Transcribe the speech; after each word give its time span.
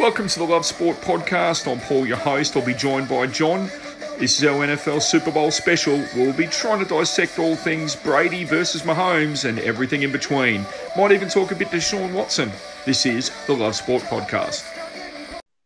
Welcome 0.00 0.28
to 0.28 0.38
the 0.38 0.44
Love 0.44 0.64
Sport 0.64 0.96
podcast. 0.98 1.70
I'm 1.70 1.80
Paul, 1.80 2.06
your 2.06 2.18
host. 2.18 2.56
I'll 2.56 2.64
be 2.64 2.72
joined 2.72 3.08
by 3.08 3.26
John. 3.26 3.68
This 4.16 4.40
is 4.40 4.44
our 4.44 4.64
NFL 4.64 5.02
Super 5.02 5.32
Bowl 5.32 5.50
special. 5.50 6.00
We'll 6.14 6.32
be 6.32 6.46
trying 6.46 6.78
to 6.78 6.84
dissect 6.84 7.40
all 7.40 7.56
things 7.56 7.96
Brady 7.96 8.44
versus 8.44 8.82
Mahomes 8.82 9.44
and 9.44 9.58
everything 9.58 10.02
in 10.02 10.12
between. 10.12 10.64
Might 10.96 11.10
even 11.10 11.28
talk 11.28 11.50
a 11.50 11.56
bit 11.56 11.68
Deshaun 11.68 12.12
Watson. 12.14 12.52
This 12.86 13.06
is 13.06 13.32
the 13.48 13.54
Love 13.54 13.74
Sport 13.74 14.04
podcast. 14.04 14.64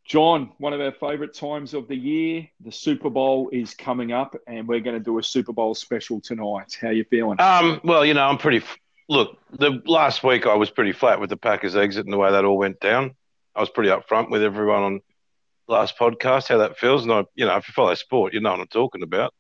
John, 0.07 0.51
one 0.57 0.73
of 0.73 0.80
our 0.80 0.93
favourite 0.93 1.35
times 1.35 1.75
of 1.75 1.87
the 1.87 1.96
year, 1.96 2.49
the 2.64 2.73
Super 2.73 3.11
Bowl 3.11 3.51
is 3.53 3.75
coming 3.75 4.12
up, 4.12 4.35
and 4.46 4.67
we're 4.67 4.80
going 4.80 4.96
to 4.96 5.05
do 5.05 5.19
a 5.19 5.23
Super 5.23 5.53
Bowl 5.53 5.75
special 5.75 6.23
tonight. 6.23 6.79
How 6.80 6.89
you 6.89 7.05
feeling? 7.05 7.39
Um, 7.39 7.83
well, 7.85 8.03
you 8.05 8.14
know, 8.14 8.25
I'm 8.25 8.39
pretty. 8.39 8.64
Look, 9.11 9.37
the 9.53 9.83
last 9.85 10.25
week 10.25 10.46
I 10.46 10.55
was 10.55 10.71
pretty 10.71 10.93
flat 10.93 11.21
with 11.21 11.29
the 11.29 11.37
Packers 11.37 11.77
exit 11.77 12.07
and 12.07 12.12
the 12.12 12.19
way 12.19 12.30
that 12.30 12.46
all 12.46 12.57
went 12.57 12.80
down. 12.80 13.14
I 13.55 13.61
was 13.61 13.71
pretty 13.71 13.91
upfront 13.91 14.30
with 14.30 14.43
everyone 14.43 14.82
on 14.82 15.00
last 15.68 15.99
podcast 15.99 16.49
how 16.49 16.58
that 16.58 16.79
feels. 16.79 17.03
And 17.03 17.13
I, 17.13 17.25
you 17.35 17.46
know, 17.46 17.57
if 17.57 17.68
you 17.68 17.72
follow 17.72 17.95
sport, 17.95 18.35
you 18.35 18.40
know 18.40 18.50
what 18.50 18.61
I'm 18.61 18.67
talking 18.67 19.03
about. 19.03 19.35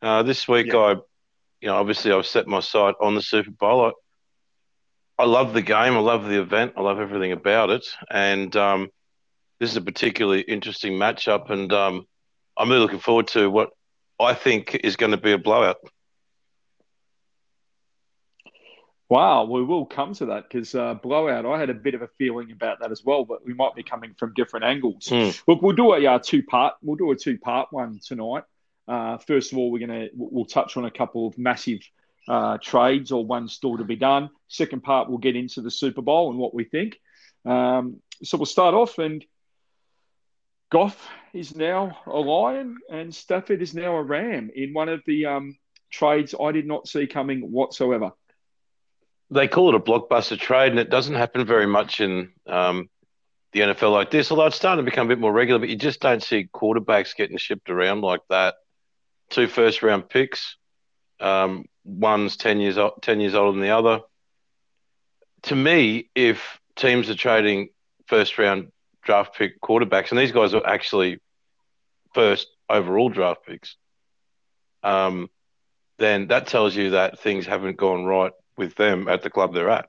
Uh, 0.00 0.22
this 0.22 0.46
week, 0.46 0.68
yeah. 0.68 0.78
I, 0.78 0.90
you 1.60 1.68
know, 1.68 1.76
obviously 1.76 2.12
I've 2.12 2.26
set 2.26 2.46
my 2.46 2.60
sight 2.60 2.94
on 3.00 3.14
the 3.14 3.22
Super 3.22 3.50
Bowl. 3.50 3.86
I, 3.86 5.22
I 5.22 5.26
love 5.26 5.52
the 5.52 5.62
game. 5.62 5.94
I 5.94 5.98
love 5.98 6.24
the 6.24 6.40
event. 6.40 6.74
I 6.76 6.82
love 6.82 7.00
everything 7.00 7.32
about 7.32 7.70
it. 7.70 7.86
And 8.10 8.54
um, 8.54 8.88
this 9.58 9.70
is 9.70 9.76
a 9.76 9.82
particularly 9.82 10.42
interesting 10.42 10.92
matchup. 10.92 11.50
And 11.50 11.72
um, 11.72 12.06
I'm 12.56 12.68
really 12.68 12.82
looking 12.82 13.00
forward 13.00 13.28
to 13.28 13.50
what 13.50 13.70
I 14.20 14.34
think 14.34 14.74
is 14.84 14.96
going 14.96 15.12
to 15.12 15.16
be 15.16 15.32
a 15.32 15.38
blowout. 15.38 15.76
Wow, 19.08 19.44
we 19.44 19.64
will 19.64 19.86
come 19.86 20.12
to 20.14 20.26
that 20.26 20.44
because 20.48 20.74
uh, 20.74 20.94
blowout. 20.94 21.46
I 21.46 21.58
had 21.58 21.70
a 21.70 21.74
bit 21.74 21.94
of 21.94 22.02
a 22.02 22.08
feeling 22.18 22.52
about 22.52 22.80
that 22.80 22.92
as 22.92 23.02
well, 23.02 23.24
but 23.24 23.44
we 23.44 23.54
might 23.54 23.74
be 23.74 23.82
coming 23.82 24.14
from 24.18 24.34
different 24.34 24.66
angles. 24.66 25.06
Mm. 25.06 25.40
Look, 25.46 25.62
we'll 25.62 25.74
do 25.74 25.94
a 25.94 26.06
uh, 26.06 26.18
two 26.18 26.42
part. 26.42 26.74
We'll 26.82 26.96
do 26.96 27.10
a 27.10 27.16
two 27.16 27.38
part 27.38 27.68
one 27.70 28.00
tonight. 28.04 28.44
Uh, 28.86 29.16
first 29.16 29.52
of 29.52 29.58
all, 29.58 29.70
we're 29.70 29.86
gonna 29.86 30.08
we'll 30.14 30.44
touch 30.44 30.76
on 30.76 30.84
a 30.84 30.90
couple 30.90 31.26
of 31.26 31.38
massive 31.38 31.80
uh, 32.28 32.58
trades 32.58 33.10
or 33.10 33.24
one 33.24 33.48
still 33.48 33.78
to 33.78 33.84
be 33.84 33.96
done. 33.96 34.28
Second 34.48 34.82
part, 34.82 35.08
we'll 35.08 35.18
get 35.18 35.36
into 35.36 35.62
the 35.62 35.70
Super 35.70 36.02
Bowl 36.02 36.30
and 36.30 36.38
what 36.38 36.52
we 36.52 36.64
think. 36.64 37.00
Um, 37.46 38.02
so 38.22 38.36
we'll 38.36 38.44
start 38.44 38.74
off, 38.74 38.98
and 38.98 39.24
Goff 40.70 41.08
is 41.32 41.56
now 41.56 41.96
a 42.06 42.18
Lion, 42.18 42.76
and 42.90 43.14
Stafford 43.14 43.62
is 43.62 43.72
now 43.72 43.96
a 43.96 44.02
Ram 44.02 44.50
in 44.54 44.74
one 44.74 44.90
of 44.90 45.00
the 45.06 45.24
um, 45.24 45.56
trades 45.90 46.34
I 46.38 46.52
did 46.52 46.66
not 46.66 46.86
see 46.86 47.06
coming 47.06 47.50
whatsoever 47.50 48.12
they 49.30 49.48
call 49.48 49.70
it 49.70 49.74
a 49.74 49.80
blockbuster 49.80 50.38
trade, 50.38 50.70
and 50.70 50.80
it 50.80 50.90
doesn't 50.90 51.14
happen 51.14 51.44
very 51.44 51.66
much 51.66 52.00
in 52.00 52.32
um, 52.46 52.88
the 53.52 53.60
NFL 53.60 53.92
like 53.92 54.10
this. 54.10 54.30
Although 54.30 54.46
it's 54.46 54.56
starting 54.56 54.84
to 54.84 54.90
become 54.90 55.06
a 55.06 55.08
bit 55.08 55.18
more 55.18 55.32
regular, 55.32 55.58
but 55.58 55.68
you 55.68 55.76
just 55.76 56.00
don't 56.00 56.22
see 56.22 56.48
quarterbacks 56.52 57.14
getting 57.14 57.36
shipped 57.36 57.70
around 57.70 58.00
like 58.00 58.22
that. 58.30 58.54
Two 59.30 59.46
first 59.46 59.82
round 59.82 60.08
picks, 60.08 60.56
um, 61.20 61.66
one's 61.84 62.36
ten 62.36 62.60
years 62.60 62.78
old, 62.78 63.02
ten 63.02 63.20
years 63.20 63.34
older 63.34 63.52
than 63.52 63.60
the 63.60 63.76
other. 63.76 64.00
To 65.42 65.54
me, 65.54 66.08
if 66.14 66.58
teams 66.76 67.10
are 67.10 67.14
trading 67.14 67.68
first 68.06 68.38
round 68.38 68.72
draft 69.02 69.36
pick 69.36 69.60
quarterbacks, 69.60 70.10
and 70.10 70.18
these 70.18 70.32
guys 70.32 70.54
are 70.54 70.66
actually 70.66 71.18
first 72.14 72.48
overall 72.70 73.10
draft 73.10 73.44
picks, 73.46 73.76
um, 74.82 75.28
then 75.98 76.28
that 76.28 76.46
tells 76.46 76.74
you 76.74 76.90
that 76.90 77.18
things 77.18 77.44
haven't 77.44 77.76
gone 77.76 78.06
right 78.06 78.32
with 78.58 78.74
them 78.74 79.08
at 79.08 79.22
the 79.22 79.30
club 79.30 79.54
they're 79.54 79.70
at. 79.70 79.88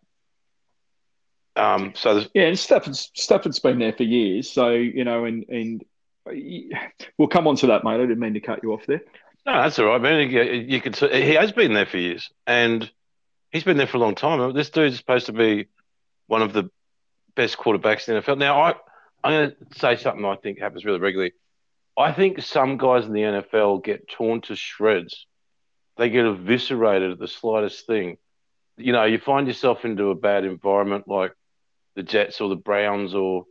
Um, 1.55 1.93
so 1.95 2.23
yeah, 2.33 2.43
and 2.43 2.57
Stafford's 2.59 3.11
Stafford's 3.15 3.59
been 3.59 3.79
there 3.79 3.93
for 3.93 4.03
years, 4.03 4.49
so 4.49 4.69
you 4.69 5.03
know, 5.03 5.25
and 5.25 5.45
and 5.49 5.83
we'll 7.17 7.27
come 7.27 7.47
on 7.47 7.55
to 7.57 7.67
that, 7.67 7.83
mate. 7.83 7.95
I 7.95 7.97
didn't 7.97 8.19
mean 8.19 8.35
to 8.35 8.39
cut 8.39 8.63
you 8.63 8.73
off 8.73 8.85
there. 8.85 9.01
No, 9.45 9.53
that's 9.63 9.79
all 9.79 9.87
right, 9.87 10.01
man. 10.01 10.29
You, 10.29 10.41
you 10.43 10.79
could 10.79 10.95
he 10.95 11.33
has 11.33 11.51
been 11.51 11.73
there 11.73 11.85
for 11.85 11.97
years, 11.97 12.29
and 12.47 12.89
he's 13.51 13.63
been 13.63 13.77
there 13.77 13.87
for 13.87 13.97
a 13.97 13.99
long 13.99 14.15
time. 14.15 14.53
This 14.53 14.69
dude's 14.69 14.97
supposed 14.97 15.25
to 15.25 15.33
be 15.33 15.67
one 16.27 16.41
of 16.41 16.53
the 16.53 16.69
best 17.35 17.57
quarterbacks 17.57 18.07
in 18.07 18.15
the 18.15 18.21
NFL. 18.21 18.37
Now, 18.37 18.61
I 18.61 18.75
I'm 19.23 19.31
going 19.31 19.49
to 19.51 19.79
say 19.79 19.97
something 19.97 20.23
I 20.23 20.35
think 20.35 20.59
happens 20.59 20.85
really 20.85 20.99
regularly. 20.99 21.33
I 21.97 22.13
think 22.13 22.41
some 22.41 22.77
guys 22.77 23.05
in 23.05 23.13
the 23.13 23.21
NFL 23.21 23.83
get 23.83 24.07
torn 24.07 24.41
to 24.41 24.55
shreds. 24.55 25.25
They 25.97 26.09
get 26.09 26.25
eviscerated 26.25 27.11
at 27.11 27.19
the 27.19 27.27
slightest 27.27 27.85
thing 27.85 28.17
you 28.79 28.93
know, 28.93 29.05
you 29.05 29.19
find 29.19 29.47
yourself 29.47 29.85
into 29.85 30.09
a 30.09 30.15
bad 30.15 30.45
environment 30.45 31.07
like 31.07 31.33
the 31.95 32.03
Jets 32.03 32.41
or 32.41 32.49
the 32.49 32.55
Browns 32.55 33.13
or 33.13 33.45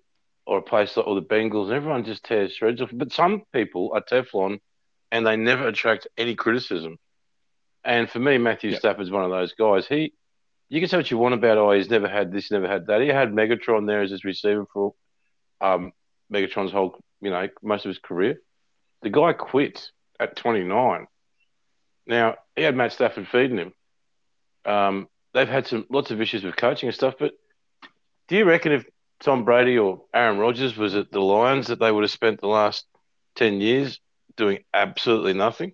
or 0.47 0.59
a 0.59 0.63
place 0.63 0.97
like 0.97 1.07
or 1.07 1.15
the 1.15 1.23
Bengals, 1.23 1.67
and 1.67 1.75
everyone 1.75 2.05
just 2.05 2.25
tears 2.25 2.55
shreds 2.55 2.81
off. 2.81 2.91
But 2.93 3.13
some 3.13 3.43
people 3.53 3.93
are 3.95 4.01
Teflon, 4.03 4.61
and 5.13 5.27
they 5.27 5.37
never 5.37 5.69
attract 5.69 6.09
any 6.17 6.35
criticism. 6.35 6.99
And 7.85 8.09
for 8.09 8.19
me, 8.19 8.39
Matthew 8.39 8.71
yep. 8.71 8.81
Stafford's 8.81 9.11
one 9.11 9.25
of 9.25 9.31
those 9.31 9.53
guys. 9.53 9.87
He, 9.87 10.13
you 10.69 10.81
can 10.81 10.89
say 10.89 10.97
what 10.97 11.11
you 11.11 11.19
want 11.19 11.35
about, 11.35 11.59
oh, 11.59 11.73
he's 11.73 11.91
never 11.91 12.09
had 12.09 12.33
this, 12.33 12.51
never 12.51 12.69
had 12.69 12.87
that. 12.87 13.01
He 13.01 13.09
had 13.09 13.33
Megatron 13.33 13.87
there 13.87 14.03
as 14.03 14.11
his 14.11 14.25
receiver 14.25 14.67
for 14.73 14.95
um, 15.61 15.93
Megatron's 16.33 16.73
whole, 16.73 16.99
you 17.21 17.31
know, 17.31 17.49
most 17.63 17.85
of 17.85 17.91
his 17.91 17.99
career. 17.99 18.41
The 19.03 19.11
guy 19.11 19.33
quit 19.33 19.91
at 20.19 20.37
29. 20.37 21.07
Now 22.07 22.37
he 22.57 22.63
had 22.63 22.75
Matt 22.75 22.93
Stafford 22.93 23.29
feeding 23.29 23.59
him. 23.59 23.73
Um, 24.65 25.09
they've 25.35 25.49
had 25.49 25.67
some 25.67 25.87
lots 25.91 26.11
of 26.11 26.21
issues 26.21 26.45
with 26.45 26.57
coaching 26.57 26.89
and 26.89 26.95
stuff. 26.95 27.15
But 27.19 27.33
do 28.29 28.37
you 28.37 28.45
reckon 28.45 28.73
if 28.73 28.87
Tom 29.21 29.45
Brady 29.45 29.79
or 29.79 30.03
Aaron 30.15 30.39
Rodgers 30.39 30.77
was 30.77 30.95
at 30.95 31.11
the 31.11 31.21
Lions 31.21 31.69
that 31.69 31.81
they 31.81 31.91
would 31.91 32.05
have 32.05 32.11
spent 32.11 32.41
the 32.41 32.49
last 32.49 32.87
ten 33.35 33.61
years 33.61 34.01
doing 34.37 34.61
absolutely 34.73 35.35
nothing? 35.35 35.73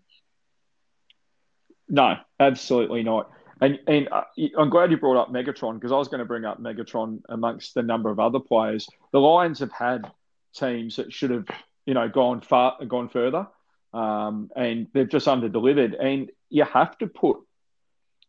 No, 1.89 2.17
absolutely 2.41 3.03
not. 3.03 3.31
And 3.61 3.79
and 3.87 4.09
uh, 4.11 4.25
I'm 4.59 4.71
glad 4.71 4.91
you 4.91 4.97
brought 4.97 5.21
up 5.21 5.33
Megatron 5.33 5.75
because 5.75 5.93
I 5.93 5.97
was 5.97 6.09
going 6.09 6.19
to 6.19 6.25
bring 6.25 6.45
up 6.45 6.61
Megatron 6.61 7.21
amongst 7.29 7.75
the 7.75 7.83
number 7.83 8.11
of 8.11 8.19
other 8.19 8.41
players. 8.41 8.89
The 9.13 9.21
Lions 9.21 9.61
have 9.61 9.73
had 9.73 10.11
teams 10.55 10.97
that 10.97 11.13
should 11.13 11.31
have 11.31 11.47
you 11.87 11.95
know 11.95 12.09
gone 12.09 12.41
far 12.41 12.77
gone 12.87 13.09
further, 13.09 13.47
um, 13.93 14.51
and 14.57 14.89
they've 14.93 15.09
just 15.09 15.29
under 15.29 15.49
delivered. 15.49 15.95
And 15.95 16.31
you 16.51 16.65
have 16.65 16.99
to 16.99 17.07
put 17.07 17.39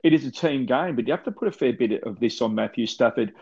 it 0.05 0.13
is 0.13 0.23
a 0.23 0.31
team 0.31 0.67
game, 0.67 0.95
but 0.95 1.07
you 1.07 1.13
have 1.13 1.23
to 1.23 1.31
put 1.31 1.47
a 1.47 1.51
fair 1.51 1.73
bit 1.73 2.03
of 2.03 2.19
this 2.19 2.39
on 2.39 2.53
Matthew 2.53 2.85
Stafford. 2.85 3.33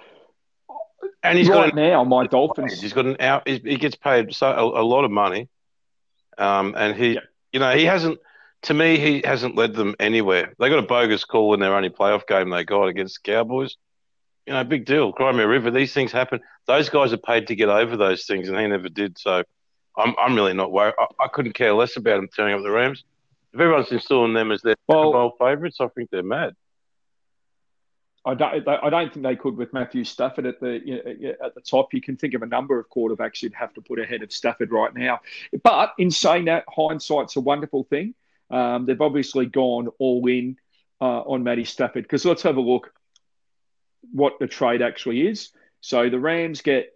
And 1.22 1.38
he's 1.38 1.50
right 1.50 1.74
got 1.74 1.78
an, 1.78 1.90
now, 1.90 2.06
my 2.06 2.26
Dolphins. 2.26 2.80
He's 2.80 2.94
got 2.94 3.06
an 3.06 3.18
out. 3.20 3.46
He 3.46 3.60
gets 3.60 3.98
paid 3.98 4.34
so 4.34 4.48
a, 4.48 4.82
a 4.82 4.86
lot 4.86 5.04
of 5.04 5.12
money, 5.12 5.50
um, 6.38 6.74
and 6.78 6.96
he, 6.96 7.20
you 7.52 7.60
know, 7.60 7.76
he 7.76 7.84
hasn't. 7.84 8.18
To 8.64 8.74
me, 8.74 8.98
he 8.98 9.22
hasn't 9.26 9.58
led 9.58 9.74
them 9.74 9.94
anywhere. 10.00 10.54
They 10.58 10.70
got 10.70 10.80
a 10.80 10.88
bogus 10.88 11.26
call 11.26 11.54
in 11.54 11.60
their 11.60 11.76
only 11.76 11.90
playoff 11.90 12.26
game 12.28 12.50
they 12.50 12.64
got 12.64 12.86
against 12.86 13.20
the 13.22 13.30
Cowboys. 13.30 13.76
You 14.48 14.54
know, 14.54 14.64
big 14.64 14.86
deal. 14.86 15.12
Cry 15.12 15.34
me 15.34 15.44
a 15.44 15.48
river. 15.48 15.70
These 15.70 15.94
things 15.94 16.14
happen. 16.14 16.40
Those 16.66 16.88
guys 16.88 17.12
are 17.12 17.18
paid 17.18 17.48
to 17.48 17.56
get 17.56 17.68
over 17.68 17.98
those 17.98 18.26
things, 18.26 18.48
and 18.48 18.58
he 18.58 18.68
never 18.68 18.88
did. 18.88 19.18
So, 19.18 19.44
I'm, 19.98 20.16
I'm 20.18 20.34
really 20.34 20.54
not 20.54 20.72
worried. 20.72 20.94
I, 20.98 21.08
I 21.26 21.28
couldn't 21.28 21.54
care 21.54 21.74
less 21.74 21.98
about 21.98 22.20
him 22.20 22.30
turning 22.34 22.56
up 22.56 22.64
the 22.64 22.72
Rams 22.72 23.04
if 23.54 23.60
everyone's 23.60 23.92
installing 23.92 24.34
them 24.34 24.52
as 24.52 24.62
their 24.62 24.76
well, 24.88 25.36
favourites, 25.40 25.78
I 25.80 25.88
think 25.88 26.10
they're 26.10 26.24
mad. 26.24 26.56
I 28.26 28.36
don't, 28.36 28.68
I 28.68 28.90
don't 28.90 29.14
think 29.14 29.26
they 29.26 29.36
could 29.36 29.58
with 29.58 29.74
Matthew 29.74 30.06
Stafford 30.06 30.46
at 30.46 30.60
the 30.62 30.82
you 30.84 31.04
know, 31.04 31.34
at 31.44 31.56
the 31.56 31.62
top. 31.62 31.94
You 31.94 32.02
can 32.02 32.16
think 32.16 32.34
of 32.34 32.42
a 32.42 32.46
number 32.46 32.80
of 32.80 32.90
quarterbacks 32.90 33.42
you'd 33.42 33.54
have 33.54 33.74
to 33.74 33.82
put 33.82 34.00
ahead 34.00 34.24
of 34.24 34.32
Stafford 34.32 34.72
right 34.72 34.94
now. 34.96 35.20
But 35.62 35.94
in 35.98 36.10
saying 36.10 36.46
that, 36.46 36.64
hindsight's 36.70 37.36
a 37.36 37.42
wonderful 37.42 37.84
thing. 37.84 38.16
Um, 38.50 38.86
they've 38.86 39.02
obviously 39.02 39.46
gone 39.46 39.90
all 40.00 40.26
in 40.28 40.58
uh, 41.02 41.22
on 41.22 41.44
Matty 41.44 41.66
Stafford 41.66 42.04
because 42.04 42.24
let's 42.24 42.44
have 42.44 42.56
a 42.56 42.62
look 42.62 42.94
what 44.14 44.40
the 44.40 44.48
trade 44.48 44.82
actually 44.82 45.28
is. 45.28 45.50
So 45.82 46.10
the 46.10 46.20
Rams 46.20 46.62
get 46.62 46.94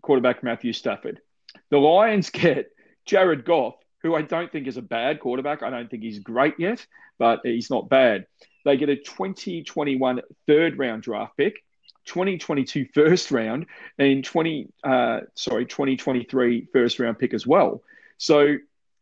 quarterback 0.00 0.42
Matthew 0.42 0.72
Stafford. 0.72 1.20
The 1.70 1.78
Lions 1.78 2.30
get 2.30 2.70
Jared 3.04 3.44
Goff, 3.44 3.74
who 4.04 4.14
I 4.14 4.22
don't 4.22 4.52
think 4.52 4.68
is 4.68 4.76
a 4.76 4.82
bad 4.82 5.18
quarterback. 5.18 5.62
I 5.62 5.70
don't 5.70 5.90
think 5.90 6.02
he's 6.02 6.18
great 6.18 6.54
yet, 6.58 6.86
but 7.18 7.40
he's 7.42 7.70
not 7.70 7.88
bad. 7.88 8.26
They 8.64 8.76
get 8.76 8.90
a 8.90 8.96
2021 8.96 10.20
third 10.46 10.78
round 10.78 11.02
draft 11.02 11.36
pick, 11.38 11.64
2022 12.04 12.86
first 12.92 13.30
round, 13.30 13.66
and 13.98 14.22
20 14.22 14.68
uh, 14.84 15.20
sorry 15.34 15.64
2023 15.64 16.68
first 16.70 17.00
round 17.00 17.18
pick 17.18 17.32
as 17.32 17.46
well. 17.46 17.82
So 18.18 18.56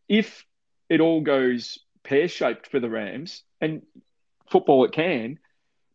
if 0.08 0.46
it 0.88 1.00
all 1.00 1.20
goes 1.20 1.80
pear 2.04 2.28
shaped 2.28 2.68
for 2.68 2.78
the 2.78 2.88
Rams 2.88 3.42
and 3.60 3.82
football 4.50 4.84
it 4.84 4.92
can, 4.92 5.40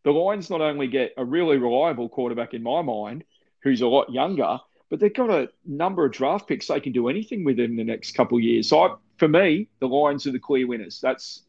the 0.03 0.11
Lions 0.11 0.49
not 0.49 0.59
only 0.59 0.87
get 0.87 1.13
a 1.17 1.23
really 1.23 1.57
reliable 1.57 2.09
quarterback 2.09 2.53
in 2.53 2.61
my 2.61 2.81
mind, 2.81 3.23
who's 3.63 3.81
a 3.81 3.87
lot 3.87 4.11
younger, 4.11 4.59
but 4.89 4.99
they've 4.99 5.13
got 5.13 5.29
a 5.29 5.49
number 5.65 6.05
of 6.05 6.11
draft 6.11 6.47
picks 6.47 6.67
they 6.67 6.79
can 6.79 6.93
do 6.93 7.09
anything 7.09 7.43
with 7.43 7.59
in 7.59 7.75
the 7.75 7.83
next 7.83 8.13
couple 8.15 8.37
of 8.37 8.43
years. 8.43 8.69
So 8.69 8.79
I, 8.79 8.95
for 9.17 9.27
me, 9.27 9.67
the 9.79 9.87
Lions 9.87 10.25
are 10.27 10.31
the 10.31 10.39
clear 10.39 10.67
winners. 10.67 10.99
That's 11.01 11.43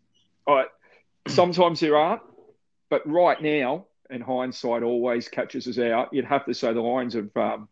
I, 0.46 0.64
sometimes 1.28 1.80
there 1.80 1.96
aren't, 1.96 2.22
but 2.90 3.06
right 3.06 3.40
now, 3.40 3.86
and 4.10 4.22
hindsight 4.22 4.82
always 4.82 5.28
catches 5.28 5.66
us 5.66 5.78
out. 5.78 6.12
You'd 6.12 6.24
have 6.24 6.46
to 6.46 6.54
say 6.54 6.72
the 6.72 6.80
Lions 6.80 7.14
have 7.14 7.36
um, 7.36 7.68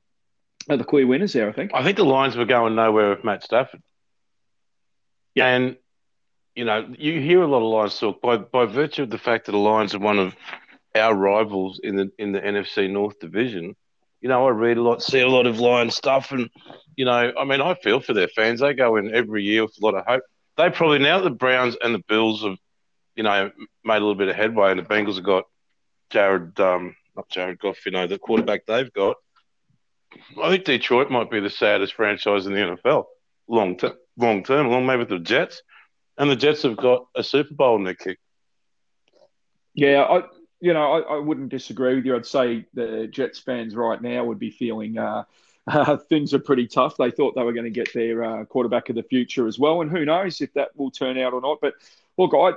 are 0.68 0.76
the 0.76 0.84
clear 0.84 1.06
winners 1.06 1.32
there. 1.32 1.48
I 1.48 1.52
think. 1.52 1.72
I 1.74 1.82
think 1.82 1.96
the 1.96 2.04
Lions 2.04 2.36
were 2.36 2.44
going 2.44 2.74
nowhere 2.74 3.10
with 3.10 3.24
Matt 3.24 3.42
Stafford. 3.42 3.82
Yeah. 5.34 5.48
And 5.48 5.76
you 6.54 6.64
know, 6.64 6.88
you 6.98 7.20
hear 7.20 7.42
a 7.42 7.46
lot 7.46 7.58
of 7.58 7.70
Lions 7.70 7.98
talk 7.98 8.20
by 8.20 8.36
by 8.38 8.66
virtue 8.66 9.02
of 9.02 9.10
the 9.10 9.18
fact 9.18 9.46
that 9.46 9.52
the 9.52 9.58
Lions 9.58 9.94
are 9.94 9.98
one 9.98 10.18
of 10.18 10.34
our 10.94 11.14
rivals 11.14 11.80
in 11.82 11.96
the 11.96 12.10
in 12.18 12.32
the 12.32 12.40
NFC 12.40 12.90
North 12.90 13.18
division. 13.18 13.76
You 14.26 14.30
know, 14.30 14.44
I 14.44 14.50
read 14.50 14.76
a 14.76 14.82
lot, 14.82 15.04
see 15.04 15.20
a 15.20 15.28
lot 15.28 15.46
of 15.46 15.60
Lions 15.60 15.94
stuff, 15.94 16.32
and 16.32 16.50
you 16.96 17.04
know, 17.04 17.32
I 17.38 17.44
mean, 17.44 17.60
I 17.60 17.74
feel 17.74 18.00
for 18.00 18.12
their 18.12 18.26
fans. 18.26 18.58
They 18.58 18.74
go 18.74 18.96
in 18.96 19.14
every 19.14 19.44
year 19.44 19.62
with 19.62 19.76
a 19.80 19.84
lot 19.84 19.94
of 19.94 20.04
hope. 20.04 20.24
They 20.56 20.68
probably 20.68 20.98
now 20.98 21.20
the 21.20 21.30
Browns 21.30 21.76
and 21.80 21.94
the 21.94 22.02
Bills 22.08 22.42
have, 22.42 22.56
you 23.14 23.22
know, 23.22 23.52
made 23.84 23.98
a 23.98 24.00
little 24.00 24.16
bit 24.16 24.26
of 24.26 24.34
headway, 24.34 24.72
and 24.72 24.80
the 24.80 24.82
Bengals 24.82 25.14
have 25.14 25.22
got 25.22 25.44
Jared, 26.10 26.58
um, 26.58 26.96
not 27.14 27.28
Jared 27.28 27.60
Goff, 27.60 27.86
you 27.86 27.92
know, 27.92 28.08
the 28.08 28.18
quarterback 28.18 28.66
they've 28.66 28.92
got. 28.92 29.14
I 30.42 30.48
think 30.48 30.64
Detroit 30.64 31.08
might 31.08 31.30
be 31.30 31.38
the 31.38 31.48
saddest 31.48 31.94
franchise 31.94 32.46
in 32.46 32.52
the 32.52 32.58
NFL 32.58 33.04
long 33.46 33.76
term, 33.76 33.92
long 34.16 34.42
term, 34.42 34.66
along 34.66 34.86
maybe 34.86 35.04
with 35.04 35.08
the 35.08 35.20
Jets, 35.20 35.62
and 36.18 36.28
the 36.28 36.34
Jets 36.34 36.62
have 36.62 36.76
got 36.76 37.06
a 37.14 37.22
Super 37.22 37.54
Bowl 37.54 37.76
in 37.76 37.84
their 37.84 37.94
kick. 37.94 38.18
Yeah, 39.72 40.02
I, 40.02 40.22
you 40.66 40.72
know, 40.72 40.94
I, 40.94 41.14
I, 41.14 41.18
wouldn't 41.20 41.50
disagree 41.50 41.94
with 41.94 42.04
you. 42.04 42.16
I'd 42.16 42.26
say 42.26 42.66
the 42.74 43.06
Jets 43.06 43.38
fans 43.38 43.76
right 43.76 44.02
now 44.02 44.24
would 44.24 44.40
be 44.40 44.50
feeling 44.50 44.98
uh, 44.98 45.22
uh, 45.68 45.96
things 45.96 46.34
are 46.34 46.40
pretty 46.40 46.66
tough. 46.66 46.96
They 46.96 47.12
thought 47.12 47.36
they 47.36 47.44
were 47.44 47.52
going 47.52 47.64
to 47.66 47.70
get 47.70 47.94
their 47.94 48.24
uh, 48.24 48.44
quarterback 48.46 48.88
of 48.88 48.96
the 48.96 49.04
future 49.04 49.46
as 49.46 49.60
well, 49.60 49.80
and 49.80 49.88
who 49.88 50.04
knows 50.04 50.40
if 50.40 50.52
that 50.54 50.76
will 50.76 50.90
turn 50.90 51.18
out 51.18 51.32
or 51.32 51.40
not. 51.40 51.58
But 51.62 51.74
look, 52.18 52.34
I. 52.34 52.52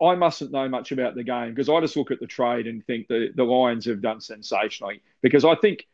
I, 0.00 0.14
mustn't 0.14 0.52
know 0.52 0.66
much 0.68 0.92
about 0.92 1.14
the 1.14 1.24
game 1.24 1.50
because 1.50 1.68
I 1.68 1.80
just 1.80 1.96
look 1.96 2.10
at 2.10 2.20
the 2.20 2.26
trade 2.26 2.66
and 2.66 2.86
think 2.86 3.08
the, 3.08 3.30
the 3.34 3.44
Lions 3.44 3.84
have 3.84 4.00
done 4.00 4.20
sensationally. 4.20 5.02
Because 5.20 5.44
I 5.44 5.54
think, 5.56 5.86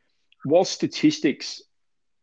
while 0.44 0.64
statistics 0.64 1.62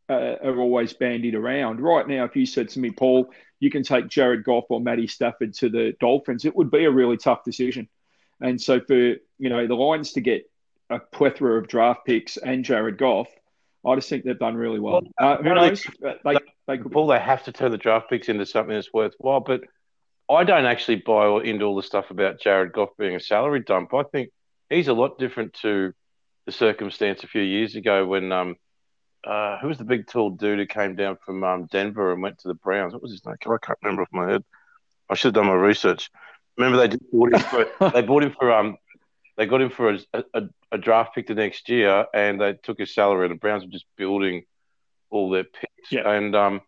uh, 0.08 0.36
are 0.42 0.58
always 0.58 0.94
bandied 0.94 1.36
around, 1.36 1.82
right 1.82 2.08
now, 2.08 2.24
if 2.24 2.36
you 2.38 2.46
said 2.46 2.70
to 2.70 2.80
me, 2.80 2.92
Paul, 2.92 3.32
you 3.60 3.70
can 3.72 3.84
take 3.84 4.08
Jared 4.08 4.46
Goff 4.46 4.66
or 4.70 4.80
Matty 4.80 5.08
Stafford 5.08 5.54
to 5.56 5.70
the 5.70 5.96
Dolphins, 6.00 6.46
it 6.46 6.56
would 6.56 6.72
be 6.72 6.86
a 6.86 6.92
really 6.92 7.18
tough 7.18 7.44
decision. 7.44 7.90
And 8.44 8.62
so 8.62 8.80
for 8.80 8.94
you 8.96 9.50
know 9.50 9.66
the 9.66 9.76
Lions 9.76 10.14
to 10.14 10.22
get 10.22 10.44
a 10.90 11.00
plethora 11.00 11.58
of 11.58 11.68
draft 11.68 12.06
picks 12.06 12.38
and 12.38 12.64
Jared 12.64 12.98
Goff, 13.00 13.30
I 13.86 13.96
just 13.96 14.10
think 14.10 14.26
they've 14.26 14.38
done 14.38 14.56
really 14.56 14.80
well. 14.80 15.02
well 15.18 15.34
uh, 15.34 15.38
who 15.42 15.56
knows? 15.56 15.84
They, 16.02 16.16
they, 16.24 16.38
they 16.68 16.78
could 16.78 16.94
they 16.94 17.20
have 17.20 17.44
to 17.46 17.52
turn 17.52 17.72
the 17.72 17.78
draft 17.78 18.10
picks 18.10 18.30
into 18.30 18.46
something 18.46 18.76
that's 18.76 18.94
worthwhile. 18.94 19.40
But 19.40 19.62
I 20.30 20.44
don't 20.44 20.66
actually 20.66 20.98
buy 20.98 21.42
into 21.42 21.66
all 21.66 21.76
the 21.76 21.84
stuff 21.84 22.12
about 22.12 22.40
Jared 22.40 22.74
Goff 22.74 22.90
being 23.00 23.16
a 23.16 23.20
salary 23.20 23.62
dump. 23.62 23.94
I 23.94 24.04
think 24.04 24.30
he's 24.70 24.90
a 24.90 24.94
lot 24.94 25.18
different 25.18 25.54
to 25.62 25.94
the 26.46 26.52
circumstance 26.52 27.24
a 27.24 27.28
few 27.28 27.42
years 27.42 27.76
ago 27.76 28.06
when 28.06 28.32
um, 28.34 28.56
uh, 29.26 29.58
who 29.60 29.70
was 29.70 29.78
the 29.78 29.86
big 29.86 30.08
tall 30.08 30.32
dude 30.32 30.60
who 30.60 30.66
came 30.66 30.96
down 30.96 31.18
from 31.26 31.44
um, 31.44 31.68
Denver 31.72 32.12
and 32.12 32.22
went 32.22 32.40
to 32.40 32.50
the 32.50 32.56
Browns? 32.56 32.92
What 32.92 33.02
was 33.02 33.12
his 33.12 33.26
name? 33.26 33.36
I 33.42 33.58
can't 33.66 33.80
remember 33.82 34.02
off 34.02 34.10
my 34.12 34.32
head. 34.32 34.44
I 35.10 35.16
should 35.16 35.36
have 35.36 35.44
done 35.44 35.48
my 35.48 35.54
research. 35.54 36.10
Remember 36.58 36.88
they 36.88 36.98
bought 37.12 37.34
him 37.34 37.40
for 37.40 37.90
they 37.94 38.02
bought 38.02 38.24
him 38.24 38.36
for 38.38 38.52
um 38.52 38.78
they 39.38 39.46
got 39.46 39.62
him 39.62 39.70
for 39.70 39.94
a, 39.94 40.00
a, 40.34 40.44
a, 40.72 40.78
draft 40.78 41.16
pick 41.16 41.26
the 41.26 41.34
next 41.34 41.68
year 41.68 42.06
and 42.14 42.40
they 42.40 42.54
took 42.54 42.78
his 42.78 42.94
salary 42.94 43.26
and 43.26 43.34
the 43.34 43.40
Browns 43.40 43.64
were 43.64 43.72
just 43.72 43.88
building 43.98 44.44
all 45.10 45.32
their 45.32 45.44
picks. 45.44 45.92
Yeah. 45.92 46.10
And 46.10 46.36
um 46.36 46.62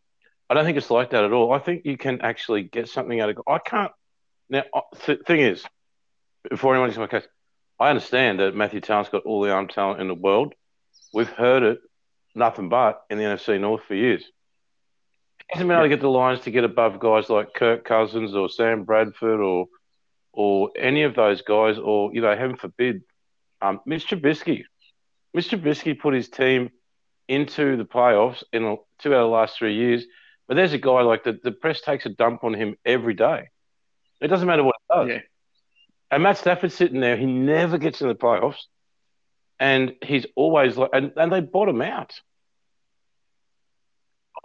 I 0.50 0.54
don't 0.54 0.66
think 0.66 0.78
it's 0.78 0.92
like 0.92 1.12
that 1.12 1.24
at 1.24 1.32
all. 1.32 1.52
I 1.54 1.60
think 1.60 1.86
you 1.86 1.98
can 1.98 2.22
actually 2.22 2.64
get 2.64 2.90
something 2.90 3.20
out 3.20 3.30
of 3.30 3.40
I 3.48 3.60
can't 3.60 3.92
now 4.50 4.64
th- 5.06 5.22
thing 5.26 5.42
is 5.42 5.64
before 6.50 6.74
anyone 6.74 6.90
gets 6.90 7.00
my 7.00 7.08
case, 7.08 7.28
I 7.80 7.90
understand 7.90 8.40
that 8.40 8.56
Matthew 8.56 8.82
Talent's 8.82 9.10
got 9.10 9.24
all 9.24 9.42
the 9.42 9.52
arm 9.52 9.68
talent 9.68 10.02
in 10.02 10.08
the 10.08 10.16
world. 10.16 10.54
We've 11.14 11.30
heard 11.30 11.64
it 11.64 11.80
nothing 12.36 12.70
but 12.70 13.02
in 13.10 13.18
the 13.18 13.24
NFC 13.24 13.60
North 13.60 13.84
for 13.88 13.96
years. 13.96 14.24
Hasn't 15.50 15.68
been 15.68 15.78
able 15.78 15.86
to 15.86 15.90
get 15.90 16.02
the 16.02 16.10
Lions 16.10 16.42
to 16.42 16.52
get 16.52 16.64
above 16.64 17.00
guys 17.00 17.30
like 17.30 17.54
Kirk 17.54 17.86
Cousins 17.86 18.36
or 18.36 18.50
Sam 18.50 18.84
Bradford 18.84 19.40
or 19.40 19.68
or 20.34 20.72
any 20.78 21.04
of 21.04 21.16
those 21.16 21.42
guys, 21.42 21.78
or 21.78 22.14
you 22.14 22.22
know, 22.22 22.36
heaven 22.36 22.58
forbid, 22.58 23.04
um, 23.62 23.80
Mitch 23.86 24.08
Trubisky. 24.08 24.64
Mitch 25.34 25.50
Trubisky 25.50 25.98
put 25.98 26.14
his 26.14 26.30
team 26.30 26.72
into 27.28 27.78
the 27.78 27.86
playoffs 27.86 28.44
in 28.52 28.78
two 29.00 29.14
out 29.14 29.22
of 29.22 29.30
the 29.30 29.34
last 29.34 29.58
three 29.58 29.76
years. 29.76 30.06
But 30.48 30.56
there's 30.56 30.74
a 30.74 30.78
guy 30.78 31.02
like 31.02 31.24
the, 31.24 31.40
the 31.42 31.52
press 31.52 31.82
takes 31.82 32.06
a 32.06 32.10
dump 32.10 32.44
on 32.44 32.54
him 32.54 32.76
every 32.86 33.14
day. 33.14 33.50
It 34.22 34.28
doesn't 34.28 34.48
matter 34.48 34.64
what 34.64 34.76
he 34.80 34.96
does. 34.96 35.10
Yeah. 35.10 35.22
And 36.12 36.24
Matt 36.24 36.38
Stafford's 36.38 36.76
sitting 36.76 37.00
there, 37.00 37.18
he 37.18 37.26
never 37.26 37.78
gets 37.78 38.02
in 38.02 38.08
the 38.08 38.16
playoffs. 38.16 38.62
And 39.60 39.94
he's 40.04 40.26
always 40.36 40.78
like, 40.78 40.92
and, 40.94 41.14
and 41.16 41.32
they 41.32 41.40
bottom 41.40 41.82
out 41.82 42.14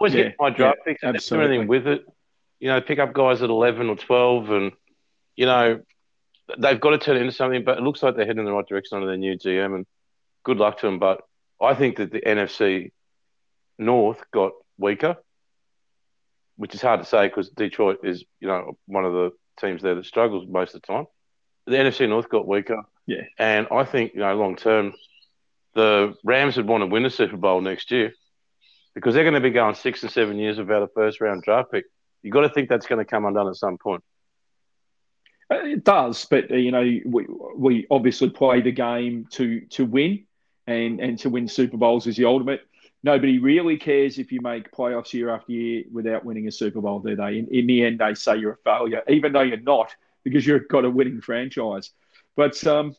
always 0.01 0.15
yeah, 0.15 0.23
get 0.23 0.35
my 0.39 0.49
draft 0.49 0.79
yeah, 0.79 0.91
picks 0.91 1.03
and 1.03 1.17
do 1.17 1.41
anything 1.41 1.67
with 1.67 1.87
it. 1.87 2.05
You 2.59 2.69
know, 2.69 2.81
pick 2.81 2.99
up 2.99 3.13
guys 3.13 3.41
at 3.41 3.49
eleven 3.49 3.87
or 3.89 3.95
twelve, 3.95 4.49
and 4.49 4.71
you 5.35 5.45
know 5.45 5.81
they've 6.57 6.79
got 6.79 6.91
to 6.91 6.97
turn 6.97 7.17
it 7.17 7.21
into 7.21 7.33
something. 7.33 7.63
But 7.63 7.77
it 7.77 7.83
looks 7.83 8.01
like 8.01 8.15
they're 8.15 8.25
heading 8.25 8.39
in 8.39 8.45
the 8.45 8.51
right 8.51 8.67
direction 8.67 8.95
under 8.95 9.07
their 9.07 9.17
new 9.17 9.37
GM, 9.37 9.75
and 9.75 9.85
good 10.43 10.57
luck 10.57 10.79
to 10.79 10.87
them. 10.87 10.99
But 10.99 11.21
I 11.61 11.75
think 11.75 11.97
that 11.97 12.11
the 12.11 12.21
NFC 12.21 12.91
North 13.77 14.23
got 14.31 14.53
weaker, 14.77 15.17
which 16.57 16.73
is 16.73 16.81
hard 16.81 16.99
to 17.01 17.05
say 17.05 17.27
because 17.27 17.49
Detroit 17.49 17.99
is 18.03 18.23
you 18.39 18.47
know 18.47 18.77
one 18.87 19.05
of 19.05 19.13
the 19.13 19.31
teams 19.59 19.83
there 19.83 19.95
that 19.95 20.05
struggles 20.05 20.47
most 20.47 20.73
of 20.73 20.81
the 20.81 20.87
time. 20.87 21.05
The 21.67 21.77
NFC 21.77 22.09
North 22.09 22.27
got 22.27 22.47
weaker, 22.47 22.81
yeah, 23.05 23.21
and 23.37 23.67
I 23.71 23.83
think 23.83 24.13
you 24.15 24.21
know 24.21 24.35
long 24.35 24.55
term, 24.55 24.93
the 25.75 26.15
Rams 26.23 26.57
would 26.57 26.67
want 26.67 26.81
to 26.81 26.87
win 26.87 27.03
the 27.03 27.11
Super 27.11 27.37
Bowl 27.37 27.61
next 27.61 27.91
year 27.91 28.13
because 28.93 29.13
they're 29.13 29.23
going 29.23 29.35
to 29.35 29.41
be 29.41 29.49
going 29.49 29.75
six 29.75 30.03
and 30.03 30.11
seven 30.11 30.37
years 30.37 30.57
without 30.57 30.83
a 30.83 30.87
first 30.87 31.21
round 31.21 31.43
draft 31.43 31.71
pick. 31.71 31.85
You've 32.23 32.33
got 32.33 32.41
to 32.41 32.49
think 32.49 32.69
that's 32.69 32.85
going 32.85 32.99
to 32.99 33.09
come 33.09 33.25
undone 33.25 33.47
at 33.47 33.55
some 33.55 33.77
point. 33.77 34.03
Uh, 35.51 35.63
it 35.63 35.83
does, 35.83 36.25
but 36.25 36.51
uh, 36.51 36.55
you 36.55 36.71
know 36.71 36.81
we 36.81 37.25
we 37.55 37.87
obviously 37.91 38.29
play 38.29 38.61
the 38.61 38.71
game 38.71 39.27
to 39.31 39.61
to 39.71 39.85
win, 39.85 40.23
and 40.67 40.99
and 40.99 41.19
to 41.19 41.29
win 41.29 41.47
Super 41.47 41.77
Bowls 41.77 42.07
is 42.07 42.15
the 42.15 42.25
ultimate. 42.25 42.61
Nobody 43.03 43.39
really 43.39 43.77
cares 43.77 44.19
if 44.19 44.31
you 44.31 44.41
make 44.41 44.71
playoffs 44.71 45.11
year 45.11 45.31
after 45.31 45.51
year 45.51 45.83
without 45.91 46.23
winning 46.23 46.47
a 46.47 46.51
Super 46.51 46.81
Bowl, 46.81 46.99
do 46.99 47.15
they? 47.15 47.39
In, 47.39 47.47
in 47.47 47.65
the 47.65 47.83
end, 47.83 47.99
they 47.99 48.13
say 48.13 48.37
you're 48.37 48.53
a 48.53 48.57
failure, 48.57 49.01
even 49.09 49.33
though 49.33 49.41
you're 49.41 49.57
not, 49.57 49.93
because 50.23 50.45
you've 50.45 50.67
got 50.67 50.85
a 50.85 50.89
winning 50.89 51.19
franchise. 51.19 51.89
But 52.35 52.65
um, 52.67 52.95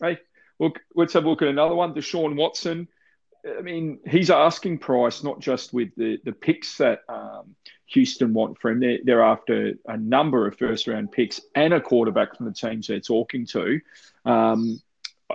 hey, 0.00 0.18
look, 0.58 0.80
let's 0.94 1.14
have 1.14 1.24
a 1.24 1.28
look 1.28 1.40
at 1.40 1.48
another 1.48 1.74
one. 1.74 1.94
Deshaun 1.94 2.36
Watson 2.36 2.86
I 3.58 3.62
mean, 3.62 3.98
he's 4.06 4.30
asking 4.30 4.78
price 4.78 5.22
not 5.22 5.40
just 5.40 5.72
with 5.72 5.94
the, 5.96 6.18
the 6.24 6.32
picks 6.32 6.78
that 6.78 7.00
um, 7.08 7.54
Houston 7.86 8.34
want 8.34 8.58
for 8.58 8.70
him. 8.70 8.80
They're, 8.80 8.98
they're, 9.04 9.22
after 9.22 9.74
a 9.86 9.96
number 9.96 10.46
of 10.46 10.58
first 10.58 10.86
round 10.86 11.12
picks 11.12 11.40
and 11.54 11.72
a 11.72 11.80
quarterback 11.80 12.36
from 12.36 12.46
the 12.46 12.52
teams 12.52 12.86
they're 12.86 13.00
talking 13.00 13.46
to. 13.46 13.80
Um, 14.24 14.80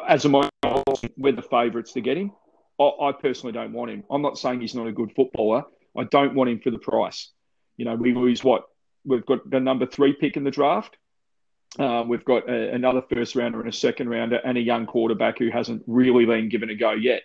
as 0.07 0.25
a 0.25 0.29
model, 0.29 0.83
we're 1.17 1.33
the 1.33 1.41
favourites 1.41 1.93
to 1.93 2.01
get 2.01 2.17
him. 2.17 2.31
I, 2.79 2.91
I, 3.01 3.11
personally 3.11 3.53
don't 3.53 3.73
want 3.73 3.91
him. 3.91 4.03
I'm 4.09 4.21
not 4.21 4.37
saying 4.37 4.61
he's 4.61 4.75
not 4.75 4.87
a 4.87 4.91
good 4.91 5.13
footballer. 5.15 5.63
I 5.97 6.03
don't 6.05 6.35
want 6.35 6.49
him 6.49 6.59
for 6.59 6.71
the 6.71 6.79
price. 6.79 7.29
You 7.77 7.85
know, 7.85 7.95
we 7.95 8.13
lose 8.13 8.43
what? 8.43 8.65
We've 9.05 9.25
got 9.25 9.49
the 9.49 9.59
number 9.59 9.85
three 9.85 10.13
pick 10.13 10.37
in 10.37 10.43
the 10.43 10.51
draft. 10.51 10.97
Uh, 11.79 12.03
we've 12.05 12.25
got 12.25 12.49
a, 12.49 12.73
another 12.73 13.01
first 13.01 13.35
rounder 13.35 13.59
and 13.59 13.69
a 13.69 13.73
second 13.73 14.09
rounder 14.09 14.41
and 14.43 14.57
a 14.57 14.61
young 14.61 14.85
quarterback 14.85 15.39
who 15.39 15.49
hasn't 15.49 15.81
really 15.87 16.25
been 16.25 16.49
given 16.49 16.69
a 16.69 16.75
go 16.75 16.91
yet 16.91 17.23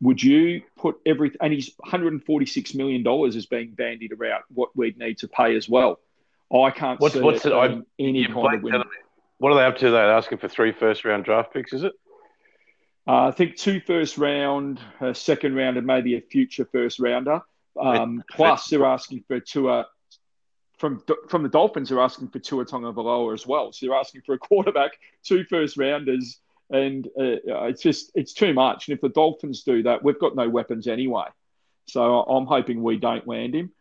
would 0.00 0.22
you 0.22 0.62
put 0.76 0.96
every 1.04 1.32
and 1.40 1.52
he's 1.52 1.72
146 1.78 2.74
million 2.74 3.02
dollars 3.02 3.36
is 3.36 3.46
being 3.46 3.72
bandied 3.72 4.12
around 4.12 4.44
what 4.52 4.76
we'd 4.76 4.98
need 4.98 5.18
to 5.18 5.28
pay 5.28 5.56
as 5.56 5.68
well. 5.68 5.98
I 6.52 6.70
can't 6.70 6.98
what's, 7.00 7.14
see 7.14 7.20
what's 7.20 7.44
it, 7.44 7.52
I, 7.52 7.80
any 7.98 8.26
kind 8.26 8.64
of. 8.64 8.86
What 9.38 9.52
are 9.52 9.56
they 9.56 9.64
up 9.64 9.76
to? 9.78 9.90
They're 9.90 10.12
asking 10.12 10.38
for 10.38 10.48
three 10.48 10.72
first 10.72 11.04
round 11.04 11.24
draft 11.24 11.52
picks, 11.52 11.72
is 11.72 11.84
it? 11.84 11.92
Uh, 13.06 13.28
I 13.28 13.30
think 13.30 13.56
two 13.56 13.80
first 13.80 14.18
round, 14.18 14.80
a 15.00 15.14
second 15.14 15.54
round, 15.54 15.76
and 15.76 15.86
maybe 15.86 16.16
a 16.16 16.20
future 16.20 16.68
first 16.70 16.98
rounder. 16.98 17.40
Um, 17.78 18.22
plus, 18.30 18.68
they're 18.68 18.84
asking 18.84 19.24
for 19.28 19.40
Tua 19.40 19.86
from 20.78 21.02
from 21.28 21.42
the 21.42 21.48
Dolphins. 21.48 21.88
They're 21.88 22.00
asking 22.00 22.28
for 22.28 22.38
Tua 22.38 22.64
Tagovailoa 22.64 23.34
as 23.34 23.46
well. 23.46 23.72
So 23.72 23.86
they're 23.86 23.96
asking 23.96 24.22
for 24.26 24.34
a 24.34 24.38
quarterback, 24.48 24.92
two 25.22 25.44
first 25.44 25.76
rounders, 25.76 26.40
and 26.70 27.06
uh, 27.06 27.66
it's 27.66 27.82
just 27.82 28.10
it's 28.14 28.32
too 28.32 28.52
much. 28.52 28.88
And 28.88 28.94
if 28.94 29.00
the 29.00 29.08
Dolphins 29.08 29.62
do 29.62 29.82
that, 29.84 30.02
we've 30.02 30.18
got 30.18 30.36
no 30.36 30.48
weapons 30.48 30.86
anyway. 30.86 31.24
So 31.86 32.22
I'm 32.22 32.46
hoping 32.46 32.82
we 32.82 32.98
don't 32.98 33.26
land 33.26 33.54
him. 33.54 33.72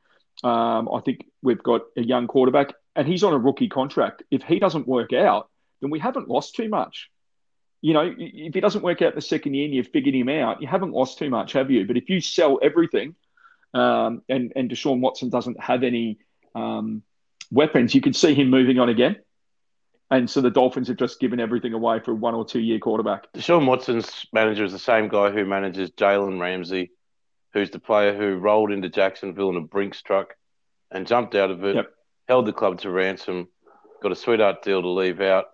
Um, 0.44 0.90
I 0.94 1.02
think 1.02 1.26
we've 1.42 1.62
got 1.62 1.82
a 1.98 2.02
young 2.02 2.28
quarterback, 2.28 2.74
and 2.96 3.08
he's 3.08 3.24
on 3.24 3.34
a 3.34 3.38
rookie 3.38 3.70
contract. 3.70 4.24
If 4.32 4.44
he 4.44 4.60
doesn't 4.60 4.88
work 4.88 5.14
out, 5.14 5.50
then 5.82 5.90
we 5.90 6.00
haven't 6.00 6.30
lost 6.30 6.56
too 6.56 6.70
much. 6.70 7.10
You 7.82 7.94
know, 7.94 8.14
if 8.18 8.54
he 8.54 8.60
doesn't 8.60 8.84
work 8.84 9.02
out 9.02 9.16
the 9.16 9.22
second 9.22 9.54
year 9.54 9.66
and 9.66 9.74
you've 9.74 9.90
figured 9.90 10.16
him 10.16 10.30
out, 10.30 10.62
you 10.62 10.68
haven't 10.68 10.94
lost 10.94 11.20
too 11.20 11.30
much, 11.30 11.54
have 11.54 11.70
you? 11.70 11.86
But 11.86 11.98
if 11.98 12.10
you 12.10 12.22
sell 12.22 12.60
everything, 12.62 13.16
um, 13.74 14.22
and 14.30 14.54
and 14.56 14.70
Deshaun 14.70 15.00
Watson 15.00 15.30
doesn't 15.30 15.60
have 15.60 15.84
any 15.84 16.20
um, 16.56 17.04
weapons, 17.52 17.94
you 17.94 18.02
could 18.02 18.16
see 18.16 18.34
him 18.34 18.50
moving 18.50 18.80
on 18.80 18.90
again. 18.90 19.18
And 20.10 20.30
so 20.30 20.40
the 20.40 20.50
Dolphins 20.50 20.88
have 20.88 20.98
just 20.98 21.20
given 21.20 21.40
everything 21.40 21.74
away 21.74 22.00
for 22.00 22.12
a 22.12 22.16
one 22.16 22.34
or 22.34 22.46
two 22.46 22.62
year 22.62 22.80
quarterback. 22.80 23.32
Deshaun 23.34 23.66
Watson's 23.66 24.26
manager 24.32 24.64
is 24.64 24.72
the 24.72 24.80
same 24.80 25.10
guy 25.10 25.32
who 25.32 25.46
manages 25.46 25.92
Jalen 25.92 26.40
Ramsey 26.40 26.92
who's 27.58 27.72
the 27.72 27.80
player 27.80 28.16
who 28.16 28.38
rolled 28.38 28.72
into 28.72 28.90
Jacksonville 28.90 29.50
in 29.50 29.56
a 29.56 29.62
Brinks 29.62 30.02
truck 30.04 30.36
and 30.92 31.08
jumped 31.08 31.34
out 31.36 31.50
of 31.52 31.64
it, 31.66 31.76
Yep. 31.76 31.94
held 32.28 32.46
the 32.46 32.54
club 32.54 32.80
to 32.82 32.92
ransom, 32.92 33.48
got 34.02 34.12
a 34.12 34.16
sweetheart 34.16 34.62
deal 34.62 34.82
to 34.82 34.90
leave 34.90 35.22
out, 35.22 35.46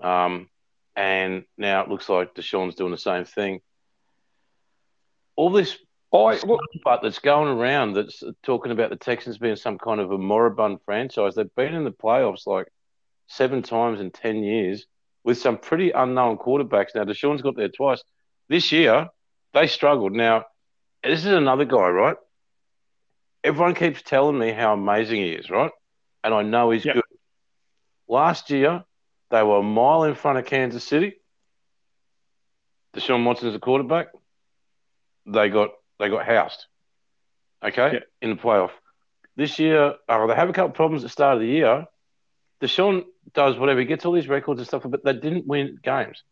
um, 0.00 0.50
and 0.96 1.44
now 1.56 1.82
it 1.82 1.88
looks 1.88 2.08
like 2.08 2.34
Deshaun's 2.34 2.74
doing 2.74 2.90
the 2.90 2.98
same 2.98 3.24
thing. 3.24 3.60
All 5.36 5.50
this 5.50 5.78
I 6.12 6.40
well, 6.46 6.58
but 6.82 7.02
that's 7.02 7.18
going 7.18 7.48
around 7.48 7.92
that's 7.92 8.22
talking 8.42 8.72
about 8.72 8.90
the 8.90 8.96
Texans 8.96 9.38
being 9.38 9.56
some 9.56 9.76
kind 9.76 10.00
of 10.00 10.10
a 10.10 10.18
moribund 10.18 10.78
franchise. 10.84 11.34
They've 11.34 11.54
been 11.54 11.74
in 11.74 11.84
the 11.84 11.90
playoffs 11.92 12.46
like 12.46 12.68
seven 13.28 13.62
times 13.62 14.00
in 14.00 14.10
10 14.10 14.42
years 14.42 14.86
with 15.24 15.38
some 15.38 15.58
pretty 15.58 15.90
unknown 15.90 16.38
quarterbacks. 16.38 16.94
Now, 16.94 17.04
Deshaun's 17.04 17.42
got 17.42 17.56
there 17.56 17.68
twice. 17.68 18.02
This 18.48 18.70
year, 18.72 19.08
they 19.52 19.66
struggled. 19.66 20.12
Now, 20.12 20.44
this 21.02 21.20
is 21.20 21.32
another 21.32 21.64
guy, 21.64 21.88
right? 21.88 22.16
Everyone 23.42 23.74
keeps 23.74 24.02
telling 24.02 24.38
me 24.38 24.52
how 24.52 24.72
amazing 24.74 25.16
he 25.22 25.30
is, 25.30 25.50
right? 25.50 25.70
And 26.24 26.34
I 26.34 26.42
know 26.42 26.70
he's 26.70 26.84
Yep. 26.84 26.94
good. 26.94 27.04
Last 28.08 28.50
year, 28.50 28.84
they 29.30 29.42
were 29.42 29.58
a 29.58 29.62
mile 29.62 30.04
in 30.04 30.14
front 30.14 30.38
of 30.38 30.46
Kansas 30.46 30.84
City. 30.84 31.14
Deshaun 32.94 33.24
Watson's 33.24 33.54
a 33.54 33.58
quarterback. 33.58 34.08
They 35.26 35.48
got 35.48 35.70
they 35.98 36.08
got 36.08 36.24
housed. 36.26 36.66
Okay, 37.64 37.94
Yep. 37.94 38.02
in 38.22 38.30
the 38.30 38.36
playoff. 38.36 38.70
This 39.34 39.58
year, 39.58 39.96
uh, 40.08 40.26
they 40.26 40.34
have 40.34 40.48
a 40.48 40.52
couple 40.52 40.70
of 40.70 40.74
problems 40.74 41.02
at 41.02 41.06
the 41.06 41.12
start 41.12 41.34
of 41.34 41.40
the 41.40 41.46
year. 41.48 41.86
Deshaun 42.60 43.04
does 43.32 43.58
whatever. 43.58 43.80
He 43.80 43.86
gets 43.86 44.04
all 44.04 44.12
these 44.12 44.28
records 44.28 44.60
and 44.60 44.66
stuff, 44.66 44.82
but 44.86 45.04
they 45.04 45.12
didn't 45.12 45.46
win 45.46 45.78
games. 45.82 46.22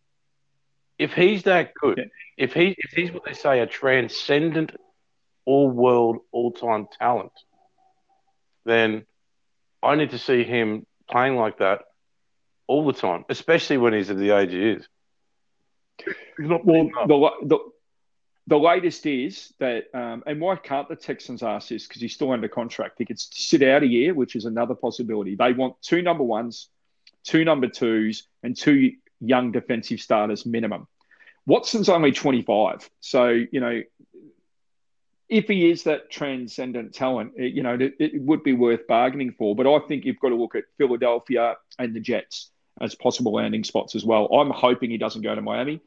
If 0.99 1.13
he's 1.13 1.43
that 1.45 1.75
good, 1.75 1.99
Yeah. 1.99 2.05
if 2.37 2.53
he 2.55 2.75
if 2.79 2.93
he's 2.93 3.11
what 3.13 3.25
they 3.25 3.33
say 3.33 3.61
a 3.61 3.67
transcendent, 3.67 4.73
all 5.45 5.71
world, 5.71 6.19
all 6.31 6.53
time 6.53 6.87
talent, 6.99 7.33
then 8.65 9.05
I 9.83 9.97
need 9.97 10.11
to 10.11 10.19
see 10.19 10.45
him 10.45 10.87
playing 11.11 11.37
like 11.37 11.59
that 11.59 11.83
all 12.67 12.87
the 12.87 12.93
time, 12.93 13.25
especially 13.29 13.77
when 13.77 13.93
he's 13.93 14.11
at 14.11 14.17
the 14.17 14.31
age 14.31 14.53
he 14.53 14.71
is. 14.71 14.89
Well 16.39 16.61
the, 16.65 17.31
the 17.45 17.59
the 18.47 18.59
latest 18.59 19.07
is 19.07 19.55
that, 19.59 19.85
um, 19.95 20.23
and 20.27 20.39
why 20.39 20.57
can't 20.57 20.87
the 20.89 20.97
Texans 20.97 21.43
ask 21.43 21.69
this? 21.69 21.87
Because 21.87 22.03
he's 22.03 22.15
still 22.15 22.31
under 22.31 22.47
contract. 22.49 22.97
He 22.99 23.07
could 23.07 23.19
sit 23.19 23.63
out 23.63 23.83
a 23.83 23.87
year, 23.87 24.13
which 24.13 24.37
is 24.37 24.45
another 24.45 24.75
possibility. 24.75 25.35
They 25.35 25.55
want 25.55 25.81
two 25.81 26.03
number 26.03 26.25
ones, 26.25 26.69
two 27.25 27.45
number 27.45 27.69
twos, 27.69 28.29
and 28.43 28.57
two 28.57 28.93
young 29.21 29.53
defensive 29.53 30.01
starters 30.01 30.47
minimum. 30.47 30.87
Watson's 31.47 31.89
only 31.89 32.13
25. 32.13 32.89
So, 33.01 33.29
you 33.29 33.61
know, 33.61 33.83
if 35.29 35.47
he 35.47 35.71
is 35.71 35.85
that 35.85 36.11
transcendent 36.11 36.95
talent, 36.95 37.33
it, 37.37 37.53
you 37.53 37.63
know, 37.63 37.75
it, 37.75 37.95
it 37.99 38.21
would 38.21 38.43
be 38.43 38.53
worth 38.53 38.87
bargaining 38.87 39.33
for. 39.33 39.57
But 39.57 39.67
I 39.67 39.79
think 39.87 40.05
you've 40.05 40.21
got 40.21 40.31
to 40.31 40.37
look 40.37 40.55
at 40.55 40.65
Philadelphia 40.79 41.57
and 41.79 41.95
the 41.95 42.01
Jets 42.01 42.51
as 42.81 42.95
possible 42.95 43.33
landing 43.33 43.65
spots 43.65 43.95
as 43.95 44.05
well. 44.05 44.27
I'm 44.27 44.51
hoping 44.51 44.91
he 44.91 44.99
doesn't 44.99 45.23
go 45.23 45.35
to 45.35 45.41
Miami. 45.41 45.81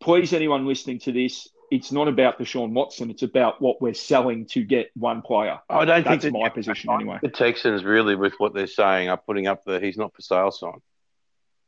Please, 0.00 0.32
anyone 0.32 0.66
listening 0.66 1.00
to 1.00 1.12
this, 1.12 1.48
it's 1.70 1.92
not 1.92 2.08
about 2.08 2.38
the 2.38 2.44
Deshaun 2.44 2.72
Watson. 2.72 3.10
It's 3.10 3.22
about 3.22 3.60
what 3.60 3.80
we're 3.80 3.94
selling 3.94 4.46
to 4.46 4.62
get 4.62 4.90
one 4.94 5.22
player. 5.22 5.58
I 5.68 5.84
don't 5.84 5.96
think 5.96 6.06
That's 6.06 6.24
that- 6.24 6.32
my 6.32 6.48
position 6.48 6.90
anyway. 6.90 7.18
The 7.22 7.28
Texans 7.28 7.84
really, 7.84 8.14
with 8.14 8.34
what 8.38 8.54
they're 8.54 8.66
saying, 8.66 9.08
are 9.08 9.16
putting 9.16 9.46
up 9.46 9.64
the 9.64 9.80
he's 9.80 9.96
not 9.98 10.14
for 10.14 10.22
sale 10.22 10.50
sign. 10.50 10.80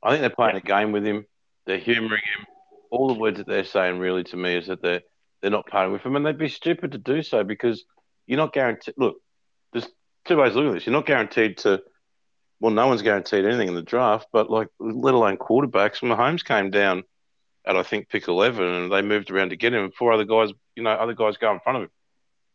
I 0.03 0.11
think 0.11 0.21
they're 0.23 0.31
playing 0.31 0.57
a 0.57 0.61
game 0.61 0.93
with 0.93 1.05
him. 1.05 1.27
They're 1.67 1.79
humouring 1.79 2.23
him. 2.39 2.47
All 2.91 3.09
the 3.09 3.21
words 3.21 3.39
that 3.39 3.47
they're 3.47 3.65
saying 3.65 3.99
really 3.99 4.25
to 4.25 4.37
me 4.37 4.57
is 4.57 4.67
that 4.69 4.83
they're 4.83 5.03
they're 5.43 5.51
not 5.51 5.67
parting 5.67 5.93
with 5.93 6.03
him, 6.03 6.17
and 6.17 6.25
they'd 6.25 6.37
be 6.39 6.49
stupid 6.49 6.93
to 6.93 6.99
do 6.99 7.23
so 7.23 7.45
because 7.45 7.85
you're 8.27 8.37
not 8.39 8.53
guaranteed. 8.53 8.95
Look, 8.97 9.17
there's 9.73 9.89
two 10.27 10.37
ways 10.37 10.51
of 10.51 10.57
looking 10.57 10.71
at 10.71 10.75
this. 10.75 10.87
You're 10.87 10.95
not 10.95 11.07
guaranteed 11.07 11.59
to. 11.59 11.83
Well, 12.61 12.73
no 12.73 12.89
one's 12.89 13.01
guaranteed 13.03 13.47
anything 13.47 13.69
in 13.69 13.75
the 13.75 13.83
draft, 13.83 14.29
but 14.33 14.51
like, 14.51 14.69
let 14.79 15.15
alone 15.15 15.39
quarterbacks. 15.39 16.03
When 16.03 16.11
Mahomes 16.13 16.45
came 16.45 16.71
down 16.71 17.05
at 17.67 17.77
I 17.77 17.83
think 17.83 18.09
pick 18.09 18.29
eleven, 18.29 18.65
and 18.65 18.93
they 18.93 19.03
moved 19.03 19.31
around 19.31 19.51
to 19.51 19.57
get 19.57 19.75
him. 19.75 19.85
And 19.85 19.95
four 19.95 20.13
other 20.13 20.25
guys, 20.25 20.51
you 20.77 20.83
know, 20.83 20.91
other 20.91 21.15
guys 21.15 21.37
go 21.37 21.53
in 21.53 21.61
front 21.61 21.77
of 21.77 21.83
him. 21.85 21.91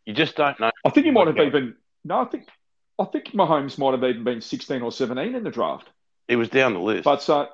You 0.05 0.13
just 0.13 0.35
don't 0.35 0.59
know. 0.59 0.71
I 0.85 0.89
think 0.89 1.05
he 1.05 1.11
might 1.11 1.27
have 1.27 1.37
even 1.37 1.75
no. 2.03 2.21
I 2.21 2.25
think 2.25 2.47
I 2.99 3.05
think 3.05 3.27
Mahomes 3.27 3.77
might 3.77 3.91
have 3.91 4.03
even 4.03 4.23
been 4.23 4.41
16 4.41 4.81
or 4.81 4.91
17 4.91 5.35
in 5.35 5.43
the 5.43 5.51
draft. 5.51 5.89
He 6.27 6.35
was 6.35 6.49
down 6.49 6.73
the 6.73 6.79
list. 6.79 7.03
But 7.03 7.27
uh, 7.29 7.47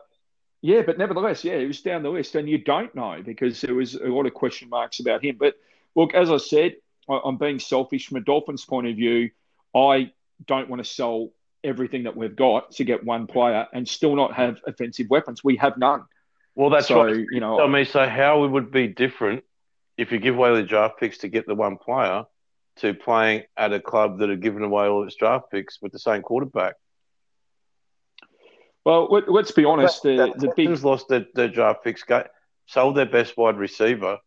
yeah, 0.62 0.82
but 0.82 0.98
nevertheless, 0.98 1.44
yeah, 1.44 1.58
he 1.58 1.66
was 1.66 1.82
down 1.82 2.04
the 2.04 2.10
list, 2.10 2.36
and 2.36 2.48
you 2.48 2.58
don't 2.58 2.94
know 2.94 3.22
because 3.24 3.62
there 3.62 3.74
was 3.74 3.96
a 3.96 4.08
lot 4.08 4.26
of 4.26 4.34
question 4.34 4.70
marks 4.70 5.00
about 5.00 5.24
him. 5.24 5.38
But 5.40 5.56
look, 5.96 6.14
as 6.14 6.30
I 6.30 6.38
said, 6.38 6.76
I, 7.10 7.20
I'm 7.24 7.38
being 7.38 7.60
selfish 7.60 8.08
from 8.08 8.18
a 8.18 8.22
Dolphins 8.22 8.66
point 8.66 8.88
of 8.88 8.96
view. 8.96 9.32
I 9.76 10.12
don't 10.46 10.70
want 10.70 10.84
to 10.84 10.90
sell 10.90 11.30
everything 11.64 12.04
that 12.04 12.16
we've 12.16 12.36
got 12.36 12.72
to 12.72 12.84
get 12.84 13.04
one 13.04 13.28
player 13.28 13.68
and 13.74 13.88
still 13.88 14.16
not 14.16 14.34
have 14.34 14.60
offensive 14.66 15.10
weapons. 15.10 15.44
We 15.44 15.58
have 15.58 15.78
none. 15.78 16.04
Well, 16.56 16.70
that's 16.70 16.88
so 16.88 17.04
right. 17.04 17.26
you 17.32 17.40
know, 17.40 17.58
Tell 17.58 17.68
me, 17.68 17.84
so 17.86 18.08
how 18.08 18.44
it 18.44 18.50
would 18.50 18.72
be 18.72 18.88
different 18.88 19.44
if 19.98 20.12
you 20.12 20.20
give 20.20 20.36
away 20.36 20.54
the 20.56 20.64
draft 20.64 21.00
picks 21.00 21.20
to 21.20 21.28
get 21.28 21.46
the 21.48 21.56
one 21.56 21.78
player 21.78 22.24
to 22.78 22.94
playing 22.94 23.44
at 23.58 23.74
a 23.74 23.80
club 23.80 24.20
that 24.20 24.30
had 24.30 24.42
given 24.42 24.64
away 24.64 24.86
all 24.86 25.04
its 25.04 25.16
draft 25.16 25.52
picks 25.52 25.82
with 25.82 25.92
the 25.92 26.00
same 26.00 26.22
quarterback? 26.22 26.76
well, 28.86 29.08
let, 29.12 29.46
us 29.46 29.52
be 29.52 29.66
honest. 29.66 30.02
The, 30.04 30.18
That 30.18 30.40
the 30.40 30.48
big 30.56 30.68
Texans 30.68 30.84
lost 30.84 31.08
their, 31.08 31.26
their 31.36 31.48
draft 31.48 31.84
picks, 31.84 32.04
got, 32.04 32.30
sold 32.66 32.96
their 32.96 33.06
best 33.06 33.38
wide 33.38 33.58
receiver, 33.58 34.18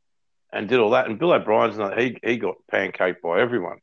and 0.53 0.69
did 0.69 0.79
all 0.79 0.91
that. 0.91 1.09
And 1.09 1.19
Bill 1.19 1.33
O'Brien's 1.33 1.77
not, 1.77 1.99
he 1.99 2.17
he 2.23 2.37
got 2.37 2.57
pancaked 2.73 3.21
by 3.23 3.41
everyone. 3.41 3.79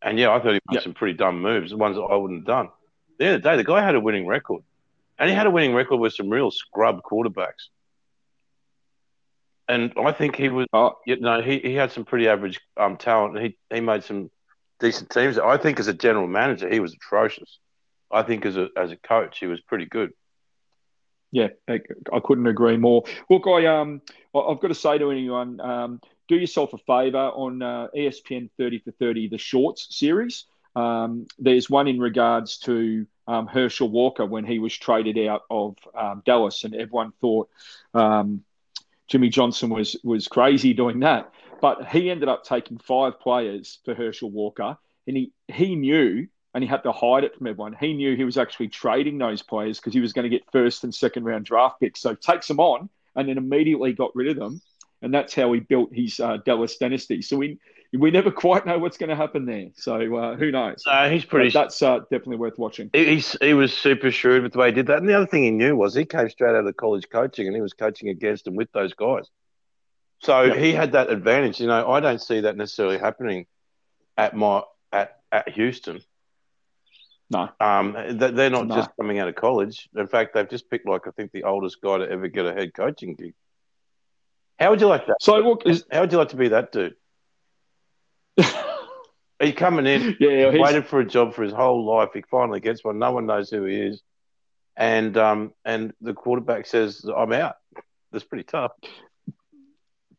And 0.00 0.18
yeah, 0.18 0.30
I 0.30 0.38
thought 0.38 0.54
he 0.54 0.60
made 0.68 0.74
Yep. 0.74 0.82
some 0.84 0.94
pretty 0.94 1.16
dumb 1.16 1.40
moves, 1.42 1.70
the 1.70 1.76
ones 1.76 1.96
that 1.96 2.02
I 2.02 2.16
wouldn't 2.16 2.40
have 2.40 2.46
done. 2.46 2.68
The 3.18 3.28
other 3.28 3.38
day, 3.38 3.56
the 3.56 3.64
guy 3.64 3.82
had 3.84 3.94
a 3.94 4.00
winning 4.00 4.26
record, 4.26 4.62
and 5.18 5.28
he 5.28 5.34
had 5.34 5.46
a 5.46 5.50
winning 5.50 5.74
record 5.74 5.96
with 5.96 6.12
some 6.12 6.28
real 6.28 6.50
scrub 6.50 7.02
quarterbacks. 7.02 7.68
And 9.68 9.92
I 9.96 10.12
think 10.12 10.36
he 10.36 10.48
was, 10.48 10.66
Oh. 10.72 10.96
you 11.06 11.16
know, 11.20 11.40
he, 11.40 11.58
he 11.60 11.74
had 11.74 11.92
some 11.92 12.04
pretty 12.04 12.28
average 12.28 12.60
um, 12.76 12.96
talent. 12.96 13.38
He 13.40 13.56
he 13.72 13.80
made 13.80 14.04
some 14.04 14.30
decent 14.80 15.10
teams. 15.10 15.38
I 15.38 15.56
think 15.56 15.78
as 15.80 15.88
a 15.88 15.94
general 15.94 16.26
manager, 16.26 16.68
he 16.68 16.80
was 16.80 16.94
atrocious. 16.94 17.58
I 18.10 18.22
think 18.22 18.44
as 18.44 18.56
a 18.56 18.68
as 18.76 18.90
a 18.90 18.96
coach, 18.96 19.38
he 19.38 19.46
was 19.46 19.60
pretty 19.60 19.86
good. 19.86 20.12
Yeah, 21.30 21.48
I, 21.66 21.80
I 22.12 22.20
couldn't 22.22 22.46
agree 22.46 22.76
more. 22.76 23.04
Look, 23.30 23.46
I 23.46 23.66
um, 23.66 24.02
I've 24.34 24.60
got 24.60 24.68
to 24.68 24.74
say 24.74 24.98
to 24.98 25.10
anyone, 25.10 25.60
um, 25.60 26.00
do 26.28 26.36
yourself 26.36 26.74
a 26.74 26.78
favour 26.78 27.30
on 27.30 27.62
uh, 27.62 27.88
ESPN 27.96 28.50
Thirty 28.58 28.80
for 28.80 28.90
Thirty, 28.90 29.28
the 29.28 29.38
Shorts 29.38 29.96
series. 29.96 30.44
Um, 30.74 31.26
there's 31.38 31.70
one 31.70 31.86
in 31.88 31.98
regards 32.00 32.58
to 32.60 33.06
um, 33.26 33.46
Herschel 33.46 33.88
Walker 33.88 34.26
when 34.26 34.44
he 34.44 34.58
was 34.58 34.76
traded 34.76 35.18
out 35.26 35.42
of 35.50 35.76
um, 35.94 36.22
Dallas, 36.26 36.64
and 36.64 36.74
everyone 36.74 37.12
thought 37.20 37.48
um, 37.94 38.42
Jimmy 39.12 39.28
Johnson 39.28 39.68
was 39.68 39.94
was 40.02 40.26
crazy 40.26 40.72
doing 40.72 41.00
that, 41.00 41.30
but 41.60 41.86
he 41.86 42.10
ended 42.10 42.30
up 42.30 42.44
taking 42.44 42.78
five 42.78 43.20
players 43.20 43.78
for 43.84 43.94
Herschel 43.94 44.30
Walker, 44.30 44.78
and 45.06 45.14
he 45.14 45.32
he 45.48 45.76
knew 45.76 46.28
and 46.54 46.64
he 46.64 46.68
had 46.68 46.82
to 46.84 46.92
hide 46.92 47.22
it 47.22 47.36
from 47.36 47.46
everyone. 47.46 47.76
He 47.78 47.92
knew 47.92 48.16
he 48.16 48.24
was 48.24 48.38
actually 48.38 48.68
trading 48.68 49.18
those 49.18 49.42
players 49.42 49.78
because 49.78 49.92
he 49.92 50.00
was 50.00 50.14
going 50.14 50.22
to 50.22 50.34
get 50.34 50.50
first 50.50 50.82
and 50.82 50.94
second 50.94 51.24
round 51.24 51.44
draft 51.44 51.80
picks. 51.80 52.00
So 52.00 52.14
takes 52.14 52.48
them 52.48 52.58
on 52.58 52.88
and 53.14 53.28
then 53.28 53.36
immediately 53.36 53.92
got 53.92 54.16
rid 54.16 54.28
of 54.28 54.36
them, 54.36 54.62
and 55.02 55.12
that's 55.12 55.34
how 55.34 55.52
he 55.52 55.60
built 55.60 55.90
his 55.92 56.18
uh, 56.18 56.38
Dallas 56.46 56.78
dynasty. 56.78 57.20
So 57.20 57.36
we 57.36 57.58
we 57.92 58.10
never 58.10 58.30
quite 58.44 58.64
know 58.66 58.78
what's 58.78 58.96
going 58.96 59.10
to 59.10 59.16
happen 59.16 59.44
there. 59.46 59.68
So 59.74 59.94
uh, 60.16 60.36
who 60.36 60.50
knows? 60.50 60.82
No, 60.86 61.10
he's 61.10 61.22
But 61.24 61.30
pretty. 61.30 61.50
that's 61.50 61.80
uh, 61.82 61.98
definitely 62.00 62.36
worth 62.36 62.58
watching. 62.58 62.90
He, 62.92 63.22
he 63.40 63.54
was 63.54 63.72
super 63.76 64.10
shrewd 64.10 64.42
with 64.42 64.52
the 64.52 64.58
way 64.58 64.68
he 64.68 64.72
did 64.72 64.86
that. 64.88 64.98
And 64.98 65.08
the 65.08 65.14
other 65.14 65.26
thing 65.26 65.42
he 65.42 65.50
knew 65.50 65.76
was 65.76 65.94
he 65.94 66.04
came 66.04 66.28
straight 66.30 66.54
out 66.56 66.66
of 66.66 66.76
college 66.76 67.08
coaching 67.10 67.46
and 67.46 67.54
he 67.56 67.62
was 67.62 67.72
coaching 67.74 68.08
against 68.08 68.46
and 68.46 68.56
with 68.56 68.70
those 68.72 68.94
guys. 68.94 69.28
So 70.20 70.54
he 70.54 70.72
had 70.72 70.92
that 70.92 71.10
advantage. 71.10 71.60
You 71.60 71.66
know, 71.66 71.90
I 71.90 72.00
don't 72.00 72.20
see 72.20 72.40
that 72.40 72.56
necessarily 72.56 72.96
happening 72.98 73.46
at 74.16 74.36
my 74.36 74.62
at 74.92 75.18
at 75.32 75.48
Houston. 75.50 76.00
No. 77.28 77.48
Um, 77.60 77.96
they- 78.10 78.30
they're 78.30 78.50
not 78.50 78.68
No. 78.68 78.76
just 78.76 78.90
coming 79.00 79.18
out 79.18 79.26
of 79.28 79.34
college. 79.34 79.88
In 79.96 80.06
fact, 80.06 80.34
they've 80.34 80.48
just 80.48 80.70
picked 80.70 80.86
like 80.86 81.06
I 81.08 81.10
think 81.10 81.32
the 81.32 81.44
oldest 81.44 81.80
guy 81.80 81.98
to 81.98 82.08
ever 82.08 82.28
get 82.28 82.46
a 82.46 82.52
head 82.52 82.72
coaching 82.74 83.14
gig. 83.16 83.34
How 84.58 84.70
would 84.70 84.80
you 84.80 84.86
like 84.86 85.06
that? 85.06 85.16
So 85.20 85.36
look, 85.38 85.62
How 85.90 86.02
would 86.02 86.12
you 86.12 86.18
like 86.18 86.28
to 86.28 86.36
be 86.36 86.48
that 86.48 86.70
dude? 86.72 86.94
Are 88.38 89.46
you 89.46 89.54
coming 89.54 89.86
in? 89.86 90.16
yeah, 90.20 90.50
he's, 90.50 90.60
waited 90.60 90.86
for 90.86 91.00
a 91.00 91.06
job 91.06 91.34
for 91.34 91.42
his 91.42 91.52
whole 91.52 91.84
life. 91.84 92.10
He 92.14 92.22
finally 92.30 92.60
gets 92.60 92.84
one. 92.84 92.98
No 92.98 93.12
one 93.12 93.26
knows 93.26 93.50
who 93.50 93.64
he 93.64 93.76
is, 93.76 94.02
and 94.76 95.16
um, 95.16 95.52
and 95.64 95.92
the 96.00 96.14
quarterback 96.14 96.66
says, 96.66 97.04
"I'm 97.14 97.32
out." 97.32 97.56
That's 98.12 98.24
pretty 98.24 98.44
tough. 98.44 98.72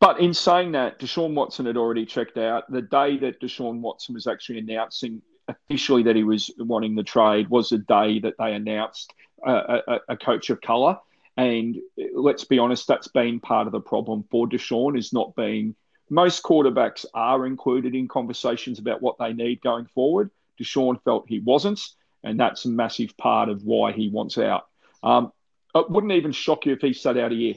But 0.00 0.20
in 0.20 0.34
saying 0.34 0.72
that, 0.72 0.98
Deshaun 0.98 1.34
Watson 1.34 1.64
had 1.64 1.76
already 1.76 2.04
checked 2.04 2.36
out. 2.36 2.70
The 2.70 2.82
day 2.82 3.16
that 3.18 3.40
Deshaun 3.40 3.80
Watson 3.80 4.14
was 4.14 4.26
actually 4.26 4.58
announcing 4.58 5.22
officially 5.48 6.02
that 6.02 6.16
he 6.16 6.24
was 6.24 6.50
wanting 6.58 6.94
the 6.94 7.02
trade 7.02 7.48
was 7.48 7.70
the 7.70 7.78
day 7.78 8.18
that 8.18 8.34
they 8.38 8.52
announced 8.52 9.14
a, 9.46 9.80
a, 9.86 10.00
a 10.10 10.16
coach 10.16 10.50
of 10.50 10.60
colour. 10.60 10.98
And 11.36 11.76
let's 12.14 12.44
be 12.44 12.58
honest, 12.58 12.86
that's 12.86 13.08
been 13.08 13.40
part 13.40 13.66
of 13.66 13.72
the 13.72 13.80
problem 13.80 14.24
for 14.30 14.46
Deshaun 14.46 14.98
is 14.98 15.12
not 15.12 15.34
being 15.34 15.74
most 16.10 16.42
quarterbacks 16.42 17.04
are 17.14 17.46
included 17.46 17.94
in 17.94 18.08
conversations 18.08 18.78
about 18.78 19.02
what 19.02 19.16
they 19.18 19.32
need 19.32 19.60
going 19.62 19.86
forward. 19.86 20.30
Deshaun 20.60 21.02
felt 21.02 21.26
he 21.28 21.40
wasn't, 21.40 21.80
and 22.22 22.38
that's 22.38 22.64
a 22.64 22.68
massive 22.68 23.16
part 23.16 23.48
of 23.48 23.64
why 23.64 23.92
he 23.92 24.08
wants 24.08 24.38
out. 24.38 24.66
Um, 25.02 25.32
it 25.74 25.90
wouldn't 25.90 26.12
even 26.12 26.32
shock 26.32 26.66
you 26.66 26.72
if 26.72 26.80
he 26.80 26.92
sat 26.92 27.16
out 27.18 27.32
a 27.32 27.34
year. 27.34 27.54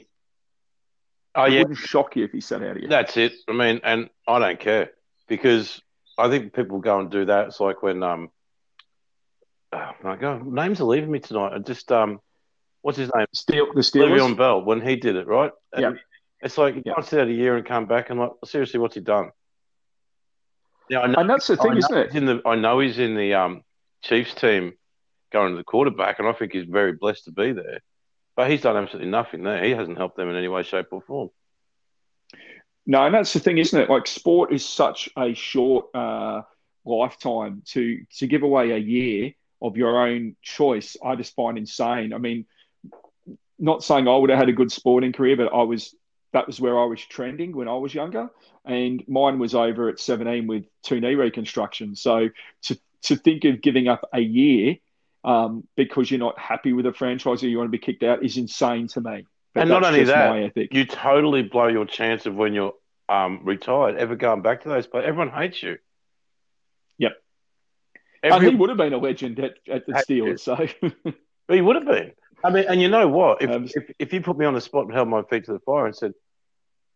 Oh 1.34 1.44
It 1.44 1.52
yeah, 1.52 1.60
wouldn't 1.60 1.78
shock 1.78 2.16
you 2.16 2.24
if 2.24 2.32
he 2.32 2.40
sat 2.40 2.62
out 2.62 2.76
a 2.76 2.80
year. 2.80 2.88
that's 2.88 3.16
it. 3.16 3.34
I 3.48 3.52
mean, 3.52 3.80
and 3.84 4.10
I 4.26 4.38
don't 4.38 4.58
care 4.58 4.90
because 5.28 5.80
I 6.16 6.28
think 6.28 6.52
people 6.52 6.80
go 6.80 6.98
and 6.98 7.10
do 7.10 7.26
that. 7.26 7.48
It's 7.48 7.60
like 7.60 7.82
when 7.82 8.02
um, 8.02 8.30
oh 9.72 9.90
my 10.02 10.16
God, 10.16 10.46
names 10.46 10.80
are 10.80 10.84
leaving 10.84 11.10
me 11.10 11.20
tonight. 11.20 11.52
I 11.54 11.58
just 11.58 11.92
um, 11.92 12.20
what's 12.82 12.98
his 12.98 13.10
name? 13.14 13.26
Steel, 13.32 13.72
the 13.72 13.82
Steelers. 13.82 14.18
Le'Veon 14.18 14.36
Bell 14.36 14.64
when 14.64 14.80
he 14.80 14.96
did 14.96 15.14
it, 15.16 15.26
right? 15.28 15.52
And 15.72 15.82
Yeah. 15.82 15.92
It's 16.40 16.56
like 16.58 16.76
you 16.76 16.82
Yeah. 16.84 16.94
can't 16.94 17.06
sit 17.06 17.20
out 17.20 17.28
a 17.28 17.32
year 17.32 17.56
and 17.56 17.66
come 17.66 17.86
back 17.86 18.10
and 18.10 18.20
like 18.20 18.30
seriously, 18.44 18.78
what's 18.80 18.94
he 18.94 19.00
done? 19.00 19.30
Yeah, 20.88 21.00
I 21.00 21.06
know. 21.08 21.18
And 21.18 21.28
that's 21.30 21.46
the 21.46 21.56
thing, 21.56 21.76
isn't 21.76 21.96
it? 21.96 22.14
in 22.14 22.26
the. 22.26 22.40
I 22.46 22.54
know 22.54 22.78
he's 22.80 22.98
in 22.98 23.14
the 23.14 23.34
um, 23.34 23.62
Chiefs 24.02 24.34
team 24.34 24.72
going 25.32 25.52
to 25.52 25.56
the 25.58 25.64
quarterback, 25.64 26.18
and 26.18 26.28
I 26.28 26.32
think 26.32 26.52
he's 26.52 26.64
very 26.64 26.92
blessed 26.92 27.24
to 27.24 27.32
be 27.32 27.52
there. 27.52 27.80
But 28.36 28.50
he's 28.50 28.62
done 28.62 28.76
absolutely 28.76 29.10
nothing 29.10 29.42
there. 29.42 29.62
He 29.62 29.72
hasn't 29.72 29.98
helped 29.98 30.16
them 30.16 30.30
in 30.30 30.36
any 30.36 30.48
way, 30.48 30.62
shape, 30.62 30.86
or 30.92 31.02
form. 31.02 31.30
No, 32.86 33.04
and 33.04 33.14
that's 33.14 33.32
the 33.32 33.40
thing, 33.40 33.58
isn't 33.58 33.78
it? 33.78 33.90
Like 33.90 34.06
sport 34.06 34.52
is 34.52 34.64
such 34.64 35.10
a 35.18 35.34
short 35.34 35.86
uh, 35.94 36.42
lifetime 36.86 37.62
to 37.66 38.00
to 38.18 38.26
give 38.26 38.42
away 38.42 38.70
a 38.70 38.78
year 38.78 39.32
of 39.60 39.76
your 39.76 40.00
own 40.06 40.36
choice. 40.40 40.96
I 41.04 41.16
just 41.16 41.34
find 41.34 41.58
insane. 41.58 42.14
I 42.14 42.18
mean, 42.18 42.46
not 43.58 43.82
saying 43.84 44.08
I 44.08 44.16
would 44.16 44.30
have 44.30 44.38
had 44.38 44.48
a 44.48 44.52
good 44.54 44.72
sporting 44.72 45.12
career, 45.12 45.36
but 45.36 45.52
I 45.52 45.64
was 45.64 45.94
that 46.32 46.46
was 46.46 46.60
where 46.60 46.78
I 46.78 46.84
was 46.84 47.00
trending 47.04 47.56
when 47.56 47.68
I 47.68 47.74
was 47.74 47.94
younger, 47.94 48.30
and 48.64 49.02
mine 49.08 49.38
was 49.38 49.54
over 49.54 49.88
at 49.88 49.98
seventeen 49.98 50.46
with 50.46 50.64
two 50.82 51.00
knee 51.00 51.14
reconstruction. 51.14 51.96
So 51.96 52.28
to 52.62 52.78
to 53.02 53.16
think 53.16 53.44
of 53.44 53.62
giving 53.62 53.88
up 53.88 54.08
a 54.12 54.20
year 54.20 54.76
um, 55.24 55.66
because 55.76 56.10
you're 56.10 56.20
not 56.20 56.38
happy 56.38 56.72
with 56.72 56.86
a 56.86 56.92
franchise 56.92 57.42
or 57.42 57.48
you 57.48 57.58
want 57.58 57.68
to 57.68 57.72
be 57.72 57.78
kicked 57.78 58.02
out 58.02 58.24
is 58.24 58.36
insane 58.36 58.88
to 58.88 59.00
me. 59.00 59.26
But 59.54 59.62
And 59.62 59.70
not 59.70 59.84
only 59.84 60.04
that, 60.04 60.30
my 60.30 60.42
ethic. 60.42 60.72
You 60.72 60.84
totally 60.84 61.42
blow 61.42 61.68
your 61.68 61.86
chance 61.86 62.26
of 62.26 62.34
when 62.34 62.54
you're 62.54 62.74
um, 63.08 63.40
retired 63.44 63.96
ever 63.96 64.16
going 64.16 64.42
back 64.42 64.62
to 64.62 64.68
those 64.68 64.86
places. 64.86 65.08
Everyone 65.08 65.30
hates 65.30 65.62
you. 65.62 65.78
Yep. 66.98 67.12
Every, 68.22 68.36
and 68.36 68.54
he 68.54 68.54
would 68.60 68.68
have 68.68 68.78
been 68.78 68.92
a 68.92 68.98
legend 68.98 69.38
at, 69.38 69.54
at 69.70 69.86
the 69.86 69.92
Steelers. 69.92 70.40
So 70.40 70.66
He 71.48 71.60
would 71.62 71.76
have 71.76 71.86
been. 71.86 72.12
I 72.44 72.50
mean, 72.50 72.64
and 72.68 72.80
you 72.80 72.88
know 72.88 73.08
what? 73.08 73.42
If, 73.42 73.50
Um, 73.50 73.64
if 73.74 73.90
if 73.98 74.12
you 74.12 74.20
put 74.20 74.38
me 74.38 74.46
on 74.46 74.54
the 74.54 74.60
spot 74.60 74.84
and 74.86 74.94
held 74.94 75.08
my 75.08 75.22
feet 75.22 75.44
to 75.46 75.52
the 75.52 75.60
fire 75.60 75.86
and 75.86 75.96
said, 75.96 76.14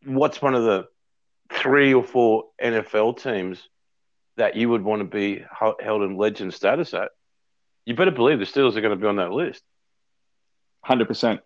"What's 0.05 0.41
one 0.41 0.55
of 0.55 0.63
the 0.65 0.89
three 1.53 1.93
or 1.95 2.05
four 2.05 2.51
NFL 2.63 3.15
teams 3.15 3.69
that 4.37 4.57
you 4.57 4.69
would 4.71 4.83
want 4.83 5.01
to 5.01 5.05
be 5.05 5.45
held 5.81 6.03
in 6.03 6.17
legend 6.17 6.55
status 6.55 6.95
at?" 6.95 7.11
You 7.85 7.97
better 7.97 8.13
believe 8.13 8.39
the 8.39 8.45
Steelers 8.45 8.77
are 8.77 8.81
going 8.81 8.97
to 8.97 9.03
be 9.03 9.09
on 9.09 9.17
that 9.17 9.33
list. 9.33 9.63
hundred 10.85 11.09
percent, 11.09 11.41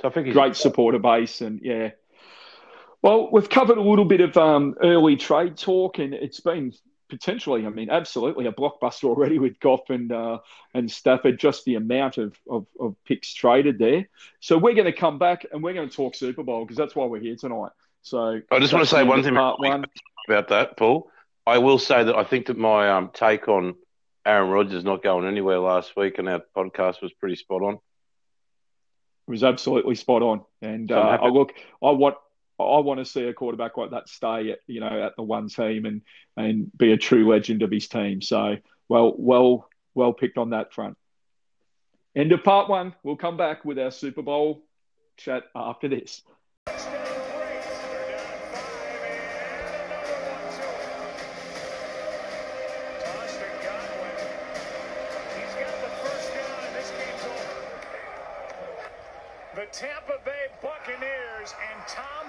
So 0.00 0.08
I 0.08 0.10
think 0.10 0.32
great 0.32 0.56
supporter 0.56 0.98
base, 0.98 1.40
and 1.42 1.60
yeah. 1.62 1.90
Well, 3.02 3.30
we've 3.32 3.48
covered 3.48 3.78
a 3.78 3.82
little 3.82 4.04
bit 4.04 4.20
of 4.20 4.36
um, 4.36 4.76
early 4.80 5.16
trade 5.16 5.56
talk, 5.56 5.98
and 5.98 6.14
it's 6.14 6.40
been 6.40 6.72
potentially, 7.12 7.66
I 7.66 7.68
mean, 7.68 7.90
absolutely 7.90 8.46
a 8.46 8.52
blockbuster 8.52 9.04
already 9.04 9.38
with 9.38 9.60
Goff 9.60 9.90
and 9.90 10.10
uh, 10.10 10.38
and 10.72 10.90
Stafford. 10.90 11.38
Just 11.38 11.66
the 11.66 11.74
amount 11.74 12.16
of, 12.16 12.34
of 12.48 12.66
of 12.80 12.96
picks 13.04 13.34
traded 13.34 13.78
there. 13.78 14.08
So 14.40 14.56
we're 14.56 14.72
going 14.72 14.86
to 14.86 14.92
come 14.92 15.18
back 15.18 15.44
and 15.52 15.62
we're 15.62 15.74
going 15.74 15.90
to 15.90 15.94
talk 15.94 16.14
Super 16.14 16.42
Bowl 16.42 16.64
because 16.64 16.78
that's 16.78 16.96
why 16.96 17.04
we're 17.04 17.20
here 17.20 17.36
tonight. 17.36 17.72
So 18.00 18.40
I 18.50 18.58
just 18.58 18.72
want 18.72 18.82
to 18.82 18.90
say 18.90 19.04
one 19.04 19.22
thing 19.22 19.34
Part 19.34 19.60
one. 19.60 19.84
about 20.26 20.48
that, 20.48 20.78
Paul. 20.78 21.10
I 21.46 21.58
will 21.58 21.78
say 21.78 22.02
that 22.02 22.16
I 22.16 22.24
think 22.24 22.46
that 22.46 22.56
my 22.56 22.90
um, 22.90 23.10
take 23.12 23.46
on 23.46 23.74
Aaron 24.24 24.48
Rodgers 24.48 24.84
not 24.84 25.02
going 25.02 25.26
anywhere 25.28 25.58
last 25.58 25.94
week 25.96 26.18
and 26.18 26.28
our 26.30 26.42
podcast 26.56 27.02
was 27.02 27.12
pretty 27.12 27.36
spot 27.36 27.62
on. 27.62 27.74
It 27.74 29.30
was 29.30 29.44
absolutely 29.44 29.96
spot 29.96 30.22
on. 30.22 30.44
And 30.62 30.88
So 30.88 30.96
uh. 30.98 31.18
I 31.20 31.28
look, 31.28 31.52
I 31.82 31.90
want, 31.90 32.16
I 32.62 32.80
want 32.80 32.98
to 32.98 33.04
see 33.04 33.24
a 33.24 33.34
quarterback 33.34 33.76
like 33.76 33.90
that 33.90 34.08
stay 34.08 34.52
at 34.52 34.58
you 34.66 34.80
know 34.80 35.02
at 35.02 35.16
the 35.16 35.22
one 35.22 35.48
team 35.48 35.84
and 35.84 36.02
and 36.36 36.70
be 36.76 36.92
a 36.92 36.96
true 36.96 37.28
legend 37.28 37.62
of 37.62 37.70
his 37.70 37.88
team. 37.88 38.22
So 38.22 38.56
well, 38.88 39.14
well, 39.16 39.68
well 39.94 40.12
picked 40.12 40.38
on 40.38 40.50
that 40.50 40.72
front. 40.72 40.96
End 42.14 42.32
of 42.32 42.44
part 42.44 42.68
one. 42.68 42.94
We'll 43.02 43.16
come 43.16 43.36
back 43.36 43.64
with 43.64 43.78
our 43.78 43.90
Super 43.90 44.22
Bowl 44.22 44.62
chat 45.16 45.44
after 45.54 45.88
this. 45.88 46.22
The 59.54 59.66
Tampa 59.70 60.18
Bay 60.24 60.48
Buccaneers 60.62 61.54
and 61.70 61.86
Tom 61.86 62.21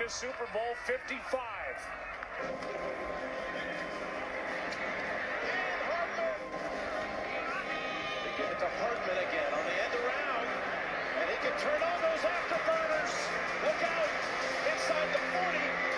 to 0.00 0.08
Super 0.08 0.46
Bowl 0.54 0.72
55. 0.86 1.40
They 8.24 8.32
give 8.38 8.48
it 8.50 8.58
to 8.60 8.68
Hardman 8.80 9.18
again 9.28 9.52
on 9.52 9.60
the 9.60 9.76
end 9.76 9.94
around. 10.00 10.48
And 11.20 11.28
he 11.28 11.36
can 11.44 11.52
turn 11.60 11.82
on 11.82 12.00
those 12.00 12.24
afterburners. 12.24 13.12
Look 13.62 13.82
out. 13.84 14.08
Inside 14.72 15.12
the 15.12 15.20
40. 15.36 15.89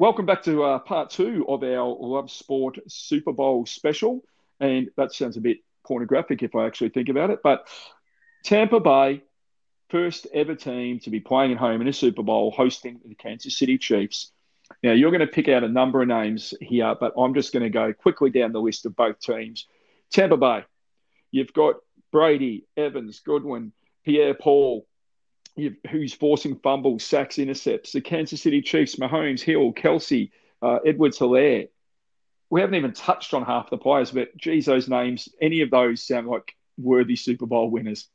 Welcome, 0.00 0.24
back 0.24 0.44
to 0.44 0.64
uh, 0.64 0.78
part 0.78 1.10
two 1.10 1.44
of 1.46 1.62
our 1.62 1.84
Love 1.84 2.30
Sport 2.30 2.78
Super 2.88 3.32
Bowl 3.32 3.66
special. 3.66 4.24
And 4.58 4.88
that 4.96 5.12
sounds 5.12 5.36
a 5.36 5.42
bit 5.42 5.58
pornographic 5.86 6.42
if 6.42 6.56
I 6.56 6.64
actually 6.64 6.88
think 6.88 7.10
about 7.10 7.28
it. 7.28 7.40
But 7.44 7.68
Tampa 8.42 8.80
Bay, 8.80 9.22
first 9.90 10.26
ever 10.32 10.54
team 10.54 11.00
to 11.00 11.10
be 11.10 11.20
playing 11.20 11.52
at 11.52 11.58
home 11.58 11.82
in 11.82 11.86
a 11.88 11.92
Super 11.92 12.22
Bowl, 12.22 12.50
hosting 12.50 12.98
the 13.04 13.14
Kansas 13.14 13.58
City 13.58 13.76
Chiefs. 13.76 14.32
Now, 14.82 14.92
you're 14.92 15.10
going 15.10 15.20
to 15.20 15.26
pick 15.26 15.48
out 15.48 15.64
a 15.64 15.68
number 15.68 16.00
of 16.00 16.08
names 16.08 16.54
here, 16.62 16.96
but 16.98 17.12
I'm 17.18 17.34
just 17.34 17.52
going 17.52 17.64
to 17.64 17.68
go 17.68 17.92
quickly 17.92 18.30
down 18.30 18.52
the 18.52 18.60
list 18.62 18.86
of 18.86 18.96
both 18.96 19.20
teams. 19.20 19.66
Tampa 20.10 20.38
Bay, 20.38 20.64
you've 21.30 21.52
got 21.52 21.74
Brady, 22.10 22.64
Evans, 22.74 23.20
Goodwin, 23.20 23.72
Pierre 24.06 24.32
Paul, 24.32 24.86
who's 25.56 26.14
forcing 26.14 26.56
fumbles, 26.56 27.04
sacks, 27.04 27.38
intercepts. 27.38 27.92
The 27.92 28.00
Kansas 28.00 28.42
City 28.42 28.62
Chiefs, 28.62 28.96
Mahomes, 28.96 29.40
Hill, 29.40 29.72
Kelce, 29.72 30.30
uh, 30.62 30.78
Edwards 30.84 31.18
Helaire. 31.18 31.68
We 32.50 32.60
haven't 32.60 32.76
even 32.76 32.92
touched 32.92 33.34
on 33.34 33.44
half 33.44 33.70
the 33.70 33.78
players, 33.78 34.10
but 34.10 34.36
geez, 34.36 34.66
those 34.66 34.88
names, 34.88 35.28
any 35.40 35.60
of 35.60 35.70
those 35.70 36.02
sound 36.02 36.26
like 36.26 36.54
worthy 36.78 37.16
Super 37.16 37.46
Bowl 37.46 37.70
winners. 37.70 38.08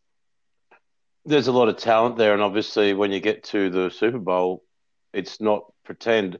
There's 1.26 1.48
a 1.48 1.52
lot 1.54 1.70
of 1.70 1.78
talent 1.78 2.18
there, 2.18 2.34
and 2.34 2.42
obviously, 2.42 2.94
when 2.94 3.12
you 3.12 3.20
get 3.20 3.46
to 3.46 3.70
the 3.70 3.90
Super 3.90 4.20
Bowl, 4.20 4.64
it's 5.14 5.42
not 5.42 5.72
pretend. 5.84 6.40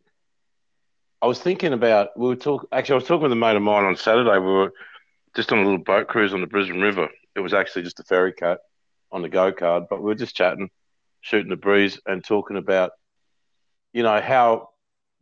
I 1.22 1.28
was 1.28 1.40
thinking 1.40 1.74
about 1.74 2.10
we 2.18 2.28
were 2.28 2.36
talking. 2.36 2.70
Actually, 2.72 2.94
I 2.94 2.98
was 2.98 3.08
talking 3.08 3.24
with 3.24 3.32
a 3.32 3.36
mate 3.36 3.56
of 3.56 3.64
mine 3.64 3.86
on 3.86 3.96
Saturday. 3.96 4.38
We 4.38 4.52
were 4.52 4.74
just 5.36 5.52
on 5.52 5.60
a 5.60 5.64
little 5.64 5.80
boat 5.80 6.08
cruise 6.08 6.34
on 6.34 6.42
the 6.42 6.48
Brisbane 6.48 6.82
River. 6.82 7.10
It 7.36 7.40
was 7.40 7.54
actually 7.54 7.84
just 7.84 8.00
a 8.00 8.04
ferry 8.04 8.34
cat 8.34 8.60
on 9.12 9.22
the 9.22 9.30
go 9.30 9.52
card, 9.52 9.86
but 9.90 10.00
we 10.00 10.06
were 10.06 10.16
just 10.16 10.36
chatting, 10.36 10.70
shooting 11.26 11.50
the 11.50 11.56
breeze, 11.56 12.00
and 12.06 12.24
talking 12.24 12.56
about, 12.56 12.92
you 13.94 14.04
know, 14.04 14.22
how 14.22 14.70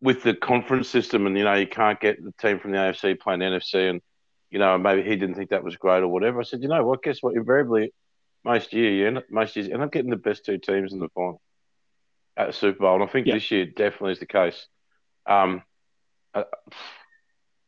with 0.02 0.22
the 0.22 0.34
conference 0.34 0.90
system, 0.90 1.26
and 1.28 1.38
you 1.38 1.46
know, 1.46 1.54
you 1.54 1.66
can't 1.66 2.00
get 2.02 2.22
the 2.22 2.34
team 2.42 2.60
from 2.60 2.72
the 2.72 2.78
AFC 2.78 3.18
playing 3.18 3.40
the 3.40 3.46
NFC, 3.46 3.90
and 3.90 4.02
you 4.52 4.60
know, 4.60 4.78
maybe 4.78 5.02
he 5.02 5.16
didn't 5.16 5.36
think 5.36 5.52
that 5.52 5.64
was 5.64 5.78
great 5.78 6.04
or 6.04 6.10
whatever. 6.10 6.42
I 6.42 6.44
said, 6.44 6.62
you 6.62 6.68
know 6.68 6.86
what? 6.86 7.02
Guess 7.04 7.20
what? 7.22 7.36
Invariably, 7.36 7.94
most 8.44 8.74
year, 8.74 8.92
you 8.92 9.08
end, 9.08 9.24
most 9.30 9.56
years, 9.56 9.68
you 9.70 9.74
end 9.74 9.82
up 9.84 9.94
getting 9.94 10.12
the 10.12 10.18
best 10.18 10.44
two 10.46 10.58
teams 10.58 10.92
in 10.92 11.00
the 11.00 11.10
final. 11.16 11.42
at 12.36 12.48
the 12.48 12.54
Super 12.54 12.80
Bowl, 12.80 12.96
and 12.96 13.04
I 13.04 13.08
think 13.08 13.28
Yeah. 13.28 13.36
this 13.36 13.50
year 13.52 13.66
definitely 13.66 14.14
is 14.14 14.20
the 14.20 14.26
case. 14.26 14.68
Um, 15.26 15.62
uh, 16.34 16.44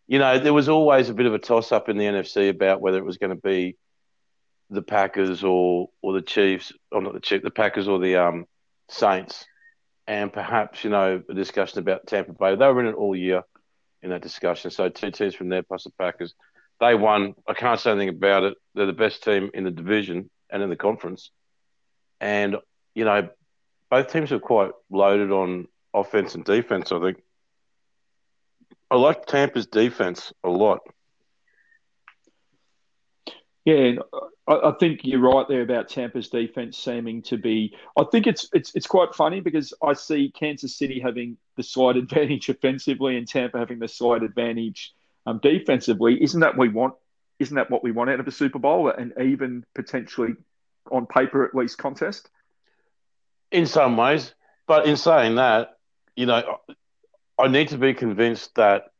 you 0.08 0.20
know, 0.20 0.40
there 0.40 0.54
was 0.54 0.70
always 0.70 1.08
a 1.10 1.14
bit 1.14 1.28
of 1.28 1.34
a 1.36 1.40
toss 1.40 1.72
up 1.72 1.88
in 1.88 1.98
the 1.98 2.06
NFC 2.06 2.50
about 2.50 2.82
whether 2.82 2.98
it 2.98 3.06
was 3.06 3.18
going 3.18 3.30
to 3.36 3.42
be 3.42 3.78
the 4.70 4.82
Packers 4.82 5.44
or 5.44 5.90
or 6.02 6.14
the 6.14 6.22
Chiefs, 6.22 6.74
or 6.92 7.02
not 7.02 7.14
the 7.14 7.20
Chiefs, 7.20 7.44
the 7.44 7.52
Packers 7.52 7.88
or 7.88 8.00
the 8.00 8.16
um, 8.16 8.46
Saints, 8.90 9.46
and 10.08 10.32
perhaps 10.32 10.84
you 10.84 10.90
know 10.90 11.22
a 11.30 11.34
discussion 11.34 11.80
about 11.80 12.08
Tampa 12.08 12.34
Bay. 12.34 12.56
They 12.56 12.68
were 12.68 12.82
in 12.82 12.88
it 12.88 12.96
all 12.96 13.16
year 13.16 13.44
in 14.02 14.10
that 14.12 14.22
discussion. 14.22 14.72
So 14.72 14.90
two 14.90 15.12
teams 15.12 15.36
from 15.36 15.50
there 15.50 15.64
plus 15.64 15.84
the 15.84 15.92
Packers. 15.92 16.34
They 16.80 16.96
won. 16.96 17.36
I 17.48 17.54
can't 17.54 17.80
say 17.80 17.92
anything 17.92 18.10
about 18.10 18.44
it. 18.44 18.58
They're 18.74 18.86
the 18.86 18.94
best 18.94 19.24
team 19.24 19.50
in 19.54 19.64
the 19.64 19.72
division 19.72 20.30
and 20.50 20.62
in 20.62 20.70
the 20.70 20.76
conference. 20.76 21.32
And 22.20 22.58
you 22.94 23.06
know, 23.06 23.30
both 23.90 24.12
teams 24.12 24.32
are 24.32 24.40
quite 24.40 24.72
loaded 24.90 25.32
on 25.32 25.68
offense 25.94 26.36
and 26.36 26.44
defense. 26.44 26.92
I 26.92 27.00
think. 27.00 27.18
I 28.92 28.98
like 28.98 29.26
Tampa's 29.26 29.66
defense 29.66 30.32
a 30.44 30.50
lot. 30.50 30.82
Yeah, 33.66 33.94
I 34.48 34.74
think 34.80 35.02
you're 35.04 35.20
right 35.20 35.48
there 35.48 35.64
about 35.64 35.90
Tampa's 35.90 36.30
defense 36.30 36.78
seeming 36.78 37.24
to 37.24 37.38
be. 37.38 37.76
I 37.98 38.04
think 38.12 38.28
it's 38.28 38.48
it's 38.54 38.76
it's 38.76 38.86
quite 38.86 39.16
funny 39.16 39.40
because 39.40 39.74
I 39.82 39.94
see 39.94 40.30
Kansas 40.30 40.78
City 40.78 41.00
having 41.00 41.38
the 41.56 41.64
slight 41.64 41.98
advantage 42.04 42.48
offensively 42.48 43.18
and 43.18 43.28
Tampa 43.28 43.58
having 43.58 43.80
the 43.80 43.88
slight 43.88 44.22
advantage 44.22 44.94
um, 45.26 45.40
defensively. 45.42 46.22
Isn't 46.22 46.42
that 46.42 46.56
we 46.58 46.70
want? 46.70 46.94
Isn't 47.40 47.56
that 47.56 47.72
what 47.72 47.84
we 47.84 47.92
want 47.92 48.12
out 48.12 48.20
of 48.20 48.28
a 48.28 48.32
Super 48.32 48.60
Bowl? 48.60 48.90
And 48.90 49.14
even 49.20 49.66
potentially, 49.74 50.36
on 50.92 51.08
paper 51.08 51.44
at 51.44 51.56
least, 51.56 51.80
contest. 51.80 52.30
in 53.52 53.66
some 53.66 53.98
ways. 53.98 54.34
But 54.68 54.86
in 54.86 54.96
saying 54.96 55.36
that, 55.36 55.78
you 56.16 56.28
know, 56.28 56.60
I 57.40 57.48
need 57.48 57.70
to 57.70 57.78
be 57.78 57.94
convinced 57.96 58.56
that 58.56 58.92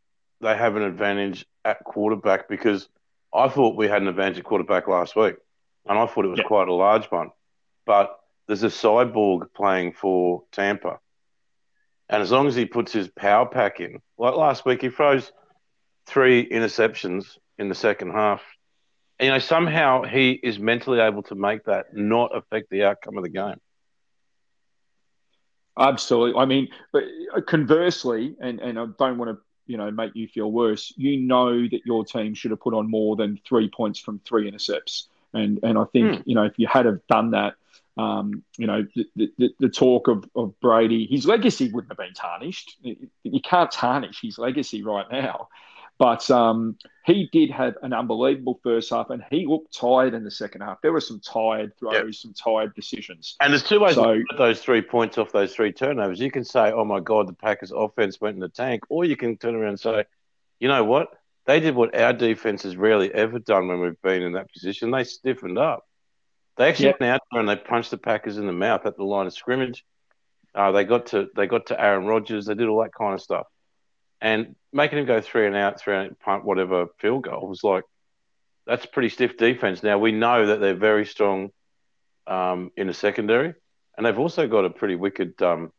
they 0.42 0.58
have 0.58 0.76
an 0.76 0.82
advantage 0.82 1.46
at 1.64 1.84
quarterback 1.84 2.50
because 2.50 2.90
I 3.36 3.50
thought 3.50 3.76
we 3.76 3.88
had 3.88 4.02
an 4.02 4.08
advantage 4.08 4.40
at 4.40 4.46
quarterback 4.46 4.88
last 4.88 5.16
week, 5.16 5.36
and 5.86 5.98
I 6.00 6.06
thought 6.06 6.26
it 6.26 6.30
was 6.30 6.40
Yeah. 6.40 6.46
quite 6.48 6.68
a 6.68 6.74
large 6.74 7.06
one. 7.12 7.32
But 7.86 8.18
there's 8.48 8.64
a 8.64 8.68
cyborg 8.68 9.54
playing 9.54 9.94
for 9.94 10.44
Tampa, 10.52 11.00
and 12.10 12.22
as 12.22 12.32
long 12.32 12.48
as 12.48 12.56
he 12.56 12.66
puts 12.66 12.94
his 12.94 13.08
power 13.10 13.46
pack 13.46 13.80
in, 13.80 14.02
like 14.18 14.36
last 14.36 14.66
week, 14.66 14.82
he 14.82 14.90
throws 14.90 15.32
three 16.06 16.48
interceptions 16.50 17.38
in 17.58 17.70
the 17.70 17.76
second 17.76 18.12
half. 18.12 18.44
And, 19.20 19.28
you 19.28 19.32
know, 19.32 19.40
somehow 19.40 20.04
he 20.04 20.32
is 20.32 20.60
mentally 20.60 21.00
able 21.00 21.24
to 21.24 21.36
make 21.36 21.64
that 21.66 21.94
not 21.94 22.36
affect 22.36 22.70
the 22.70 22.84
outcome 22.84 23.18
of 23.18 23.24
the 23.24 23.30
game. 23.30 23.60
Absolutely. 25.78 26.40
I 26.40 26.46
mean, 26.46 26.70
but 26.94 27.04
conversely, 27.48 28.36
and, 28.40 28.60
and 28.60 28.80
I 28.80 28.86
don't 28.98 29.18
want 29.18 29.32
to, 29.32 29.38
you 29.68 29.78
know, 29.78 29.92
make 29.92 30.16
you 30.16 30.28
feel 30.28 30.52
worse. 30.52 30.94
You 30.96 31.18
know 31.18 31.68
that 31.68 31.86
your 31.86 32.06
team 32.06 32.34
should 32.34 32.52
have 32.52 32.60
put 32.60 32.74
on 32.74 32.90
more 32.90 33.16
than 33.16 33.40
three 33.48 33.70
points 33.70 34.00
from 34.00 34.20
three 34.20 34.48
intercepts, 34.48 35.08
and 35.34 35.60
and 35.64 35.78
I 35.78 35.86
think 35.86 36.24
you 36.26 36.36
know 36.36 36.44
if 36.44 36.58
you 36.58 36.68
had 36.68 36.86
have 36.86 37.06
done 37.08 37.32
that, 37.32 37.56
um, 37.98 38.44
you 38.58 38.68
know, 38.68 38.86
the, 38.96 39.32
the, 39.38 39.50
the 39.60 39.70
talk 39.70 40.08
of, 40.08 40.30
of 40.36 40.60
Brady, 40.60 41.08
his 41.10 41.26
legacy 41.26 41.72
wouldn't 41.72 41.92
have 41.92 41.98
been 41.98 42.14
tarnished. 42.14 42.78
You 42.84 43.42
can't 43.42 43.72
tarnish 43.72 44.22
his 44.22 44.38
legacy 44.38 44.84
right 44.84 45.06
now. 45.12 45.48
But 45.98 46.30
um, 46.30 46.78
he 47.06 47.30
did 47.32 47.50
have 47.52 47.76
an 47.82 47.94
unbelievable 47.94 48.60
first 48.64 48.90
half, 48.90 49.10
and 49.12 49.24
he 49.32 49.46
looked 49.48 49.74
tired 49.74 50.14
in 50.14 50.26
the 50.26 50.32
second 50.32 50.62
half. 50.62 50.82
There 50.82 50.92
were 50.92 51.00
some 51.00 51.22
tired 51.22 51.72
throws, 51.80 51.94
Yep. 51.94 52.14
some 52.16 52.34
tired 52.34 52.76
decisions. 52.76 53.38
And 53.40 53.54
there's 53.54 53.64
two 53.64 53.80
ways 53.80 53.96
So- 53.96 54.16
to 54.16 54.24
get 54.30 54.38
those 54.38 54.62
three 54.62 54.82
points 54.82 55.18
off 55.18 55.32
those 55.32 55.56
three 55.56 55.72
turnovers. 55.72 56.20
You 56.20 56.32
can 56.32 56.44
say, 56.44 56.72
"Oh 56.74 56.84
my 56.84 57.00
God, 57.00 57.28
the 57.28 57.34
Packers' 57.34 57.72
offense 57.72 58.20
went 58.20 58.36
in 58.36 58.42
the 58.42 58.50
tank," 58.50 58.84
or 58.90 59.06
you 59.06 59.16
can 59.16 59.38
turn 59.38 59.56
around 59.56 59.70
and 59.70 59.80
say, 59.80 60.04
"You 60.60 60.68
know 60.68 60.84
what? 60.84 61.14
They 61.46 61.60
did 61.62 61.76
what 61.76 61.96
our 61.96 62.12
defense 62.12 62.64
has 62.64 62.76
rarely 62.76 63.14
ever 63.14 63.40
done 63.40 63.68
when 63.70 63.80
we've 63.80 64.02
been 64.02 64.24
in 64.24 64.34
that 64.34 64.52
position. 64.52 64.92
They 64.92 65.04
stiffened 65.06 65.58
up. 65.58 65.86
They 66.58 66.68
actually 66.68 66.86
Yep. 66.88 67.00
went 67.02 67.14
out 67.14 67.22
there 67.32 67.40
and 67.40 67.48
they 67.50 67.56
punched 67.56 67.92
the 67.92 67.98
Packers 67.98 68.38
in 68.38 68.48
the 68.48 68.54
mouth 68.54 68.86
at 68.86 68.98
the 68.98 69.04
line 69.04 69.28
of 69.28 69.34
scrimmage. 69.34 69.86
Uh, 70.56 70.72
they 70.72 70.84
got 70.86 71.06
to 71.08 71.30
they 71.36 71.48
got 71.48 71.68
to 71.68 71.80
Aaron 71.80 72.06
Rodgers. 72.06 72.46
They 72.48 72.56
did 72.56 72.68
all 72.68 72.82
that 72.82 72.94
kind 72.94 73.14
of 73.14 73.22
stuff, 73.22 73.46
and 74.26 74.56
making 74.74 74.98
him 74.98 75.06
go 75.06 75.22
three 75.22 75.46
and 75.46 75.56
out, 75.56 75.80
three 75.80 75.96
and 75.96 76.10
out, 76.10 76.20
punt 76.20 76.46
whatever 76.46 76.88
field 76.98 77.24
goal 77.26 77.48
was 77.48 77.64
like 77.64 77.84
that's 78.66 78.88
pretty 78.88 79.10
stiff 79.10 79.38
defense. 79.38 79.84
Now 79.84 80.00
we 80.00 80.12
know 80.12 80.48
that 80.48 80.60
they're 80.60 80.74
very 80.74 81.06
strong 81.06 81.52
um, 82.26 82.72
in 82.76 82.88
the 82.88 82.94
secondary, 82.94 83.54
and 83.96 84.04
they've 84.04 84.18
also 84.18 84.48
got 84.48 84.66
a 84.66 84.72
pretty 84.72 84.96
wicked, 84.96 85.40
um, 85.44 85.72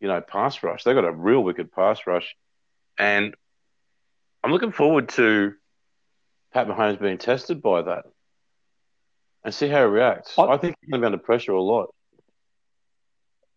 you 0.00 0.08
know, 0.08 0.20
pass 0.20 0.60
rush. 0.64 0.82
They've 0.82 0.96
got 0.96 1.04
a 1.04 1.12
real 1.12 1.44
wicked 1.44 1.70
pass 1.70 2.00
rush, 2.04 2.34
and 2.98 3.32
I'm 4.42 4.50
looking 4.50 4.72
forward 4.72 5.10
to 5.10 5.54
Pat 6.52 6.66
Mahomes 6.66 7.00
being 7.00 7.18
tested 7.18 7.62
by 7.62 7.82
that 7.82 8.06
and 9.44 9.54
see 9.54 9.68
how 9.68 9.84
he 9.86 9.92
reacts. 9.92 10.36
I- 10.36 10.46
I 10.46 10.56
think 10.56 10.74
he's 10.80 10.90
going 10.90 11.00
to 11.00 11.04
be 11.04 11.06
under 11.06 11.18
pressure 11.18 11.52
a 11.52 11.62
lot. 11.62 11.94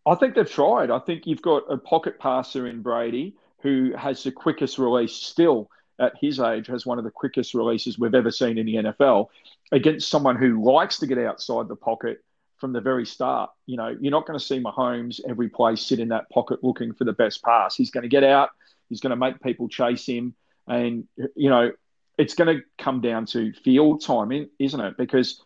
I 0.06 0.14
think 0.14 0.36
they've 0.36 0.50
tried. 0.50 0.92
I 0.92 1.00
think 1.00 1.26
you've 1.26 1.42
got 1.42 1.64
a 1.72 1.78
pocket 1.78 2.20
passer 2.20 2.68
in 2.68 2.84
Brady 2.84 3.36
who 3.62 3.94
has 3.98 4.24
the 4.24 4.32
quickest 4.32 4.78
release 4.78 5.14
still 5.14 5.70
at 6.00 6.14
his 6.20 6.40
age, 6.40 6.68
has 6.68 6.86
one 6.86 6.98
of 6.98 7.04
the 7.04 7.12
quickest 7.12 7.54
releases 7.54 7.98
we've 7.98 8.16
ever 8.16 8.32
seen 8.32 8.58
in 8.58 8.66
the 8.66 8.76
NFL 8.76 9.28
against 9.72 10.10
someone 10.10 10.36
who 10.36 10.64
likes 10.64 11.00
to 11.00 11.08
get 11.08 11.18
outside 11.18 11.68
the 11.68 11.76
pocket 11.76 12.24
from 12.58 12.74
the 12.74 12.82
very 12.82 13.06
start. 13.06 13.50
You 13.66 13.78
know, 13.78 13.96
you're 14.00 14.12
not 14.12 14.26
going 14.26 14.38
to 14.38 14.46
see 14.46 14.60
Mahomes 14.60 15.20
every 15.28 15.50
play 15.50 15.76
sit 15.76 16.00
in 16.00 16.10
that 16.10 16.30
pocket 16.30 16.64
looking 16.64 16.94
for 16.94 17.04
the 17.04 17.14
best 17.14 17.44
pass. 17.44 17.76
He's 17.76 17.92
going 17.92 18.04
to 18.04 18.10
get 18.10 18.24
out, 18.24 18.50
he's 18.90 19.00
going 19.00 19.12
to 19.12 19.16
make 19.16 19.42
people 19.42 19.68
chase 19.68 20.06
him. 20.06 20.36
And, 20.68 21.08
you 21.36 21.50
know, 21.50 21.72
it's 22.18 22.34
going 22.34 22.58
to 22.58 22.64
come 22.78 23.02
down 23.02 23.26
to 23.28 23.54
field 23.54 24.04
time, 24.04 24.50
isn't 24.60 24.80
it? 24.80 24.98
Because 24.98 25.42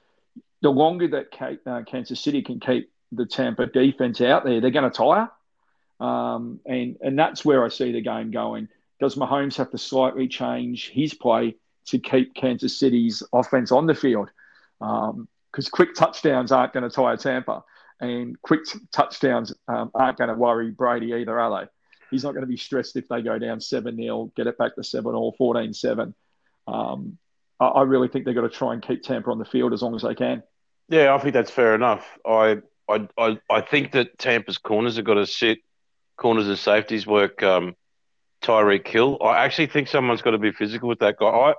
the 0.62 0.72
longer 0.72 1.08
that 1.10 1.60
uh, 1.66 1.84
Kansas 1.84 2.20
City 2.20 2.42
can 2.42 2.60
keep 2.60 2.92
the 3.12 3.26
Tampa 3.26 3.68
defense 3.68 4.22
out 4.22 4.46
there, 4.46 4.62
they're 4.62 4.72
going 4.72 4.90
to 4.90 4.98
tire. 4.98 5.30
Um, 6.02 6.60
and, 6.66 6.98
and 7.02 7.18
that's 7.18 7.46
where 7.46 7.64
I 7.64 7.70
see 7.70 7.92
the 7.92 8.02
game 8.02 8.32
going. 8.32 8.68
Does 9.00 9.16
Mahomes 9.16 9.56
have 9.58 9.70
to 9.72 9.78
slightly 9.78 10.28
change 10.28 10.90
his 10.90 11.14
play 11.14 11.56
to 11.88 12.00
keep 12.00 12.34
Kansas 12.34 12.78
City's 12.78 13.24
offense 13.32 13.72
on 13.72 13.86
the 13.86 13.96
field? 13.96 14.30
Because 14.80 15.70
quick 15.70 15.94
touchdowns 15.94 16.52
aren't 16.52 16.74
going 16.74 16.90
to 16.90 16.96
tire 16.96 17.18
Tampa, 17.18 17.64
and 18.00 18.40
quick 18.42 18.66
t- 18.66 18.80
touchdowns 18.92 19.54
um, 19.68 19.92
aren't 19.94 20.18
going 20.18 20.30
to 20.30 20.36
worry 20.36 20.72
Brady 20.72 21.14
either, 21.14 21.40
are 21.40 21.62
they? 21.62 21.70
He's 22.10 22.24
not 22.24 22.32
going 22.32 22.42
to 22.42 22.48
be 22.48 22.58
stressed 22.58 22.98
if 22.98 23.08
they 23.08 23.22
go 23.22 23.38
down 23.38 23.62
7 23.62 23.96
0, 23.96 24.32
get 24.36 24.48
it 24.48 24.58
back 24.58 24.76
to 24.76 24.84
7 24.84 25.14
or 25.14 25.34
14 25.38 25.74
7. 25.74 26.14
Um, 26.68 27.18
I, 27.60 27.68
I 27.68 27.82
really 27.84 28.08
think 28.08 28.26
they've 28.26 28.36
got 28.36 28.42
to 28.42 28.50
try 28.50 28.74
and 28.74 28.82
keep 28.82 29.04
Tampa 29.04 29.30
on 29.30 29.38
the 29.38 29.46
field 29.46 29.72
as 29.72 29.82
long 29.82 29.96
as 29.96 30.02
they 30.02 30.16
can. 30.16 30.44
Yeah, 30.90 31.14
I 31.14 31.20
think 31.20 31.34
that's 31.34 31.52
fair 31.52 31.76
enough. 31.76 32.06
I 32.26 32.58
I 32.90 33.08
I, 33.18 33.40
I 33.50 33.62
think 33.62 33.92
that 33.92 34.18
Tampa's 34.18 34.58
corners 34.58 34.98
have 34.98 35.06
got 35.06 35.14
to 35.16 35.26
sit. 35.26 35.60
Corners 36.18 36.48
and 36.48 36.58
safeties 36.58 37.08
work. 37.08 37.42
Um, 37.44 37.76
Tyreek 38.42 38.88
Hill. 38.88 39.20
I 39.22 39.46
actually 39.46 39.68
think 39.68 39.88
someone's 39.88 40.22
got 40.22 40.32
to 40.32 40.38
be 40.38 40.52
physical 40.52 40.90
with 40.90 41.00
that 41.00 41.18
guy. 41.18 41.28
I 41.28 41.54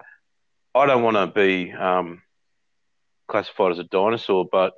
I 0.74 0.86
don't 0.86 1.02
want 1.02 1.16
to 1.16 1.26
be 1.26 1.72
um, 1.72 2.22
classified 3.28 3.72
as 3.72 3.78
a 3.78 3.84
dinosaur, 3.84 4.46
but 4.50 4.72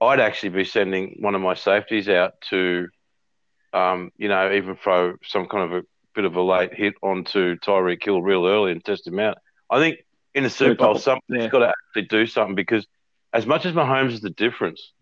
I'd 0.00 0.20
actually 0.20 0.50
be 0.50 0.64
sending 0.64 1.16
one 1.20 1.34
of 1.34 1.42
my 1.42 1.54
safeties 1.54 2.08
out 2.08 2.40
to, 2.48 2.88
um, 3.72 4.10
you 4.16 4.28
know, 4.28 4.50
even 4.52 4.76
throw 4.76 5.14
some 5.22 5.46
kind 5.46 5.64
of 5.64 5.82
a 5.82 5.86
bit 6.14 6.24
of 6.24 6.36
a 6.36 6.42
late 6.42 6.74
hit 6.74 6.94
onto 7.02 7.56
Tyreek 7.56 8.02
Hill 8.02 8.22
real 8.22 8.46
early 8.46 8.72
and 8.72 8.82
test 8.82 9.06
him 9.06 9.18
out. 9.18 9.38
I 9.68 9.78
think 9.78 9.98
in 10.34 10.42
the 10.42 10.50
Super 10.50 10.74
Bowl, 10.74 10.98
somebody's 10.98 11.44
yeah. 11.44 11.48
got 11.48 11.58
to 11.60 11.68
actually 11.68 12.08
do 12.08 12.26
something 12.26 12.54
because 12.54 12.86
as 13.32 13.46
much 13.46 13.66
as 13.66 13.74
Mahomes 13.74 14.12
is 14.12 14.20
the 14.22 14.30
difference, 14.30 14.92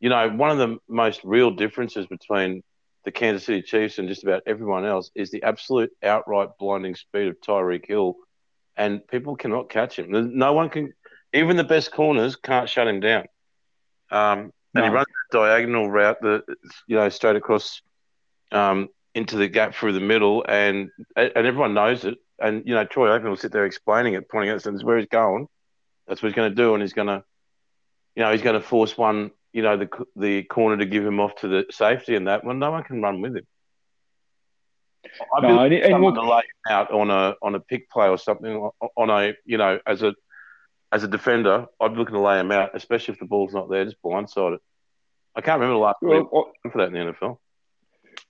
you 0.00 0.08
know, 0.08 0.28
one 0.30 0.50
of 0.50 0.58
the 0.58 0.78
most 0.88 1.20
real 1.24 1.50
differences 1.50 2.06
between 2.06 2.62
the 3.06 3.12
Kansas 3.12 3.44
City 3.44 3.62
Chiefs 3.62 3.98
and 3.98 4.08
just 4.08 4.24
about 4.24 4.42
everyone 4.46 4.84
else 4.84 5.12
is 5.14 5.30
the 5.30 5.44
absolute 5.44 5.92
outright 6.02 6.50
blinding 6.58 6.96
speed 6.96 7.28
of 7.28 7.40
Tyreek 7.40 7.86
Hill, 7.86 8.16
and 8.76 9.06
people 9.06 9.36
cannot 9.36 9.70
catch 9.70 9.96
him. 9.96 10.36
No 10.36 10.52
one 10.52 10.68
can, 10.68 10.92
even 11.32 11.56
the 11.56 11.64
best 11.64 11.92
corners 11.92 12.34
can't 12.34 12.68
shut 12.68 12.88
him 12.88 12.98
down. 12.98 13.26
Um, 14.10 14.52
and 14.74 14.84
he 14.84 14.90
runs 14.90 15.06
a 15.06 15.32
diagonal 15.32 15.88
route 15.88 16.20
that 16.20 16.42
you 16.88 16.96
know 16.96 17.08
straight 17.08 17.36
across 17.36 17.80
um, 18.50 18.88
into 19.14 19.36
the 19.36 19.48
gap 19.48 19.74
through 19.74 19.92
the 19.92 20.00
middle, 20.00 20.44
and 20.46 20.90
and 21.14 21.32
everyone 21.36 21.74
knows 21.74 22.04
it. 22.04 22.18
And 22.40 22.64
you 22.66 22.74
know, 22.74 22.84
Troy 22.84 23.08
Aikman 23.08 23.28
will 23.28 23.36
sit 23.36 23.52
there 23.52 23.66
explaining 23.66 24.14
it, 24.14 24.28
pointing 24.28 24.50
out, 24.50 24.62
"This 24.62 24.66
is 24.66 24.84
where 24.84 24.98
he's 24.98 25.06
going. 25.06 25.46
That's 26.08 26.22
what 26.22 26.28
he's 26.28 26.36
going 26.36 26.50
to 26.50 26.56
do, 26.56 26.74
and 26.74 26.82
he's 26.82 26.92
going 26.92 27.08
to, 27.08 27.22
you 28.16 28.24
know, 28.24 28.32
he's 28.32 28.42
going 28.42 28.60
to 28.60 28.66
force 28.66 28.98
one, 28.98 29.30
you 29.56 29.62
know, 29.62 29.76
the 29.78 29.88
the 30.16 30.42
corner 30.44 30.76
to 30.76 30.84
give 30.84 31.04
him 31.04 31.18
off 31.18 31.34
to 31.36 31.48
the 31.48 31.64
safety, 31.70 32.14
and 32.14 32.26
that. 32.28 32.44
Well, 32.44 32.54
no 32.54 32.70
one 32.70 32.82
can 32.84 33.00
run 33.00 33.22
with 33.22 33.36
him. 33.36 33.46
Be 35.04 35.08
No, 35.42 35.62
looking 35.62 35.82
and- 35.82 35.94
and 35.94 36.04
look- 36.04 36.14
to 36.16 36.22
lay 36.22 36.38
him 36.38 36.68
out 36.68 36.90
on 36.90 37.10
a 37.10 37.34
on 37.40 37.54
a 37.54 37.60
pick 37.60 37.88
play 37.90 38.08
or 38.08 38.18
something 38.18 38.70
on 38.96 39.10
a 39.10 39.34
you 39.44 39.56
know 39.56 39.78
as 39.86 40.02
a 40.02 40.14
as 40.92 41.04
a 41.04 41.08
defender. 41.08 41.66
I'd 41.80 41.92
be 41.92 41.98
looking 41.98 42.14
to 42.14 42.20
lay 42.20 42.38
him 42.38 42.52
out, 42.52 42.70
especially 42.74 43.14
if 43.14 43.20
the 43.20 43.26
ball's 43.26 43.54
not 43.54 43.70
there, 43.70 43.84
just 43.84 43.96
blindside 44.04 44.56
it. 44.56 44.60
I 45.34 45.40
can't 45.40 45.58
remember 45.60 45.74
the 45.78 45.84
last 45.86 45.96
Well, 46.02 46.52
I- 46.64 46.68
for 46.68 46.78
that 46.78 46.88
in 46.88 46.92
the 46.94 47.12
NFL. 47.12 47.38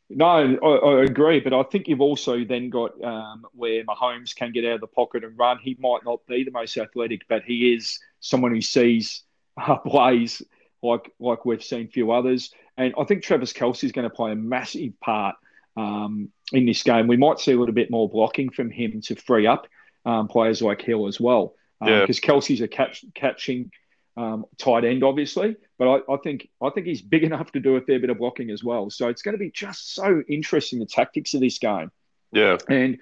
No, 0.08 0.26
I, 0.26 0.68
I 1.00 1.02
agree, 1.04 1.40
but 1.40 1.52
I 1.52 1.64
think 1.64 1.88
you've 1.88 2.00
also 2.00 2.44
then 2.44 2.70
got 2.70 3.02
um, 3.02 3.44
where 3.52 3.82
Mahomes 3.84 4.34
can 4.36 4.52
get 4.52 4.64
out 4.64 4.74
of 4.76 4.80
the 4.80 4.86
pocket 4.86 5.24
and 5.24 5.36
run. 5.36 5.58
He 5.58 5.76
might 5.80 6.04
not 6.04 6.24
be 6.28 6.44
the 6.44 6.52
most 6.52 6.76
athletic, 6.76 7.22
but 7.28 7.42
he 7.42 7.74
is 7.74 7.98
someone 8.20 8.52
who 8.52 8.60
sees 8.60 9.24
uh, 9.60 9.76
plays 9.94 10.42
like 10.82 11.10
like 11.18 11.44
we've 11.44 11.62
seen 11.64 11.88
few 11.88 12.12
others. 12.12 12.52
And 12.76 12.94
I 12.98 13.04
think 13.04 13.22
Travis 13.22 13.52
Kelce 13.52 13.84
is 13.84 13.92
going 13.92 14.08
to 14.08 14.14
play 14.14 14.32
a 14.32 14.36
massive 14.36 14.98
part 15.00 15.36
um, 15.76 16.30
in 16.52 16.66
this 16.66 16.82
game. 16.82 17.06
We 17.06 17.16
might 17.16 17.40
see 17.40 17.52
a 17.52 17.58
little 17.58 17.74
bit 17.74 17.90
more 17.90 18.08
blocking 18.08 18.50
from 18.50 18.70
him 18.70 19.00
to 19.02 19.16
free 19.16 19.46
up 19.46 19.66
um, 20.04 20.28
players 20.28 20.62
like 20.62 20.82
Hill 20.82 21.06
as 21.06 21.18
well, 21.20 21.54
Yeah. 21.82 22.00
because 22.02 22.20
Kelce's 22.20 22.60
a 22.60 22.68
catch, 22.68 23.04
catching 23.14 23.70
um, 24.16 24.44
tight 24.58 24.84
end, 24.84 25.04
obviously, 25.04 25.56
but 25.78 25.88
I, 25.88 26.12
I 26.14 26.16
think 26.18 26.48
I 26.62 26.70
think 26.70 26.86
he's 26.86 27.02
big 27.02 27.24
enough 27.30 27.52
to 27.52 27.60
do 27.60 27.76
a 27.76 27.80
fair 27.80 27.98
bit 27.98 28.10
of 28.10 28.18
blocking 28.18 28.50
as 28.50 28.62
well. 28.62 28.90
So 28.90 29.08
it's 29.08 29.22
going 29.22 29.34
to 29.34 29.38
be 29.38 29.50
just 29.50 29.94
so 29.94 30.22
interesting 30.28 30.78
the 30.78 30.86
tactics 30.86 31.34
of 31.34 31.40
this 31.40 31.58
game. 31.58 31.90
Yeah. 32.32 32.58
And 32.68 32.98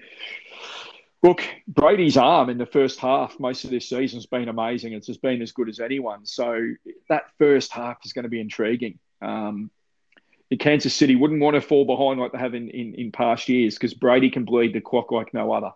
look, 1.25 1.43
Brady's 1.67 2.19
arm 2.19 2.51
in 2.51 2.59
the 2.59 2.67
first 2.67 3.01
half, 3.01 3.41
most 3.41 3.65
of 3.65 3.71
this 3.71 3.89
season's 3.89 4.27
been 4.27 4.51
amazing. 4.51 4.93
It's 4.93 5.07
just 5.07 5.23
been 5.23 5.41
as 5.41 5.53
good 5.53 5.71
as 5.71 5.81
anyone. 5.81 6.27
So 6.27 6.61
that 7.09 7.25
first 7.39 7.73
half 7.73 7.97
is 8.05 8.13
going 8.13 8.25
to 8.25 8.29
be 8.29 8.41
intriguing. 8.41 8.99
Um, 9.23 9.71
the 10.51 10.59
Kansas 10.59 10.95
City 10.95 11.17
wouldn't 11.17 11.41
want 11.41 11.55
to 11.55 11.63
fall 11.63 11.87
behind 11.87 12.21
like 12.21 12.33
they 12.33 12.39
have 12.39 12.55
in, 12.55 12.69
in, 12.69 12.95
in 12.95 13.11
past 13.11 13.49
years 13.49 13.75
because 13.75 13.95
Brady 13.95 14.29
can 14.29 14.45
bleed 14.45 14.75
the 14.75 14.83
clock 14.83 15.11
like 15.11 15.33
no 15.33 15.51
other. 15.51 15.73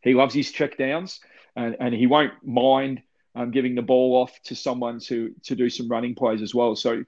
He 0.00 0.14
loves 0.14 0.32
his 0.32 0.52
check 0.52 0.78
downs 0.78 1.18
and, 1.56 1.76
and 1.80 1.92
he 1.92 2.06
won't 2.06 2.32
mind 2.44 3.02
um, 3.34 3.50
giving 3.50 3.74
the 3.74 3.82
ball 3.82 4.22
off 4.22 4.32
to 4.44 4.54
someone 4.54 5.00
to 5.00 5.34
to 5.42 5.56
do 5.56 5.68
some 5.68 5.88
running 5.88 6.14
plays 6.14 6.40
as 6.40 6.54
well. 6.54 6.76
So 6.76 7.04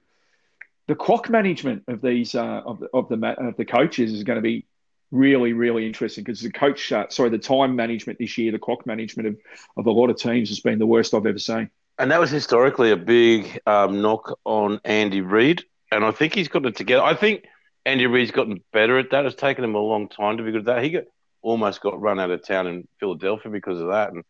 the 0.87 0.95
clock 0.95 1.29
management 1.29 1.83
of 1.87 2.01
these 2.01 2.35
uh, 2.35 2.63
of, 2.65 2.83
of 2.93 3.07
the 3.07 3.15
of 3.39 3.55
the 3.55 3.63
coaches 3.63 4.11
is 4.11 4.23
going 4.25 4.35
to 4.35 4.41
be 4.41 4.65
really 5.11 5.53
really 5.53 5.85
interesting 5.85 6.23
because 6.23 6.41
the 6.41 6.51
coach 6.51 6.91
uh, 6.91 7.05
sorry 7.09 7.29
the 7.29 7.37
time 7.37 7.75
management 7.75 8.19
this 8.19 8.37
year 8.37 8.51
the 8.51 8.59
clock 8.59 8.85
management 8.85 9.27
of, 9.27 9.37
of 9.77 9.85
a 9.85 9.91
lot 9.91 10.09
of 10.09 10.17
teams 10.17 10.49
has 10.49 10.59
been 10.59 10.79
the 10.79 10.85
worst 10.85 11.13
I've 11.13 11.25
ever 11.25 11.39
seen. 11.39 11.69
And 11.99 12.11
that 12.11 12.19
was 12.19 12.29
historically 12.29 12.91
a 12.91 12.97
big 12.97 13.59
um, 13.65 14.01
knock 14.01 14.37
on 14.43 14.79
Andy 14.85 15.21
Reid. 15.21 15.63
And 15.91 16.05
I 16.05 16.11
think 16.11 16.35
he's 16.35 16.47
gotten 16.47 16.67
it 16.67 16.75
together. 16.75 17.01
I 17.01 17.15
think 17.15 17.45
Andy 17.85 18.05
Reid's 18.05 18.29
gotten 18.31 18.61
better 18.71 18.99
at 18.99 19.09
that. 19.11 19.25
It's 19.25 19.35
taken 19.35 19.63
him 19.63 19.73
a 19.73 19.79
long 19.79 20.07
time 20.07 20.37
to 20.37 20.43
be 20.43 20.51
good 20.51 20.59
at 20.59 20.65
that. 20.65 20.83
He 20.83 20.91
got, 20.91 21.05
almost 21.41 21.81
got 21.81 21.99
run 21.99 22.19
out 22.19 22.29
of 22.29 22.45
town 22.45 22.67
in 22.67 22.87
Philadelphia 22.99 23.51
because 23.51 23.79
of 23.81 23.87
that. 23.87 24.11
And, 24.11 24.23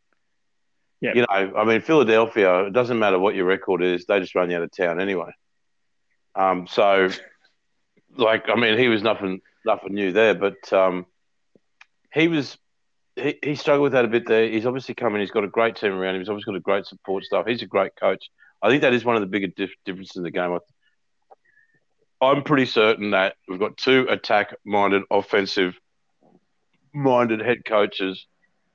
Yeah. 1.01 1.13
you 1.15 1.21
know, 1.21 1.57
I 1.57 1.65
mean, 1.65 1.81
Philadelphia, 1.81 2.67
it 2.67 2.73
doesn't 2.73 2.99
matter 2.99 3.19
what 3.19 3.35
your 3.35 3.45
record 3.45 3.83
is, 3.83 4.05
they 4.05 4.19
just 4.19 4.35
run 4.35 4.49
you 4.49 4.57
out 4.57 4.63
of 4.63 4.71
town 4.71 5.01
anyway. 5.01 5.31
Um, 6.35 6.67
so, 6.67 7.09
like, 8.15 8.47
I 8.47 8.55
mean, 8.55 8.77
he 8.77 8.87
was 8.87 9.01
nothing, 9.01 9.41
nothing 9.67 9.93
new 9.93 10.11
there, 10.11 10.33
but 10.33 10.73
um, 10.73 11.05
he 12.11 12.27
was 12.27 12.57
he, 13.15 13.37
he 13.43 13.53
struggled 13.55 13.83
with 13.83 13.93
that 13.93 14.05
a 14.05 14.07
bit 14.07 14.27
there. 14.27 14.49
He's 14.49 14.65
obviously 14.65 14.95
coming. 14.95 15.21
He's 15.21 15.29
got 15.29 15.43
a 15.43 15.49
great 15.49 15.75
team 15.75 15.93
around 15.93 16.15
him. 16.15 16.21
He's 16.21 16.29
obviously 16.29 16.53
got 16.53 16.57
a 16.57 16.61
great 16.61 16.87
support 16.87 17.23
staff. 17.23 17.45
He's 17.45 17.61
a 17.61 17.67
great 17.67 17.91
coach. 17.99 18.31
I 18.61 18.69
think 18.69 18.81
that 18.81 18.93
is 18.93 19.05
one 19.05 19.15
of 19.15 19.21
the 19.21 19.27
bigger 19.27 19.47
dif- 19.47 19.75
differences 19.85 20.17
in 20.17 20.23
the 20.23 20.31
game. 20.31 20.57
I'm 22.19 22.41
pretty 22.41 22.65
certain 22.65 23.11
that 23.11 23.35
we've 23.47 23.59
got 23.59 23.77
two 23.77 24.07
attack-minded, 24.09 25.03
offensive-minded 25.11 27.41
head 27.41 27.63
coaches, 27.63 28.25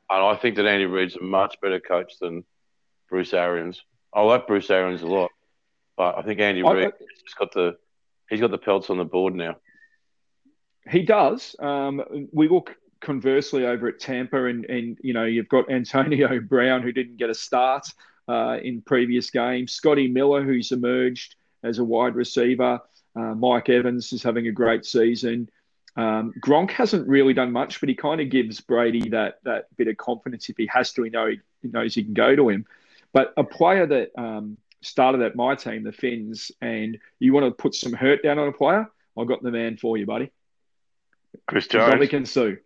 and 0.08 0.24
I 0.24 0.36
think 0.36 0.54
that 0.56 0.66
Andy 0.66 0.86
Reid's 0.86 1.16
a 1.16 1.22
much 1.22 1.60
better 1.60 1.80
coach 1.80 2.12
than 2.20 2.44
Bruce 3.10 3.34
Arians. 3.34 3.82
I 4.14 4.22
like 4.22 4.46
Bruce 4.46 4.70
Arians 4.70 5.02
a 5.02 5.08
lot, 5.08 5.32
but 5.96 6.18
I 6.18 6.22
think 6.22 6.38
Andy 6.38 6.62
Reid 6.62 6.84
has 6.84 7.34
got 7.36 7.52
the 7.52 7.76
he's 8.30 8.40
got 8.40 8.52
the 8.52 8.58
pelts 8.58 8.90
on 8.90 8.98
the 8.98 9.04
board 9.04 9.34
now. 9.34 9.56
He 10.90 11.02
does. 11.02 11.54
Um, 11.58 12.28
we 12.32 12.48
look 12.48 12.76
conversely 13.00 13.66
over 13.66 13.88
at 13.88 14.00
Tampa, 14.00 14.46
and, 14.46 14.64
and 14.66 14.98
you 15.02 15.12
know 15.12 15.24
you've 15.24 15.48
got 15.48 15.70
Antonio 15.70 16.40
Brown 16.48 16.82
who 16.82 16.92
didn't 16.92 17.16
get 17.16 17.30
a 17.30 17.34
start 17.34 17.86
uh, 18.28 18.58
in 18.62 18.82
previous 18.82 19.30
games. 19.30 19.72
Scotty 19.72 20.08
Miller 20.08 20.42
who's 20.42 20.72
emerged 20.72 21.36
as 21.62 21.78
a 21.78 21.84
wide 21.84 22.14
receiver. 22.14 22.80
Uh, 23.14 23.34
Mike 23.34 23.68
Evans 23.68 24.12
is 24.12 24.22
having 24.22 24.48
a 24.48 24.52
great 24.52 24.86
season. 24.86 25.48
Um, 25.96 26.32
Gronk 26.40 26.70
hasn't 26.70 27.06
really 27.06 27.34
done 27.34 27.52
much, 27.52 27.78
but 27.80 27.88
he 27.88 27.94
kind 27.94 28.20
of 28.20 28.30
gives 28.30 28.60
Brady 28.60 29.10
that 29.10 29.40
that 29.44 29.66
bit 29.76 29.88
of 29.88 29.96
confidence. 29.98 30.48
If 30.48 30.56
he 30.56 30.66
has 30.72 30.92
to, 30.94 31.02
he, 31.02 31.10
know, 31.10 31.28
he 31.28 31.68
knows 31.68 31.94
he 31.94 32.04
can 32.04 32.14
go 32.14 32.34
to 32.34 32.48
him. 32.48 32.64
But 33.12 33.34
a 33.36 33.44
player 33.44 33.86
that 33.86 34.10
um, 34.16 34.56
started 34.80 35.20
at 35.20 35.36
my 35.36 35.54
team, 35.54 35.84
the 35.84 35.92
Fins, 35.92 36.50
and 36.62 36.98
you 37.18 37.34
want 37.34 37.44
to 37.44 37.50
put 37.50 37.74
some 37.74 37.92
hurt 37.92 38.22
down 38.22 38.38
on 38.38 38.48
a 38.48 38.52
player, 38.52 38.90
I've 39.18 39.28
got 39.28 39.42
the 39.42 39.50
man 39.50 39.76
for 39.76 39.98
you, 39.98 40.06
buddy. 40.06 40.30
Chris 41.46 41.66
Jones. 41.66 41.94
Ndamukong 41.94 42.26
Suh. 42.26 42.56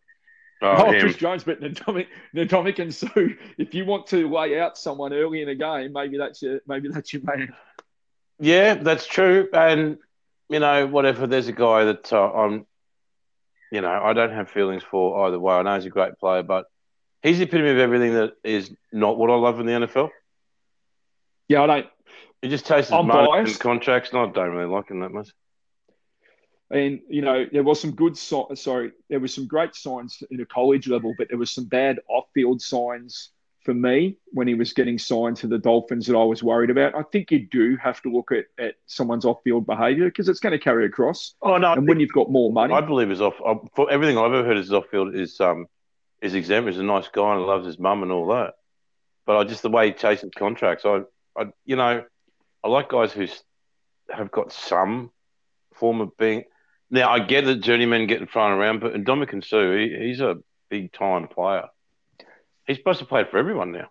Oh, 0.63 0.87
Oh. 0.87 1.01
Chris 1.01 1.17
Jones, 1.17 1.45
but 1.45 1.61
Ndamukong, 1.61 2.07
Ndamukong 2.35 2.79
and 2.79 2.95
Suh. 2.95 3.09
If 3.59 3.75
you 3.75 3.85
want 3.85 4.07
to 4.09 4.29
lay 4.29 4.59
out 4.59 4.79
someone 4.79 5.13
early 5.13 5.43
in 5.43 5.49
a 5.49 5.55
game, 5.55 5.93
maybe 5.93 6.19
that's 6.19 6.43
your 6.43 6.61
maybe 6.67 6.89
that's 6.89 7.13
your 7.13 7.23
man. 7.23 7.55
Yeah, 8.39 8.75
that's 8.75 9.07
true. 9.07 9.49
And, 9.53 9.99
you 10.49 10.61
know, 10.61 10.87
whatever, 10.87 11.27
there's 11.27 11.49
a 11.49 11.53
guy 11.53 11.85
that 11.85 12.13
uh, 12.13 12.31
I'm, 12.33 12.67
you 13.73 13.81
know, 13.81 13.91
I 13.91 14.13
don't 14.13 14.33
have 14.33 14.51
feelings 14.51 14.83
for 14.83 15.27
either 15.27 15.41
way. 15.41 15.55
I 15.55 15.63
know 15.63 15.75
he's 15.75 15.87
a 15.87 15.91
great 15.91 16.19
player, 16.19 16.43
but 16.43 16.67
he's 17.23 17.39
the 17.39 17.45
epitome 17.45 17.71
of 17.71 17.79
everything 17.79 18.15
that 18.15 18.35
is 18.45 18.71
not 18.93 19.17
what 19.17 19.31
I 19.31 19.35
love 19.35 19.59
in 19.59 19.67
the 19.67 19.73
NFL. 19.73 20.11
Yeah, 21.49 21.63
I 21.63 21.67
don't. 21.67 21.87
He 22.43 22.49
just 22.49 22.67
chases 22.67 22.93
I'm 22.93 23.07
money 23.07 23.29
and 23.33 23.59
contracts, 23.59 24.11
and 24.11 24.21
I 24.21 24.27
don't 24.27 24.51
really 24.51 24.71
like 24.71 24.91
him 24.91 25.01
that 25.01 25.13
much. 25.13 25.31
And 26.71 27.01
you 27.09 27.23
know, 27.23 27.47
there 27.53 27.63
was 27.63 27.81
some 27.81 27.93
good. 27.93 28.17
si- 28.19 28.55
Sorry, 28.55 28.93
there 29.09 29.21
was 29.21 29.33
some 29.33 29.47
great 29.47 29.75
signs 29.75 30.23
in 30.31 30.41
a 30.41 30.47
college 30.47 30.89
level, 30.89 31.15
but 31.17 31.29
there 31.29 31.39
was 31.39 31.51
some 31.51 31.65
bad 31.67 32.01
off-field 32.09 32.61
signs 32.61 33.31
for 33.61 33.75
me 33.75 34.17
when 34.33 34.47
he 34.47 34.55
was 34.55 34.73
getting 34.73 34.99
signed 34.99 35.37
to 35.37 35.47
the 35.49 35.59
Dolphins 35.59 36.07
that 36.07 36.17
I 36.17 36.25
was 36.25 36.43
worried 36.43 36.71
about. 36.71 36.95
I 36.95 37.03
think 37.03 37.31
you 37.31 37.47
do 37.49 37.77
have 37.77 38.01
to 38.03 38.09
look 38.11 38.31
at, 38.33 38.47
at 38.59 38.75
someone's 38.87 39.25
off-field 39.25 39.67
behaviour 39.67 40.07
because 40.07 40.29
it's 40.29 40.41
going 40.41 40.53
to 40.53 40.59
carry 40.59 40.87
across. 40.87 41.35
Oh, 41.43 41.57
no. 41.57 41.73
And 41.73 41.87
when 41.89 41.99
you've 42.01 42.13
got 42.13 42.31
more 42.31 42.53
money, 42.53 42.75
I 42.75 42.81
believe 42.81 43.11
his 43.11 43.21
off, 43.21 43.35
uh, 43.45 43.57
for 43.75 43.91
everything 43.91 44.19
I've 44.19 44.33
ever 44.33 44.45
heard, 44.45 44.57
his 44.57 44.73
off 44.73 44.87
field 44.91 45.15
is 45.15 45.41
um 45.41 45.67
is 46.23 46.35
exemplary. 46.35 46.73
He's 46.73 46.81
a 46.81 46.85
nice 46.85 47.09
guy 47.09 47.35
and 47.35 47.45
loves 47.45 47.67
his 47.67 47.79
mum 47.79 48.03
and 48.03 48.11
all 48.11 48.29
that. 48.29 48.55
But 49.25 49.37
I 49.37 49.45
just, 49.45 49.63
the 49.63 49.71
way 49.71 49.89
he 49.89 49.93
chases 49.93 50.31
contracts, 50.37 50.85
I, 50.85 51.03
I, 51.37 51.47
you 51.65 51.77
know, 51.77 52.05
I 52.65 52.69
like 52.69 52.89
guys 52.89 53.13
who 53.13 53.27
have 54.11 54.31
got 54.31 54.53
some 54.53 55.11
form 55.75 56.01
of 56.01 56.17
being. 56.17 56.45
Now, 56.91 57.11
I 57.11 57.19
get 57.21 57.45
that 57.47 57.57
journeyman 57.57 58.07
getting 58.07 58.27
thrown 58.29 58.53
around, 58.53 58.81
but 58.81 58.95
Ndamukong 58.95 59.45
Suh, 59.45 59.73
he, 59.73 60.07
he's 60.09 60.21
a 60.21 60.37
big 60.71 60.93
time 60.93 61.29
player. 61.29 61.65
He's 62.67 62.77
supposed 62.77 63.01
to 63.01 63.05
play 63.05 63.25
for 63.25 63.39
everyone 63.39 63.73
now. 63.73 63.89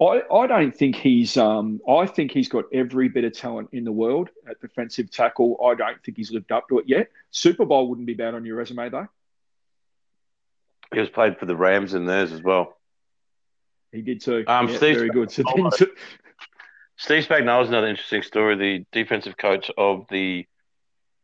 I, 0.00 0.22
I 0.32 0.46
don't 0.46 0.74
think 0.74 0.94
he's 0.94 1.36
um 1.36 1.80
I 1.88 2.06
think 2.06 2.30
he's 2.30 2.48
got 2.48 2.66
every 2.72 3.08
bit 3.08 3.24
of 3.24 3.32
talent 3.32 3.70
in 3.72 3.82
the 3.84 3.90
world 3.90 4.30
at 4.48 4.60
defensive 4.60 5.10
tackle. 5.10 5.58
I 5.64 5.74
don't 5.74 6.02
think 6.04 6.16
he's 6.16 6.30
lived 6.30 6.52
up 6.52 6.68
to 6.68 6.78
it 6.78 6.84
yet. 6.88 7.08
Super 7.32 7.64
Bowl 7.64 7.88
wouldn't 7.88 8.06
be 8.06 8.14
bad 8.14 8.34
on 8.34 8.44
your 8.44 8.56
resume 8.56 8.90
though. 8.90 9.08
He 10.94 11.00
was 11.00 11.08
played 11.10 11.38
for 11.38 11.46
the 11.46 11.56
Rams 11.56 11.94
in 11.94 12.06
theirs 12.06 12.32
as 12.32 12.42
well. 12.42 12.78
He 13.90 14.02
did 14.02 14.20
too. 14.20 14.44
Um, 14.46 14.68
Yeah, 14.68 14.76
Steve- 14.76 14.96
very 14.96 15.10
good. 15.10 15.32
So 15.32 15.42
Oh, 15.46 15.70
Steve 16.96 17.26
Spagnuolo 17.26 17.62
is 17.62 17.68
another 17.68 17.88
interesting 17.88 18.22
story. 18.22 18.56
The 18.56 18.86
defensive 18.92 19.36
coach 19.36 19.70
of 19.76 20.06
the 20.10 20.46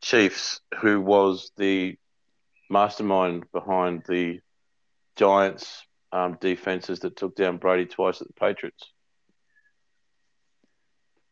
Chiefs, 0.05 0.61
who 0.83 1.01
was 1.01 1.51
the 1.57 1.97
mastermind 2.69 3.51
behind 3.53 4.03
the 4.07 4.41
Giants' 5.17 5.83
um, 6.13 6.37
defenses 6.43 7.01
that 7.01 7.17
took 7.17 7.35
down 7.35 7.57
Brady 7.57 7.87
twice 7.87 8.21
at 8.21 8.27
the 8.27 8.35
Patriots. 8.35 8.85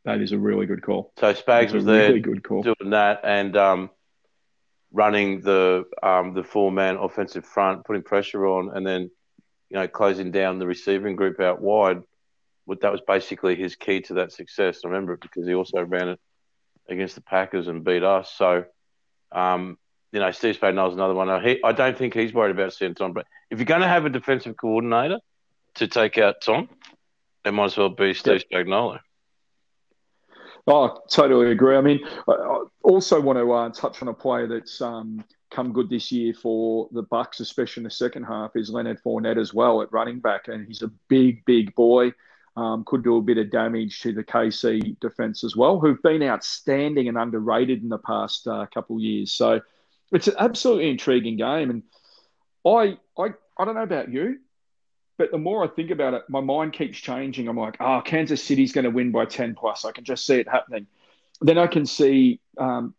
that 0.07 0.23
is 0.23 0.33
a 0.33 0.39
really 0.39 0.65
good 0.65 0.83
call. 0.83 1.13
So 1.19 1.35
Spags 1.35 1.73
was 1.73 1.85
there 1.85 2.09
really 2.09 2.21
good 2.21 2.43
call. 2.43 2.63
doing 2.63 2.91
that 2.91 3.21
and 3.25 3.55
um, 3.59 3.91
running 4.91 5.43
the 5.43 5.85
um, 6.03 6.33
the 6.33 6.43
four 6.43 6.73
man 6.73 6.97
offensive 6.97 7.45
front, 7.45 7.85
putting 7.85 8.03
pressure 8.03 8.47
on, 8.47 8.75
and 8.75 8.87
then 8.87 9.11
you 9.69 9.77
know 9.77 9.87
closing 9.87 10.31
down 10.31 10.59
the 10.59 10.67
receiving 10.67 11.15
group 11.15 11.41
out 11.41 11.61
wide. 11.61 12.03
But 12.67 12.81
that 12.81 12.93
was 12.93 13.03
basically 13.07 13.55
his 13.55 13.77
key 13.77 14.01
to 14.03 14.15
that 14.15 14.33
success. 14.33 14.81
I 14.83 14.89
remember 14.89 15.13
it 15.13 15.21
because 15.21 15.47
he 15.47 15.55
also 15.55 15.83
ran 15.83 16.09
it 16.09 16.21
against 16.89 17.15
the 17.15 17.21
Packers 17.21 17.69
and 17.69 17.85
beat 17.85 18.03
us. 18.03 18.31
So, 18.31 18.65
um, 19.31 19.79
you 20.13 20.21
know, 20.21 20.31
Steve 20.31 20.59
Spagnuolo's 20.59 20.95
another 20.95 21.15
one. 21.15 21.43
He, 21.43 21.61
I 21.65 21.73
don't 21.73 21.97
think 21.97 22.15
he's 22.15 22.35
worried 22.35 22.51
about 22.51 22.73
seeing 22.75 22.95
Tom. 22.95 23.13
But 23.13 23.27
if 23.51 23.59
you're 23.59 23.67
going 23.67 23.81
to 23.81 23.89
have 23.89 24.05
a 24.05 24.11
defensive 24.11 24.57
coordinator 24.57 25.19
to 25.75 25.89
take 25.89 26.19
out 26.19 26.43
Tom, 26.43 26.69
it 27.45 27.53
might 27.53 27.67
as 27.67 27.77
well 27.77 27.89
be 27.89 28.15
Steve 28.15 28.45
Spagnuolo. 28.51 29.01
Oh, 30.67 31.01
totally 31.11 31.51
agree. 31.51 31.77
I 31.77 31.81
mean, 31.81 32.01
I 32.29 32.33
I 32.33 32.63
also 32.83 33.21
want 33.21 33.39
to 33.39 33.53
uh, 33.53 33.71
touch 33.71 34.03
on 34.03 34.09
a 34.09 34.15
player 34.15 34.47
that's 34.47 34.81
um, 34.81 35.25
come 35.51 35.73
good 35.73 35.91
this 35.91 36.13
year 36.13 36.35
for 36.35 36.89
the 36.93 37.03
Bucs, 37.03 37.41
especially 37.41 37.81
in 37.81 37.85
the 37.85 37.91
second 37.91 38.25
half, 38.25 38.53
is 38.55 38.71
Leonard 38.71 39.01
Fournette 39.03 39.41
as 39.41 39.53
well 39.53 39.83
at 39.83 39.93
running 39.93 40.21
back, 40.21 40.49
and 40.49 40.67
he's 40.67 40.83
a 40.83 40.91
big, 41.09 41.45
big 41.45 41.75
boy. 41.75 42.13
Um, 42.57 42.85
could 42.85 43.03
do 43.03 43.17
a 43.17 43.23
bit 43.23 43.39
of 43.39 43.51
damage 43.51 44.01
to 44.01 44.13
the 44.13 44.25
KC 44.25 44.99
defence 45.01 45.45
as 45.45 45.57
well, 45.57 45.81
who've 45.81 46.03
been 46.03 46.23
outstanding 46.23 47.09
and 47.09 47.17
underrated 47.17 47.83
in 47.83 47.89
the 47.89 47.99
past 47.99 48.47
uh, 48.47 48.67
couple 48.73 48.97
of 48.97 49.03
years. 49.03 49.33
So 49.33 49.61
it's 50.13 50.29
an 50.29 50.35
absolutely 50.39 50.91
intriguing 50.91 51.37
game, 51.37 51.71
and 51.71 51.83
I 52.67 52.99
I 53.19 53.35
I 53.59 53.65
don't 53.65 53.75
know 53.75 53.83
about 53.83 54.11
you, 54.11 54.39
but 55.19 55.31
the 55.31 55.39
more 55.39 55.65
I 55.65 55.69
think 55.69 55.91
about 55.91 56.15
it, 56.15 56.23
my 56.29 56.41
mind 56.41 56.73
keeps 56.73 56.99
changing. 56.99 57.49
I'm 57.49 57.57
like, 57.57 57.77
oh, 57.81 58.03
Kansas 58.05 58.43
City's 58.43 58.73
going 58.73 58.85
to 58.85 58.91
win 58.91 59.13
by 59.13 59.25
10 59.25 59.55
plus. 59.55 59.85
I 59.85 59.93
can 59.93 60.05
just 60.05 60.27
see 60.27 60.37
it 60.37 60.49
happening. 60.49 60.87
Then 61.41 61.59
I 61.59 61.67
can 61.67 61.87
see 61.87 62.41
um, 62.59 62.95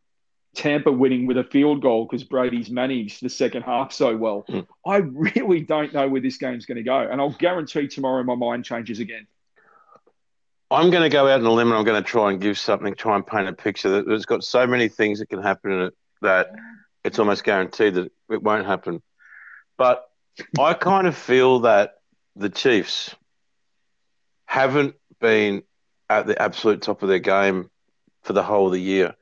Tampa 0.55 0.91
winning 0.91 1.25
with 1.25 1.37
a 1.37 1.43
field 1.43 1.81
goal 1.81 2.05
because 2.05 2.23
Brady's 2.23 2.69
managed 2.69 3.21
the 3.21 3.29
second 3.29 3.63
half 3.63 3.91
so 3.91 4.15
well. 4.15 4.45
Mm. 4.47 4.67
I 4.85 4.97
really 4.97 5.61
don't 5.61 5.93
know 5.93 6.07
where 6.07 6.21
this 6.21 6.37
game's 6.37 6.65
going 6.65 6.77
to 6.77 6.83
go. 6.83 6.99
And 6.99 7.19
I'll 7.19 7.31
guarantee 7.31 7.87
tomorrow 7.87 8.23
my 8.23 8.35
mind 8.35 8.63
changes 8.63 8.99
again. 8.99 9.27
I'm 10.73 10.89
going 10.89 11.03
to 11.03 11.09
go 11.09 11.27
out 11.27 11.39
on 11.39 11.45
a 11.45 11.51
limb 11.51 11.67
and 11.67 11.77
I'm 11.77 11.83
going 11.83 12.01
to 12.01 12.09
try 12.09 12.31
and 12.31 12.41
give 12.41 12.57
something, 12.57 12.95
try 12.95 13.15
and 13.15 13.25
paint 13.25 13.47
a 13.47 13.53
picture 13.53 13.89
that 13.89 14.07
there's 14.07 14.25
got 14.25 14.43
so 14.43 14.65
many 14.65 14.89
things 14.89 15.19
that 15.19 15.29
can 15.29 15.41
happen 15.41 15.71
in 15.71 15.81
it 15.81 15.93
that 16.21 16.47
it's 17.03 17.19
almost 17.19 17.43
guaranteed 17.43 17.93
that 17.93 18.11
it 18.31 18.41
won't 18.41 18.65
happen. 18.65 19.01
But 19.77 20.03
I 20.59 20.73
kind 20.73 21.05
of 21.05 21.15
feel 21.15 21.59
that 21.59 21.95
the 22.35 22.49
Chiefs 22.49 23.13
haven't 24.45 24.95
been 25.21 25.61
at 26.09 26.25
the 26.25 26.41
absolute 26.41 26.81
top 26.81 27.03
of 27.03 27.09
their 27.09 27.19
game 27.19 27.69
for 28.23 28.33
the 28.33 28.43
whole 28.43 28.67
of 28.67 28.73
the 28.73 28.81
year. 28.81 29.13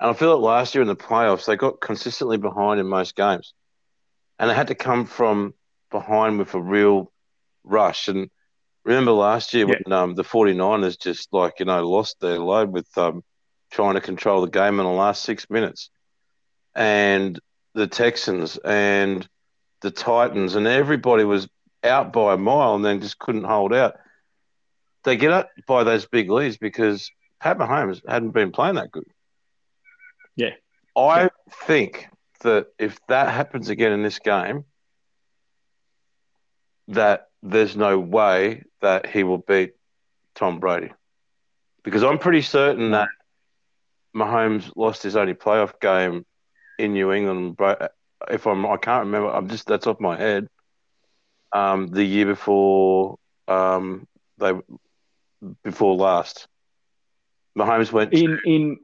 And 0.00 0.10
I 0.10 0.12
feel 0.12 0.36
like 0.36 0.44
last 0.44 0.74
year 0.74 0.82
in 0.82 0.88
the 0.88 0.96
playoffs, 0.96 1.46
they 1.46 1.56
got 1.56 1.80
consistently 1.80 2.36
behind 2.36 2.80
in 2.80 2.86
most 2.86 3.16
games. 3.16 3.54
And 4.38 4.50
they 4.50 4.54
had 4.54 4.68
to 4.68 4.74
come 4.74 5.06
from 5.06 5.54
behind 5.90 6.38
with 6.38 6.54
a 6.54 6.60
real 6.60 7.10
rush. 7.64 8.08
And 8.08 8.30
remember 8.88 9.12
last 9.12 9.52
year 9.52 9.68
yeah. 9.68 9.74
when 9.84 9.92
um, 9.92 10.14
the 10.14 10.24
49ers 10.24 10.98
just 10.98 11.28
like, 11.32 11.60
you 11.60 11.66
know, 11.66 11.86
lost 11.86 12.20
their 12.20 12.38
load 12.38 12.72
with 12.72 12.86
um, 12.96 13.22
trying 13.70 13.94
to 13.94 14.00
control 14.00 14.40
the 14.40 14.50
game 14.50 14.80
in 14.80 14.86
the 14.86 14.90
last 14.90 15.22
six 15.22 15.48
minutes. 15.50 15.90
And 16.74 17.38
the 17.74 17.86
Texans 17.86 18.56
and 18.56 19.28
the 19.82 19.90
Titans 19.90 20.54
and 20.54 20.66
everybody 20.66 21.24
was 21.24 21.48
out 21.84 22.12
by 22.12 22.34
a 22.34 22.38
mile 22.38 22.74
and 22.74 22.84
then 22.84 23.00
just 23.00 23.18
couldn't 23.18 23.44
hold 23.44 23.74
out. 23.74 23.96
They 25.04 25.16
get 25.16 25.32
up 25.32 25.50
by 25.66 25.84
those 25.84 26.06
big 26.06 26.30
leads 26.30 26.56
because 26.56 27.10
Pat 27.40 27.58
Mahomes 27.58 28.00
hadn't 28.08 28.30
been 28.30 28.52
playing 28.52 28.76
that 28.76 28.90
good. 28.90 29.04
Yeah. 30.34 30.54
I 30.96 31.24
yeah. 31.24 31.28
think 31.66 32.08
that 32.40 32.68
if 32.78 32.98
that 33.08 33.32
happens 33.32 33.68
again 33.68 33.92
in 33.92 34.02
this 34.02 34.18
game, 34.18 34.64
that 36.88 37.27
there's 37.42 37.76
no 37.76 37.98
way 37.98 38.64
that 38.80 39.06
he 39.06 39.22
will 39.22 39.38
beat 39.38 39.72
Tom 40.34 40.60
Brady. 40.60 40.92
Because 41.84 42.02
I'm 42.02 42.18
pretty 42.18 42.42
certain 42.42 42.90
that 42.92 43.08
Mahomes 44.14 44.70
lost 44.76 45.02
his 45.02 45.16
only 45.16 45.34
playoff 45.34 45.80
game 45.80 46.26
in 46.78 46.92
New 46.92 47.12
England. 47.12 47.56
If 48.30 48.46
I'm, 48.46 48.66
I 48.66 48.76
can't 48.76 49.06
remember. 49.06 49.30
I'm 49.30 49.48
just 49.48 49.66
that's 49.66 49.86
off 49.86 50.00
my 50.00 50.16
head 50.16 50.48
um, 51.52 51.88
the 51.88 52.04
year 52.04 52.26
before 52.26 53.18
um, 53.46 54.06
they 54.38 54.52
before 55.62 55.94
last. 55.94 56.48
Mahomes 57.56 57.92
went 57.92 58.12
in 58.12 58.38
in 58.44 58.78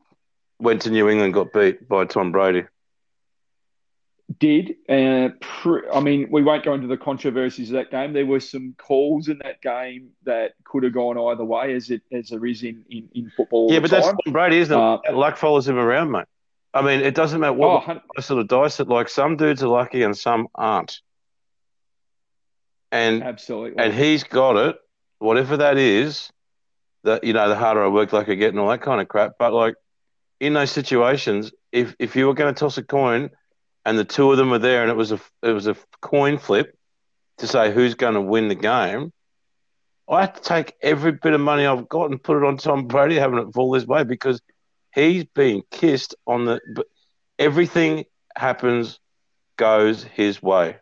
went 0.59 0.83
to 0.83 0.91
New 0.91 1.09
England, 1.09 1.35
got 1.35 1.53
beat 1.53 1.89
by 1.89 2.05
Tom 2.05 2.33
Brady. 2.33 2.65
Did 4.39 4.77
uh, 4.89 5.29
pr- 5.41 5.91
I 5.93 6.01
mean 6.01 6.29
we 6.31 6.43
won't 6.43 6.65
go 6.65 6.73
into 6.75 6.87
the 6.87 6.97
controversies 6.97 7.71
of 7.71 7.75
that 7.75 7.91
game. 7.91 8.13
There 8.13 8.25
were 8.25 8.41
some 8.41 8.75
calls 8.79 9.29
in 9.29 9.39
that 9.39 9.61
game 9.61 10.11
that 10.25 10.55
could 10.65 10.83
have 10.83 10.95
gone 10.95 11.19
either 11.19 11.45
way, 11.45 11.75
as 11.75 11.91
it 11.91 12.03
as 12.11 12.31
there 12.31 12.45
is 12.47 12.63
in 12.63 12.85
in, 12.89 13.09
in 13.15 13.31
football. 13.37 13.71
Yeah, 13.71 13.81
but 13.81 13.91
time. 13.91 14.01
that's 14.01 14.17
Brady, 14.33 14.59
isn't 14.59 14.77
it? 14.77 14.83
Uh, 14.83 14.99
Luck 15.13 15.37
follows 15.37 15.69
him 15.69 15.77
around, 15.77 16.11
mate. 16.11 16.25
I 16.73 16.81
mean, 16.83 17.01
it 17.01 17.15
doesn't 17.15 17.39
matter 17.39 17.53
what 17.53 17.87
oh, 17.87 18.21
sort 18.21 18.41
of 18.41 18.49
dice 18.49 18.81
it. 18.81 18.89
Like 18.89 19.09
some 19.09 19.37
dudes 19.37 19.63
are 19.63 19.69
lucky 19.69 20.03
and 20.03 20.17
some 20.17 20.49
aren't 20.55 21.01
and 22.95 23.25
absolutely, 23.25 23.83
and 23.83 23.93
he's 23.93 24.23
got 24.23 24.57
it, 24.57 24.77
whatever 25.19 25.59
that 25.59 25.77
is. 25.77 26.31
That 27.03 27.25
you 27.25 27.35
know, 27.35 27.49
the 27.49 27.57
harder 27.57 27.85
I 27.85 27.89
work, 27.89 28.13
like 28.13 28.29
I 28.29 28.35
get, 28.35 28.51
and 28.51 28.59
all 28.59 28.69
that 28.69 28.81
kind 28.81 29.01
of 29.01 29.09
crap. 29.09 29.33
But 29.39 29.53
like 29.53 29.75
in 30.41 30.55
those 30.55 30.71
situations, 30.71 31.53
if 31.73 31.95
if 31.99 32.17
you 32.17 32.27
were 32.27 32.35
going 32.35 32.55
to 32.55 32.59
toss 32.59 32.79
a 32.79 32.83
coin, 32.83 33.31
and 33.85 33.99
the 33.99 34.05
two 34.05 34.31
of 34.31 34.39
them 34.39 34.51
were 34.51 34.59
there, 34.59 34.83
and 34.83 34.91
it 34.91 34.97
was 34.97 35.13
a 35.13 35.21
it 35.43 35.53
was 35.53 35.67
a 35.67 35.77
coin 36.01 36.39
flip 36.39 36.77
to 37.39 37.47
say 37.47 37.73
who's 37.73 37.95
going 37.95 38.15
to 38.15 38.21
win 38.21 38.49
the 38.49 38.55
game. 38.55 39.13
I 40.09 40.23
had 40.23 40.35
to 40.37 40.43
take 40.43 40.75
every 40.83 41.13
bit 41.13 41.33
of 41.33 41.41
money 41.41 41.67
I've 41.67 41.89
got 41.89 42.11
and 42.11 42.23
put 42.23 42.37
it 42.37 42.45
on 42.45 42.59
Tom 42.59 42.87
Brady 42.87 43.17
having 43.17 43.39
it 43.39 43.53
fall 43.55 43.75
his 43.75 43.87
way 43.87 44.05
because 44.05 44.41
he's 44.95 45.25
been 45.25 45.63
kissed 45.71 46.15
on 46.27 46.45
the. 46.45 46.61
But 46.75 46.87
everything 47.39 48.05
happens, 48.37 49.01
goes 49.57 50.05
his 50.05 50.43
way. 50.43 50.77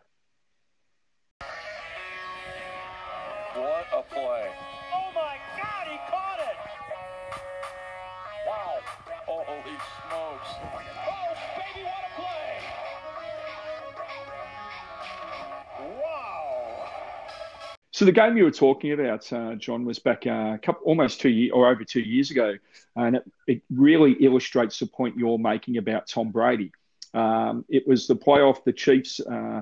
So 17.93 18.05
the 18.05 18.11
game 18.11 18.35
you 18.37 18.43
were 18.45 18.51
talking 18.51 18.91
about, 18.91 19.31
uh, 19.31 19.53
John, 19.53 19.85
was 19.85 19.99
back 19.99 20.25
uh, 20.25 20.57
couple, 20.57 20.81
almost 20.83 21.21
two 21.21 21.29
years 21.29 21.51
or 21.53 21.69
over 21.69 21.83
two 21.83 22.01
years 22.01 22.31
ago, 22.31 22.55
and 22.95 23.17
it, 23.17 23.31
it, 23.45 23.61
really 23.69 24.13
illustrates 24.13 24.79
the 24.79 24.87
point 24.87 25.15
you're 25.15 25.37
making 25.37 25.77
about 25.77 26.07
Tom 26.07 26.31
Brady. 26.31 26.71
Um, 27.13 27.65
it 27.69 27.87
was 27.87 28.07
the 28.07 28.15
playoff. 28.15 28.63
The 28.63 28.73
Chiefs 28.73 29.19
uh, 29.19 29.61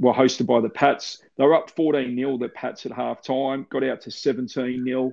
were 0.00 0.12
hosted 0.12 0.46
by 0.46 0.62
the 0.62 0.68
Pats. 0.68 1.22
They 1.38 1.44
were 1.44 1.54
up 1.54 1.70
14 1.70 2.16
0 2.16 2.38
the 2.38 2.48
Pats 2.48 2.86
at 2.86 2.92
halftime, 2.92 3.68
got 3.68 3.84
out 3.84 4.00
to 4.00 4.10
17 4.10 4.84
0, 4.84 5.12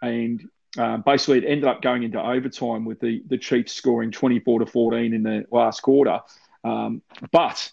and 0.00 0.42
uh, 0.78 0.96
basically 0.96 1.38
it 1.38 1.44
ended 1.44 1.66
up 1.66 1.82
going 1.82 2.02
into 2.02 2.18
overtime 2.18 2.86
with 2.86 2.98
the 3.00 3.22
the 3.28 3.36
Chiefs 3.36 3.74
scoring 3.74 4.10
24 4.10 4.60
to 4.60 4.66
14 4.66 5.12
in 5.12 5.22
the 5.22 5.44
last 5.50 5.82
quarter. 5.82 6.20
Um, 6.64 7.02
but 7.30 7.70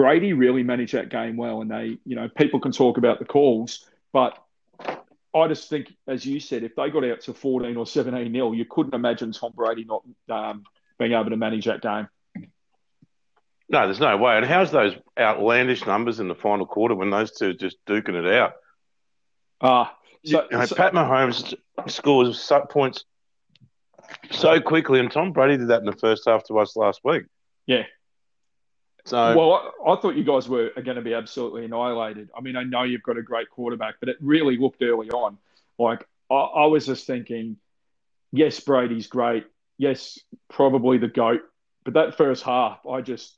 Brady 0.00 0.32
really 0.32 0.62
managed 0.62 0.94
that 0.94 1.10
game 1.10 1.36
well, 1.36 1.60
and 1.60 1.70
they, 1.70 1.98
you 2.06 2.16
know, 2.16 2.26
people 2.34 2.58
can 2.58 2.72
talk 2.72 2.96
about 2.96 3.18
the 3.18 3.26
calls, 3.26 3.86
but 4.14 4.38
I 5.34 5.46
just 5.46 5.68
think, 5.68 5.92
as 6.08 6.24
you 6.24 6.40
said, 6.40 6.62
if 6.62 6.74
they 6.74 6.88
got 6.88 7.04
out 7.04 7.20
to 7.22 7.34
14 7.34 7.76
or 7.76 7.84
17 7.84 8.32
nil, 8.32 8.54
you 8.54 8.64
couldn't 8.64 8.94
imagine 8.94 9.32
Tom 9.32 9.52
Brady 9.54 9.84
not 9.84 10.02
um, 10.30 10.64
being 10.98 11.12
able 11.12 11.28
to 11.28 11.36
manage 11.36 11.66
that 11.66 11.82
game. 11.82 12.08
No, 13.68 13.84
there's 13.84 14.00
no 14.00 14.16
way. 14.16 14.38
And 14.38 14.46
how's 14.46 14.70
those 14.70 14.94
outlandish 15.18 15.84
numbers 15.84 16.18
in 16.18 16.28
the 16.28 16.34
final 16.34 16.64
quarter 16.64 16.94
when 16.94 17.10
those 17.10 17.32
two 17.32 17.50
are 17.50 17.52
just 17.52 17.76
duking 17.84 18.14
it 18.14 18.32
out? 18.32 18.54
Ah, 19.60 19.82
uh, 19.82 19.94
so, 20.24 20.46
you 20.50 20.56
know, 20.56 20.64
so, 20.64 20.76
Pat 20.76 20.94
Mahomes 20.94 21.54
scores 21.88 22.50
points 22.70 23.04
so 24.30 24.62
quickly, 24.62 24.98
and 24.98 25.12
Tom 25.12 25.32
Brady 25.32 25.58
did 25.58 25.68
that 25.68 25.80
in 25.80 25.84
the 25.84 25.92
first 25.92 26.22
half 26.26 26.42
to 26.44 26.58
us 26.58 26.74
last 26.74 27.02
week. 27.04 27.24
Yeah, 27.66 27.84
so, 29.04 29.36
well, 29.36 29.72
I, 29.86 29.92
I, 29.92 30.00
thought 30.00 30.16
you 30.16 30.24
guys 30.24 30.48
were 30.48 30.70
going 30.74 30.96
to 30.96 31.02
be 31.02 31.14
absolutely 31.14 31.64
annihilated. 31.64 32.30
I 32.36 32.40
mean, 32.40 32.56
I 32.56 32.64
know 32.64 32.82
you've 32.82 33.02
got 33.02 33.16
a 33.16 33.22
great 33.22 33.50
quarterback, 33.50 33.96
but 34.00 34.08
it 34.08 34.16
really 34.20 34.56
looked 34.56 34.82
early 34.82 35.10
on 35.10 35.38
like 35.78 36.06
I, 36.30 36.34
I 36.34 36.66
was 36.66 36.86
just 36.86 37.06
thinking, 37.06 37.56
yes, 38.32 38.60
Brady's 38.60 39.08
great. 39.08 39.46
Yes, 39.78 40.20
probably 40.48 40.98
the 40.98 41.08
goat. 41.08 41.40
But 41.84 41.94
that 41.94 42.16
first 42.16 42.44
half, 42.44 42.86
I 42.86 43.00
just 43.00 43.34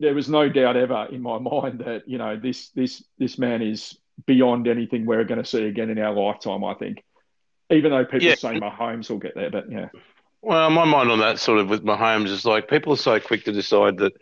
there 0.00 0.14
was 0.14 0.30
no 0.30 0.48
doubt 0.48 0.76
ever 0.76 1.08
in 1.12 1.20
my 1.20 1.38
mind 1.38 1.80
that 1.80 2.08
you 2.08 2.18
know 2.18 2.36
this 2.36 2.70
this 2.70 3.04
this 3.18 3.38
man 3.38 3.62
is 3.62 3.96
beyond 4.26 4.66
anything 4.66 5.06
we're 5.06 5.24
going 5.24 5.42
to 5.42 5.48
see 5.48 5.64
again 5.64 5.90
in 5.90 5.98
our 5.98 6.12
lifetime. 6.12 6.64
I 6.64 6.74
think, 6.74 7.04
even 7.70 7.90
though 7.90 8.04
people 8.04 8.28
yeah. 8.28 8.34
say 8.34 8.58
Mahomes 8.58 9.10
will 9.10 9.18
get 9.18 9.34
there, 9.34 9.50
but 9.50 9.70
yeah. 9.70 9.88
Well, 10.42 10.70
my 10.70 10.84
mind 10.84 11.10
on 11.10 11.18
that 11.20 11.38
sort 11.38 11.58
of 11.58 11.68
with 11.68 11.84
Mahomes 11.84 12.28
is 12.28 12.44
like 12.44 12.68
people 12.68 12.94
are 12.94 12.96
so 12.96 13.20
quick 13.20 13.44
to 13.44 13.52
decide 13.52 13.98
that, 13.98 14.12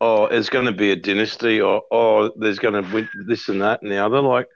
oh, 0.00 0.24
it's 0.24 0.48
going 0.48 0.66
to 0.66 0.72
be 0.72 0.90
a 0.90 0.96
dynasty 0.96 1.60
or, 1.60 1.82
oh, 1.90 2.32
there's 2.36 2.58
going 2.58 2.74
to 2.74 2.82
be 2.82 3.08
this 3.26 3.48
and 3.48 3.62
that 3.62 3.82
and 3.82 3.90
the 3.90 3.98
other. 3.98 4.20
Like, 4.20 4.46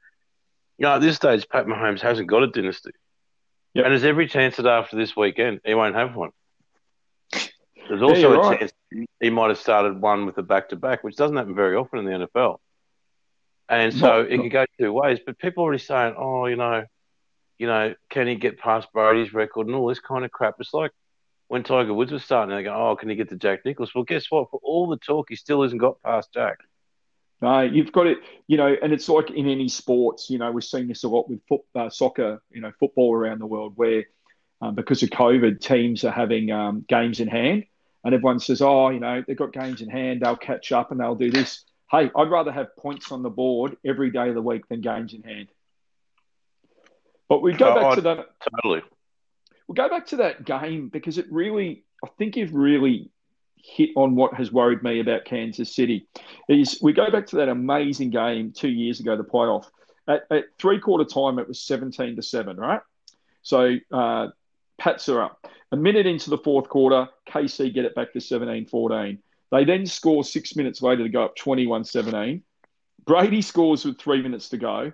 you 0.78 0.84
know, 0.84 0.94
at 0.94 1.00
this 1.00 1.16
stage, 1.16 1.48
Pat 1.48 1.66
Mahomes 1.66 2.00
hasn't 2.00 2.28
got 2.28 2.42
a 2.42 2.48
dynasty. 2.48 2.90
Yep. 3.74 3.84
And 3.84 3.92
there's 3.92 4.04
every 4.04 4.26
chance 4.26 4.56
that 4.56 4.66
after 4.66 4.96
this 4.96 5.16
weekend, 5.16 5.60
he 5.64 5.74
won't 5.74 5.94
have 5.94 6.16
one. 6.16 6.30
There's 7.88 8.02
also 8.02 8.30
yeah, 8.30 8.36
a 8.36 8.38
right. 8.38 8.58
chance 8.58 8.72
he 9.20 9.30
might 9.30 9.48
have 9.48 9.58
started 9.58 10.00
one 10.00 10.26
with 10.26 10.38
a 10.38 10.42
back 10.42 10.70
to 10.70 10.76
back, 10.76 11.04
which 11.04 11.16
doesn't 11.16 11.36
happen 11.36 11.54
very 11.54 11.76
often 11.76 12.00
in 12.00 12.04
the 12.06 12.26
NFL. 12.26 12.58
And 13.68 13.92
so 13.92 14.22
it 14.22 14.36
not. 14.36 14.42
could 14.42 14.52
go 14.52 14.64
two 14.78 14.92
ways. 14.92 15.18
But 15.24 15.38
people 15.38 15.62
are 15.62 15.66
already 15.66 15.82
saying, 15.82 16.14
oh, 16.16 16.46
you 16.46 16.56
know, 16.56 16.84
you 17.58 17.66
know, 17.66 17.94
can 18.10 18.26
he 18.26 18.36
get 18.36 18.58
past 18.58 18.88
Brady's 18.92 19.32
record 19.32 19.66
and 19.66 19.76
all 19.76 19.88
this 19.88 20.00
kind 20.00 20.24
of 20.24 20.30
crap? 20.30 20.56
It's 20.60 20.74
like, 20.74 20.92
when 21.48 21.62
Tiger 21.62 21.94
Woods 21.94 22.12
was 22.12 22.24
starting, 22.24 22.54
they 22.54 22.62
go, 22.62 22.74
"Oh, 22.74 22.96
can 22.96 23.08
he 23.08 23.16
get 23.16 23.28
to 23.30 23.36
Jack 23.36 23.64
Nicklaus?" 23.64 23.94
Well, 23.94 24.04
guess 24.04 24.30
what? 24.30 24.50
For 24.50 24.60
all 24.62 24.88
the 24.88 24.96
talk, 24.96 25.26
he 25.28 25.36
still 25.36 25.62
hasn't 25.62 25.80
got 25.80 26.02
past 26.02 26.32
Jack. 26.32 26.58
No, 27.42 27.60
you've 27.60 27.92
got 27.92 28.06
it, 28.06 28.18
you 28.46 28.56
know, 28.56 28.74
and 28.80 28.92
it's 28.92 29.08
like 29.08 29.30
in 29.30 29.46
any 29.48 29.68
sports, 29.68 30.30
you 30.30 30.38
know, 30.38 30.50
we're 30.50 30.62
seeing 30.62 30.88
this 30.88 31.04
a 31.04 31.08
lot 31.08 31.28
with 31.28 31.40
foot, 31.46 31.60
uh, 31.74 31.90
soccer, 31.90 32.42
you 32.50 32.60
know, 32.62 32.72
football 32.80 33.12
around 33.12 33.40
the 33.40 33.46
world, 33.46 33.74
where 33.76 34.04
um, 34.62 34.74
because 34.74 35.02
of 35.02 35.10
COVID, 35.10 35.60
teams 35.60 36.04
are 36.04 36.10
having 36.12 36.50
um, 36.50 36.84
games 36.88 37.20
in 37.20 37.28
hand, 37.28 37.64
and 38.02 38.14
everyone 38.14 38.40
says, 38.40 38.62
oh, 38.62 38.88
you 38.88 39.00
know, 39.00 39.22
they've 39.26 39.36
got 39.36 39.52
games 39.52 39.82
in 39.82 39.90
hand, 39.90 40.22
they'll 40.22 40.36
catch 40.36 40.72
up 40.72 40.90
and 40.90 41.00
they'll 41.00 41.16
do 41.16 41.30
this. 41.30 41.64
Hey, 41.90 42.10
I'd 42.16 42.30
rather 42.30 42.50
have 42.52 42.74
points 42.76 43.12
on 43.12 43.22
the 43.22 43.30
board 43.30 43.76
every 43.84 44.10
day 44.10 44.28
of 44.28 44.34
the 44.34 44.42
week 44.42 44.66
than 44.68 44.80
games 44.80 45.12
in 45.12 45.22
hand. 45.22 45.48
But 47.28 47.42
we 47.42 47.52
go 47.52 47.72
Oh, 47.72 47.74
back 47.74 47.94
to 47.96 48.00
that. 48.02 48.26
Totally. 48.62 48.82
We'll 49.66 49.74
go 49.74 49.88
back 49.88 50.06
to 50.08 50.16
that 50.16 50.44
game 50.44 50.88
because 50.88 51.18
it 51.18 51.26
really, 51.30 51.84
I 52.04 52.08
think 52.18 52.36
you've 52.36 52.54
really 52.54 53.10
hit 53.56 53.90
on 53.96 54.14
what 54.14 54.34
has 54.34 54.52
worried 54.52 54.82
me 54.82 55.00
about 55.00 55.24
Kansas 55.24 55.74
City. 55.74 56.06
Is 56.48 56.78
we 56.82 56.92
go 56.92 57.10
back 57.10 57.26
to 57.28 57.36
that 57.36 57.48
amazing 57.48 58.10
game 58.10 58.52
two 58.52 58.68
years 58.68 59.00
ago, 59.00 59.16
the 59.16 59.24
playoff. 59.24 59.66
At, 60.06 60.24
at 60.30 60.44
three 60.58 60.78
quarter 60.78 61.04
time, 61.04 61.38
it 61.38 61.48
was 61.48 61.60
17 61.60 62.16
to 62.16 62.22
7, 62.22 62.56
right? 62.58 62.82
So 63.42 63.76
uh, 63.90 64.28
Pats 64.78 65.08
are 65.08 65.22
up. 65.22 65.46
A 65.72 65.76
minute 65.76 66.06
into 66.06 66.30
the 66.30 66.38
fourth 66.38 66.68
quarter, 66.68 67.08
KC 67.28 67.72
get 67.72 67.84
it 67.84 67.94
back 67.94 68.12
to 68.12 68.20
17 68.20 68.66
14. 68.66 69.18
They 69.50 69.64
then 69.64 69.86
score 69.86 70.24
six 70.24 70.56
minutes 70.56 70.82
later 70.82 71.04
to 71.04 71.08
go 71.08 71.24
up 71.24 71.36
21 71.36 71.84
17. 71.84 72.42
Brady 73.06 73.42
scores 73.42 73.84
with 73.84 73.98
three 73.98 74.22
minutes 74.22 74.48
to 74.50 74.56
go. 74.56 74.92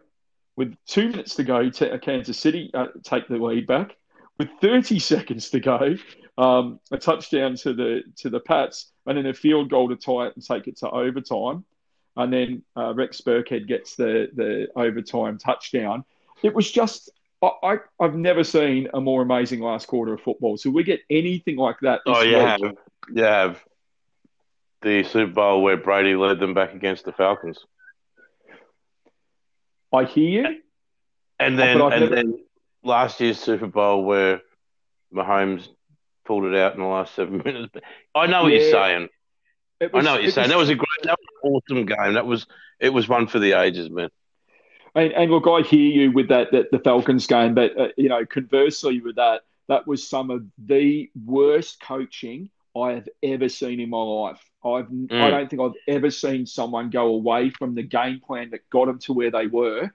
With 0.57 0.77
two 0.87 1.09
minutes 1.09 1.37
to 1.37 1.45
go, 1.45 1.71
Kansas 1.71 2.39
City 2.39 2.71
uh, 2.75 2.89
take 3.03 3.29
the 3.29 3.37
lead 3.37 3.67
back. 3.67 3.97
With 4.41 4.49
30 4.63 4.99
seconds 5.01 5.51
to 5.51 5.61
go, 5.61 5.97
um, 6.39 6.81
a 6.91 6.97
touchdown 6.97 7.57
to 7.57 7.75
the 7.75 8.03
to 8.17 8.31
the 8.31 8.41
Pats, 8.41 8.91
and 9.05 9.19
then 9.19 9.27
a 9.27 9.35
field 9.35 9.69
goal 9.69 9.91
to 9.91 9.97
tie 9.97 10.29
it 10.29 10.35
and 10.35 10.43
take 10.43 10.67
it 10.67 10.79
to 10.79 10.89
overtime. 10.89 11.67
And 12.17 12.33
then 12.33 12.63
uh, 12.75 12.95
Rex 12.95 13.21
Burkhead 13.21 13.69
gets 13.69 13.97
the 13.97 14.31
the 14.35 14.69
overtime 14.77 15.37
touchdown. 15.37 16.05
It 16.43 16.55
was 16.55 16.71
just 16.71 17.11
I, 17.43 17.51
I 17.63 17.77
I've 18.01 18.15
never 18.15 18.43
seen 18.43 18.89
a 18.95 19.01
more 19.03 19.21
amazing 19.21 19.61
last 19.61 19.87
quarter 19.89 20.15
of 20.15 20.23
football. 20.23 20.57
So 20.57 20.71
we 20.71 20.85
get 20.85 21.01
anything 21.11 21.57
like 21.57 21.77
that. 21.83 22.01
This 22.07 22.17
Oh, 22.17 22.23
you 22.23 22.39
week. 22.39 22.47
have. 22.47 22.61
You 23.15 23.23
have 23.25 23.65
the 24.81 25.03
Super 25.05 25.33
Bowl 25.33 25.61
where 25.63 25.77
Brady 25.77 26.15
led 26.17 26.41
them 26.41 26.55
back 26.55 26.73
against 26.73 27.05
the 27.05 27.13
Falcons. 27.13 27.59
I 29.93 30.05
hear 30.05 30.31
you. 30.49 30.61
And 31.39 31.59
then, 31.59 31.79
and 31.81 31.91
never- 31.91 32.15
then 32.15 32.39
last 32.83 33.21
year's 33.21 33.39
Super 33.39 33.67
Bowl 33.67 34.05
where 34.05 34.41
Mahomes 35.15 35.69
pulled 36.25 36.45
it 36.45 36.55
out 36.57 36.75
in 36.75 36.81
the 36.81 36.87
last 36.87 37.15
seven 37.15 37.39
minutes. 37.45 37.75
I 38.15 38.27
know 38.27 38.45
what 38.45 38.53
Yeah. 38.53 38.59
you're 38.61 38.71
saying. 38.73 39.09
It 39.81 39.91
I 39.95 40.01
know 40.03 40.13
what 40.13 40.23
you're 40.23 40.31
saying. 40.33 40.45
was- 40.49 40.51
That 40.53 40.59
was 40.59 40.69
a 40.71 40.75
great, 40.75 40.89
that 41.05 41.17
was 41.19 41.29
an 41.43 41.51
awesome 41.79 41.87
game. 41.87 42.15
That 42.15 42.27
was, 42.27 42.47
it 42.79 42.91
was 42.91 43.09
one 43.09 43.27
for 43.27 43.39
the 43.39 43.53
ages, 43.55 43.91
man. 43.91 44.11
And, 44.95 45.13
and 45.13 45.31
look, 45.31 45.47
I 45.47 45.63
hear 45.67 45.81
you 45.91 46.13
with 46.13 46.29
that, 46.29 46.51
that 46.53 46.71
the 46.73 46.81
Falcons 46.81 47.27
game, 47.27 47.55
but 47.55 47.79
uh, 47.79 47.89
you 47.97 48.09
know, 48.09 48.27
conversely 48.27 49.01
with 49.01 49.17
that, 49.17 49.43
that 49.69 49.87
was 49.87 50.07
some 50.07 50.31
of 50.31 50.45
the 50.59 51.09
worst 51.25 51.81
coaching 51.81 52.51
I 52.77 52.93
have 52.93 53.09
ever 53.23 53.49
seen 53.49 53.79
in 53.81 53.91
my 53.91 54.03
life. 54.03 54.41
I've 54.65 54.87
I 54.87 54.89
Mm. 54.89 55.31
don't 55.31 55.49
think 55.51 55.63
I've 55.63 55.95
ever 55.95 56.11
seen 56.11 56.45
someone 56.45 56.91
go 56.91 57.07
away 57.07 57.51
from 57.51 57.75
the 57.75 57.83
game 57.85 58.21
plan 58.21 58.51
that 58.51 58.69
got 58.69 58.87
them 58.87 58.99
to 59.01 59.13
where 59.13 59.31
they 59.31 59.47
were. 59.47 59.91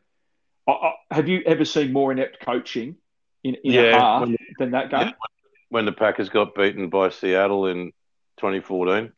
I, 0.68 0.72
I, 0.72 0.94
have 1.12 1.28
you 1.28 1.42
ever 1.46 1.66
seen 1.66 1.94
more 1.94 2.12
inept 2.12 2.40
coaching 2.40 2.96
in, 3.44 3.56
in 3.64 3.74
a 3.74 3.84
Yeah. 3.84 4.00
half 4.00 4.30
than 4.58 4.72
that 4.72 4.90
game? 4.90 5.14
When 5.70 5.86
the 5.86 5.92
Packers 5.92 6.30
got 6.30 6.56
beaten 6.56 6.90
by 6.90 7.10
Seattle 7.10 7.68
in 7.68 7.92
2014. 8.38 9.12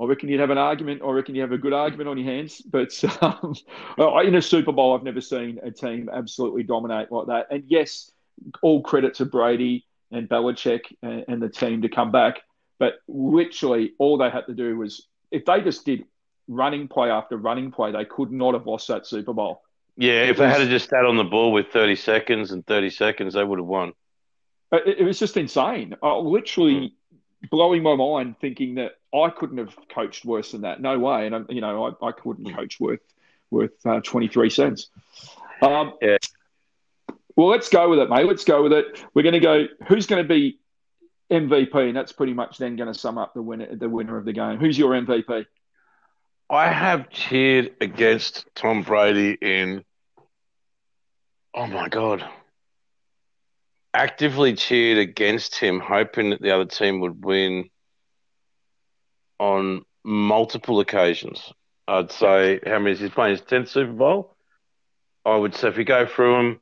I 0.00 0.04
reckon 0.04 0.28
you'd 0.28 0.40
have 0.40 0.50
an 0.50 0.58
argument. 0.58 1.02
I 1.04 1.10
reckon 1.10 1.34
you 1.34 1.40
have 1.40 1.52
a 1.52 1.58
good 1.58 1.72
argument 1.72 2.08
on 2.08 2.18
your 2.18 2.26
hands. 2.26 2.60
But 2.60 2.92
um, 3.20 3.54
in 4.24 4.34
a 4.34 4.42
Super 4.42 4.72
Bowl, 4.72 4.94
I've 4.94 5.02
never 5.02 5.20
seen 5.20 5.58
a 5.62 5.70
team 5.70 6.08
absolutely 6.12 6.62
dominate 6.62 7.10
like 7.10 7.26
that. 7.26 7.46
And 7.50 7.64
yes, 7.66 8.10
all 8.62 8.82
credit 8.82 9.14
to 9.14 9.24
Brady 9.24 9.86
and 10.12 10.28
Belichick 10.28 10.82
and, 11.02 11.24
and 11.28 11.42
the 11.42 11.48
team 11.48 11.82
to 11.82 11.88
come 11.88 12.12
back. 12.12 12.40
But 12.78 12.94
literally, 13.08 13.92
all 13.98 14.18
they 14.18 14.30
had 14.30 14.46
to 14.46 14.54
do 14.54 14.78
was 14.78 15.06
if 15.32 15.44
they 15.44 15.60
just 15.60 15.84
did 15.84 16.04
running 16.46 16.86
play 16.86 17.10
after 17.10 17.36
running 17.36 17.72
play, 17.72 17.90
they 17.90 18.04
could 18.04 18.30
not 18.30 18.54
have 18.54 18.66
lost 18.66 18.88
that 18.88 19.06
Super 19.06 19.32
Bowl. 19.32 19.62
Yeah, 19.98 20.22
It 20.22 20.30
if 20.30 20.36
they 20.38 20.48
had 20.48 20.68
just 20.68 20.88
sat 20.88 21.04
on 21.04 21.16
the 21.16 21.24
ball 21.24 21.52
with 21.52 21.68
30 21.68 21.96
seconds 21.96 22.52
and 22.52 22.64
30 22.66 22.90
seconds, 22.90 23.34
they 23.34 23.42
would 23.44 23.58
have 23.58 23.66
won. 23.66 23.92
It, 24.72 25.00
it 25.00 25.04
was 25.04 25.18
just 25.18 25.36
insane. 25.36 25.96
I 26.02 26.14
literally 26.14 26.94
blowing 27.50 27.82
my 27.82 27.96
mind, 27.96 28.36
thinking 28.40 28.76
that 28.76 28.92
I 29.14 29.30
couldn't 29.30 29.58
have 29.58 29.74
coached 29.92 30.24
worse 30.24 30.52
than 30.52 30.60
that. 30.62 30.80
No 30.80 30.98
way. 30.98 31.26
And 31.26 31.34
I'm- 31.34 31.46
you 31.48 31.60
know, 31.60 31.86
I, 32.00 32.06
I 32.06 32.12
couldn't 32.12 32.54
coach 32.54 32.78
worth 32.80 33.00
worth 33.50 33.84
uh, 33.86 34.00
twenty 34.00 34.28
three 34.28 34.50
cents. 34.50 34.88
Um, 35.62 35.94
Yeah. 36.00 36.18
Well, 37.34 37.48
let's 37.48 37.68
go 37.68 37.88
with 37.88 37.98
it, 38.00 38.10
mate. 38.10 38.26
Let's 38.26 38.44
go 38.44 38.62
with 38.64 38.72
it. 38.72 39.04
We're 39.14 39.22
going 39.22 39.32
to 39.34 39.40
go. 39.40 39.66
Who's 39.88 40.06
going 40.06 40.22
to 40.22 40.28
be 40.28 40.58
MVP? 41.30 41.74
And 41.88 41.96
that's 41.96 42.12
pretty 42.12 42.34
much 42.34 42.58
then 42.58 42.74
going 42.76 42.92
to 42.92 42.98
sum 42.98 43.16
up 43.16 43.32
the 43.34 43.42
winner 43.42 43.74
the 43.74 43.88
winner 43.88 44.16
of 44.16 44.24
the 44.24 44.32
game. 44.32 44.58
Who's 44.58 44.78
your 44.78 44.90
MVP? 44.92 45.46
I 46.50 46.68
have 46.68 47.10
cheered 47.10 47.74
against 47.80 48.46
Tom 48.54 48.82
Brady 48.82 49.36
in, 49.40 49.84
oh 51.54 51.66
my 51.66 51.88
God, 51.88 52.24
actively 53.94 54.54
cheered 54.54 54.98
against 54.98 55.56
him, 55.56 55.80
hoping 55.80 56.30
that 56.30 56.42
the 56.42 56.50
other 56.50 56.66
team 56.66 57.00
would 57.00 57.24
win 57.24 57.70
on 59.38 59.84
multiple 60.04 60.80
occasions. 60.80 61.52
I'd 61.86 62.12
say, 62.12 62.60
how 62.66 62.78
many 62.78 62.92
is 62.92 63.00
he 63.00 63.08
playing? 63.08 63.36
His 63.36 63.42
10th 63.42 63.68
Super 63.68 63.92
Bowl? 63.92 64.36
I 65.24 65.36
would 65.36 65.54
say 65.54 65.68
if 65.68 65.76
we 65.76 65.84
go 65.84 66.06
through 66.06 66.36
them, 66.36 66.60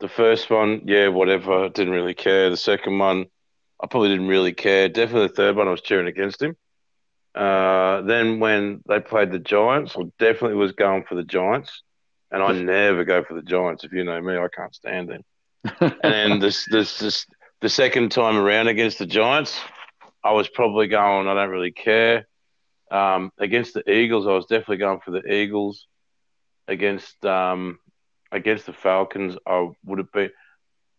the 0.00 0.08
first 0.08 0.50
one, 0.50 0.82
yeah, 0.84 1.08
whatever, 1.08 1.68
didn't 1.68 1.92
really 1.92 2.14
care. 2.14 2.50
The 2.50 2.56
second 2.56 2.98
one, 2.98 3.26
I 3.82 3.86
probably 3.86 4.10
didn't 4.10 4.28
really 4.28 4.52
care. 4.52 4.88
Definitely 4.88 5.28
the 5.28 5.34
third 5.34 5.56
one, 5.56 5.68
I 5.68 5.72
was 5.72 5.80
cheering 5.80 6.06
against 6.06 6.40
him. 6.40 6.56
Uh, 7.34 8.02
then 8.02 8.40
when 8.40 8.82
they 8.88 9.00
played 9.00 9.30
the 9.30 9.38
Giants, 9.38 9.96
I 9.96 10.02
definitely 10.18 10.56
was 10.56 10.72
going 10.72 11.04
for 11.04 11.14
the 11.14 11.24
Giants, 11.24 11.82
and 12.30 12.42
I 12.42 12.52
never 12.52 13.04
go 13.04 13.24
for 13.24 13.34
the 13.34 13.42
Giants. 13.42 13.84
If 13.84 13.92
you 13.92 14.04
know 14.04 14.20
me, 14.20 14.36
I 14.36 14.48
can't 14.54 14.74
stand 14.74 15.08
them. 15.08 15.22
And 15.80 15.94
then 16.02 16.38
this, 16.40 16.66
this, 16.70 16.98
this, 16.98 17.26
the 17.60 17.68
second 17.68 18.10
time 18.10 18.36
around 18.36 18.68
against 18.68 18.98
the 18.98 19.06
Giants, 19.06 19.58
I 20.22 20.32
was 20.32 20.48
probably 20.48 20.88
going. 20.88 21.28
I 21.28 21.34
don't 21.34 21.50
really 21.50 21.72
care. 21.72 22.26
Um, 22.90 23.30
against 23.38 23.74
the 23.74 23.90
Eagles, 23.90 24.26
I 24.26 24.32
was 24.32 24.46
definitely 24.46 24.78
going 24.78 25.00
for 25.00 25.10
the 25.10 25.32
Eagles. 25.32 25.86
Against 26.66 27.24
um, 27.24 27.78
against 28.30 28.66
the 28.66 28.74
Falcons, 28.74 29.36
I 29.46 29.68
would 29.84 29.98
have 29.98 30.12
been. 30.12 30.30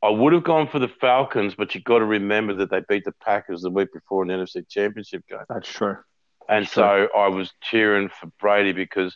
I 0.01 0.09
would 0.09 0.33
have 0.33 0.43
gone 0.43 0.67
for 0.67 0.79
the 0.79 0.87
Falcons, 0.87 1.55
but 1.55 1.75
you've 1.75 1.83
got 1.83 1.99
to 1.99 2.05
remember 2.05 2.55
that 2.55 2.71
they 2.71 2.81
beat 2.87 3.03
the 3.03 3.11
Packers 3.23 3.61
the 3.61 3.69
week 3.69 3.89
before 3.93 4.23
in 4.23 4.29
the 4.29 4.33
NFC 4.33 4.67
Championship 4.67 5.27
game. 5.27 5.39
That's 5.49 5.69
true. 5.69 5.97
And 6.47 6.67
so 6.67 7.07
I 7.15 7.27
was 7.27 7.51
cheering 7.61 8.09
for 8.09 8.31
Brady 8.39 8.71
because 8.71 9.15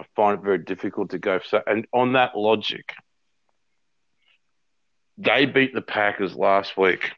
I 0.00 0.06
find 0.16 0.38
it 0.38 0.44
very 0.44 0.58
difficult 0.58 1.10
to 1.10 1.18
go. 1.18 1.40
So, 1.44 1.62
and 1.66 1.86
on 1.92 2.14
that 2.14 2.36
logic, 2.36 2.94
they 5.18 5.44
beat 5.44 5.74
the 5.74 5.82
Packers 5.82 6.34
last 6.34 6.74
week. 6.78 7.10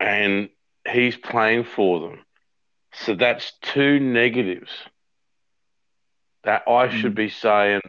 And 0.00 0.48
he's 0.88 1.16
playing 1.16 1.64
for 1.64 2.00
them. 2.00 2.24
So 2.92 3.14
that's 3.14 3.52
two 3.62 4.00
negatives 4.00 4.70
that 6.42 6.64
I 6.66 6.88
should 6.88 7.12
mm-hmm. 7.12 7.14
be 7.14 7.28
saying, 7.28 7.82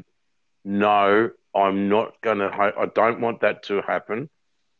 no, 0.64 1.32
I'm 1.56 1.90
not 1.90 2.22
going 2.22 2.38
to, 2.38 2.52
I 2.52 2.86
don't 2.94 3.20
want 3.20 3.42
that 3.42 3.64
to 3.64 3.82
happen. 3.82 4.30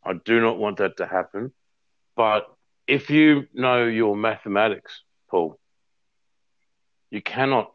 I 0.04 0.12
do 0.12 0.40
not 0.40 0.58
want 0.58 0.76
that 0.76 0.98
to 0.98 1.06
happen. 1.06 1.52
But 2.14 2.46
if 2.86 3.10
you 3.10 3.48
know 3.52 3.86
your 3.86 4.14
mathematics, 4.14 5.02
Paul, 5.28 5.58
you 7.12 7.22
cannot 7.22 7.72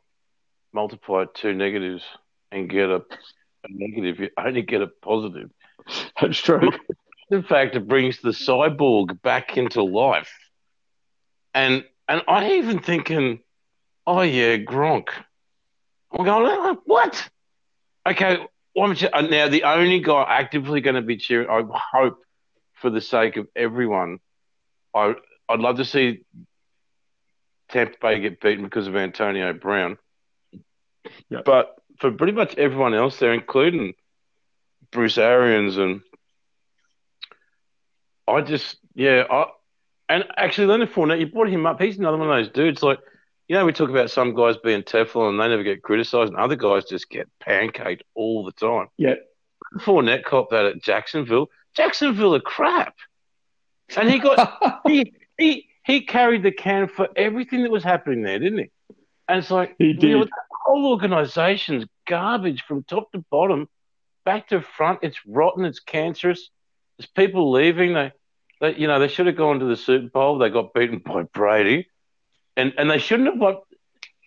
multiply 0.73 1.25
two 1.33 1.53
negatives 1.53 2.03
and 2.51 2.69
get 2.69 2.89
a, 2.89 2.97
a 2.97 3.69
negative. 3.69 4.19
You 4.19 4.29
only 4.37 4.63
get 4.63 4.81
a 4.81 4.87
positive. 4.87 5.51
That's 6.21 6.39
true. 6.39 6.71
In 7.31 7.43
fact, 7.43 7.75
it 7.75 7.87
brings 7.87 8.21
the 8.21 8.31
cyborg 8.31 9.21
back 9.21 9.57
into 9.57 9.83
life. 9.83 10.31
And 11.53 11.85
and 12.09 12.23
I 12.27 12.53
even 12.53 12.79
thinking, 12.79 13.39
oh 14.07 14.21
yeah, 14.21 14.57
Gronk. 14.57 15.09
I'm 16.11 16.25
going, 16.25 16.45
"Oh, 16.49 16.81
what? 16.85 17.29
Okay, 18.07 18.37
why 18.73 18.87
don't 18.87 19.01
you- 19.01 19.09
uh, 19.13 19.21
now 19.21 19.49
the 19.49 19.63
only 19.63 19.99
guy 19.99 20.23
actively 20.27 20.81
going 20.81 20.95
to 20.95 21.01
be 21.01 21.17
cheering. 21.17 21.49
I 21.49 21.63
hope, 21.93 22.19
for 22.75 22.89
the 22.89 23.01
sake 23.01 23.37
of 23.37 23.47
everyone, 23.55 24.19
I 24.95 25.15
I'd 25.49 25.59
love 25.59 25.77
to 25.77 25.85
see 25.85 26.21
Tampa 27.69 27.97
Bay 28.01 28.19
get 28.19 28.41
beaten 28.41 28.63
because 28.63 28.87
of 28.87 28.95
Antonio 28.95 29.53
Brown. 29.53 29.97
Yeah. 31.29 31.41
But 31.45 31.75
for 31.99 32.11
pretty 32.11 32.33
much 32.33 32.55
everyone 32.55 32.93
else 32.93 33.17
there, 33.17 33.33
including 33.33 33.93
Bruce 34.91 35.17
Arians 35.17 35.77
and 35.77 36.01
I 38.27 38.41
just 38.41 38.77
yeah, 38.93 39.23
I 39.29 39.45
And 40.09 40.25
actually, 40.35 40.67
Leonard 40.67 40.91
Fournette, 40.91 41.19
you 41.19 41.27
brought 41.27 41.49
him 41.49 41.65
up. 41.65 41.81
He's 41.81 41.97
another 41.97 42.17
one 42.17 42.29
of 42.29 42.35
those 42.35 42.53
dudes. 42.53 42.83
Like, 42.83 42.99
you 43.47 43.55
know, 43.55 43.65
we 43.65 43.73
talk 43.73 43.89
about 43.89 44.11
some 44.11 44.33
guys 44.33 44.55
being 44.57 44.83
Teflon 44.83 45.29
and 45.29 45.39
they 45.39 45.47
never 45.47 45.63
get 45.63 45.83
criticised, 45.83 46.31
and 46.31 46.37
other 46.37 46.55
guys 46.55 46.85
just 46.85 47.09
get 47.09 47.29
pancaked 47.45 48.01
all 48.15 48.43
the 48.43 48.51
time. 48.51 48.87
Yeah. 48.97 49.15
Fournette 49.79 50.23
copped 50.23 50.51
that 50.51 50.65
at 50.65 50.81
Jacksonville. 50.81 51.49
Jacksonville 51.75 52.35
are 52.35 52.41
crap. 52.41 52.95
And 53.95 54.09
he 54.09 54.19
got 54.19 54.81
he 54.87 55.13
he 55.37 55.66
he 55.87 56.01
carried 56.01 56.43
the 56.43 56.51
can 56.51 56.87
for 56.87 57.07
everything 57.15 57.63
that 57.63 57.71
was 57.71 57.83
happening 57.83 58.21
there, 58.21 58.37
didn't 58.37 58.59
he? 58.59 58.71
And 59.27 59.39
it's 59.39 59.49
like 59.49 59.75
He 59.79 59.97
you 59.99 60.19
know, 60.19 60.25
the 60.25 60.31
whole 60.65 60.91
organization's 60.91 61.85
garbage 62.05 62.63
from 62.67 62.83
top 62.83 63.11
to 63.13 63.23
bottom, 63.31 63.67
back 64.25 64.49
to 64.49 64.61
front. 64.61 64.99
It's 65.01 65.17
rotten. 65.25 65.65
It's 65.65 65.79
cancerous. 65.79 66.49
There's 66.97 67.09
people 67.09 67.51
leaving. 67.51 67.93
They, 67.93 68.11
they 68.61 68.75
you 68.75 68.87
know, 68.87 68.99
they 68.99 69.07
should 69.07 69.27
have 69.27 69.37
gone 69.37 69.59
to 69.59 69.65
the 69.65 69.77
Super 69.77 70.09
Bowl. 70.09 70.37
They 70.37 70.49
got 70.49 70.73
beaten 70.73 70.99
by 70.99 71.23
Brady, 71.23 71.87
and 72.55 72.73
and 72.77 72.91
they 72.91 72.99
shouldn't 72.99 73.29
have 73.29 73.39
won. 73.39 73.57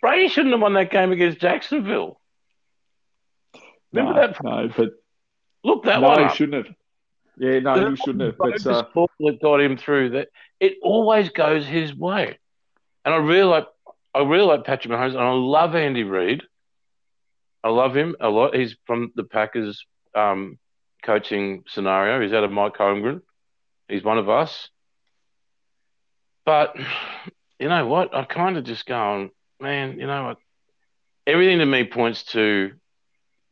Brady 0.00 0.28
shouldn't 0.28 0.54
have 0.54 0.62
won 0.62 0.72
that 0.74 0.90
game 0.90 1.12
against 1.12 1.38
Jacksonville. 1.38 2.18
Remember 3.92 4.14
no, 4.14 4.26
that? 4.26 4.42
no, 4.42 4.70
but 4.74 4.90
Look 5.62 5.84
that 5.84 6.00
no, 6.00 6.08
one 6.08 6.28
he 6.28 6.34
shouldn't 6.34 6.66
have. 6.66 6.76
Yeah, 7.40 7.58
no, 7.60 7.90
he 7.90 7.96
shouldn't 7.96 8.20
have. 8.20 8.36
But 8.36 8.66
uh, 8.66 8.84
that 9.20 9.38
got 9.40 9.62
him 9.62 9.78
through. 9.78 10.10
That 10.10 10.28
it 10.60 10.74
always 10.82 11.30
goes 11.30 11.64
his 11.64 11.94
way, 11.94 12.38
and 13.04 13.14
I 13.14 13.16
really 13.16 13.48
like. 13.48 13.66
I 14.14 14.18
really 14.20 14.44
like 14.44 14.64
Patrick 14.64 14.92
Mahomes, 14.92 15.14
and 15.14 15.22
I 15.22 15.30
love 15.30 15.74
Andy 15.74 16.04
Reid. 16.04 16.42
I 17.64 17.70
love 17.70 17.96
him 17.96 18.14
a 18.20 18.28
lot. 18.28 18.54
He's 18.54 18.76
from 18.86 19.12
the 19.14 19.24
Packers 19.24 19.86
um, 20.14 20.58
coaching 21.02 21.64
scenario. 21.66 22.20
He's 22.20 22.34
out 22.34 22.44
of 22.44 22.52
Mike 22.52 22.74
Holmgren. 22.74 23.22
He's 23.88 24.04
one 24.04 24.18
of 24.18 24.28
us. 24.28 24.68
But 26.44 26.76
you 27.58 27.70
know 27.70 27.86
what? 27.86 28.14
I 28.14 28.24
kind 28.24 28.58
of 28.58 28.64
just 28.64 28.84
going, 28.84 29.30
man. 29.58 29.98
You 29.98 30.06
know 30.06 30.24
what? 30.26 30.36
Everything 31.26 31.60
to 31.60 31.66
me 31.66 31.84
points 31.84 32.24
to 32.32 32.72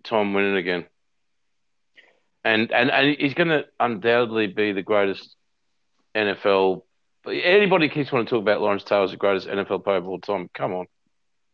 Tom 0.05 0.35
winning 0.35 0.57
again, 0.57 0.85
and 2.45 2.73
and, 2.73 2.91
and 2.91 3.17
he's 3.19 3.35
going 3.35 3.49
to 3.49 3.65
undoubtedly 3.81 4.47
be 4.49 4.73
the 4.73 4.83
greatest 4.83 5.35
NFL. 6.17 6.83
Anybody 7.27 7.89
keeps 7.89 8.11
wanting 8.11 8.27
to 8.27 8.31
talk 8.31 8.43
about 8.43 8.61
Lawrence 8.61 8.85
Taylor 8.85 9.05
as 9.05 9.11
the 9.11 9.17
greatest 9.17 9.49
NFL 9.49 9.85
player 9.85 9.99
of 9.99 10.09
all 10.09 10.21
time. 10.21 10.49
Come 10.55 10.73
on, 10.73 10.87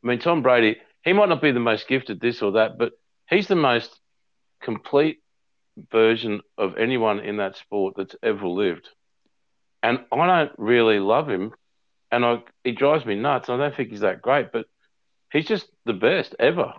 I 0.02 0.06
mean 0.06 0.18
Tom 0.18 0.42
Brady. 0.42 0.78
He 1.02 1.12
might 1.12 1.28
not 1.28 1.42
be 1.42 1.52
the 1.52 1.60
most 1.60 1.88
gifted, 1.88 2.20
this 2.20 2.40
or 2.42 2.52
that, 2.52 2.78
but 2.78 2.92
he's 3.28 3.48
the 3.48 3.56
most 3.56 3.98
complete 4.62 5.18
version 5.90 6.40
of 6.56 6.78
anyone 6.78 7.20
in 7.20 7.38
that 7.38 7.56
sport 7.56 7.94
that's 7.96 8.16
ever 8.22 8.46
lived. 8.46 8.88
And 9.82 10.00
I 10.10 10.26
don't 10.26 10.52
really 10.56 10.98
love 10.98 11.28
him, 11.28 11.52
and 12.10 12.24
I 12.24 12.42
he 12.62 12.72
drives 12.72 13.04
me 13.04 13.16
nuts. 13.16 13.48
I 13.48 13.56
don't 13.56 13.74
think 13.74 13.90
he's 13.90 14.00
that 14.00 14.22
great, 14.22 14.52
but 14.52 14.66
he's 15.30 15.46
just 15.46 15.66
the 15.84 15.92
best 15.92 16.34
ever. 16.38 16.72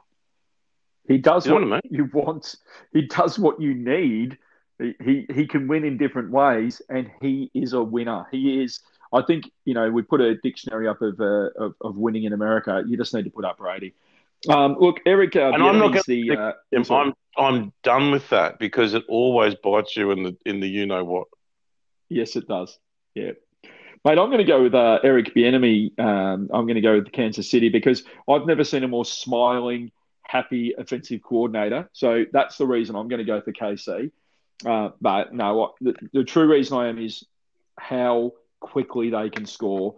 He 1.07 1.17
does 1.17 1.45
You 1.45 1.53
what 1.53 1.67
what 1.69 1.83
I 1.85 1.87
you 1.89 2.09
want. 2.13 2.55
He 2.93 3.03
does 3.03 3.37
what 3.39 3.61
you 3.61 3.73
need. 3.73 4.37
He, 4.79 4.93
he 5.03 5.27
he 5.33 5.47
can 5.47 5.67
win 5.67 5.85
in 5.85 5.97
different 5.97 6.31
ways, 6.31 6.81
and 6.89 7.09
he 7.21 7.49
is 7.53 7.73
a 7.73 7.83
winner. 7.83 8.27
He 8.31 8.61
is. 8.61 8.81
I 9.13 9.21
think 9.21 9.49
you 9.63 9.73
know 9.73 9.89
we 9.89 10.01
put 10.01 10.21
a 10.21 10.35
dictionary 10.35 10.87
up 10.87 11.01
of 11.01 11.19
uh, 11.19 11.49
of, 11.57 11.75
of 11.81 11.95
winning 11.95 12.23
in 12.23 12.33
America. 12.33 12.83
You 12.85 12.97
just 12.97 13.13
need 13.13 13.23
to 13.23 13.29
put 13.29 13.45
up 13.45 13.57
Brady. 13.57 13.93
Um, 14.49 14.75
look, 14.79 14.99
Eric, 15.05 15.35
uh, 15.35 15.51
And 15.53 15.63
I'm 15.63 15.79
not 15.79 16.05
the. 16.05 16.31
Uh, 16.31 16.51
And 16.71 16.91
I'm 16.91 17.13
I'm 17.37 17.73
done 17.83 18.11
with 18.11 18.29
that 18.29 18.59
because 18.59 18.93
it 18.93 19.03
always 19.07 19.55
bites 19.55 19.95
you 19.95 20.11
in 20.11 20.23
the 20.23 20.37
in 20.45 20.59
the 20.59 20.67
you 20.67 20.85
know 20.85 21.03
what. 21.03 21.27
Yes, 22.09 22.35
it 22.35 22.47
does. 22.47 22.77
Yeah. 23.13 23.31
Mate, 24.03 24.19
I'm 24.19 24.29
going 24.29 24.37
to 24.37 24.43
go 24.43 24.61
with 24.61 24.75
uh, 24.75 24.99
Eric 25.03 25.33
Bieniemy. 25.33 25.99
Um, 25.99 26.49
I'm 26.53 26.65
going 26.67 26.75
to 26.75 26.81
go 26.81 26.93
with 26.93 27.11
Kansas 27.11 27.49
City 27.49 27.69
because 27.69 28.03
I've 28.29 28.45
never 28.45 28.63
seen 28.63 28.83
a 28.83 28.87
more 28.87 29.03
smiling, 29.03 29.91
happy 30.27 30.73
offensive 30.77 31.21
coordinator. 31.21 31.89
So 31.93 32.25
that's 32.31 32.57
the 32.57 32.65
reason 32.65 32.95
I'm 32.95 33.07
going 33.07 33.19
to 33.19 33.25
go 33.25 33.41
for 33.41 33.51
KC. 33.51 34.11
Uh, 34.65 34.89
but 35.01 35.33
no, 35.33 35.73
the, 35.81 35.95
the 36.13 36.23
true 36.23 36.47
reason 36.47 36.77
I 36.77 36.87
am 36.87 36.97
is 36.97 37.25
how 37.77 38.33
quickly 38.59 39.09
they 39.09 39.29
can 39.29 39.45
score. 39.45 39.95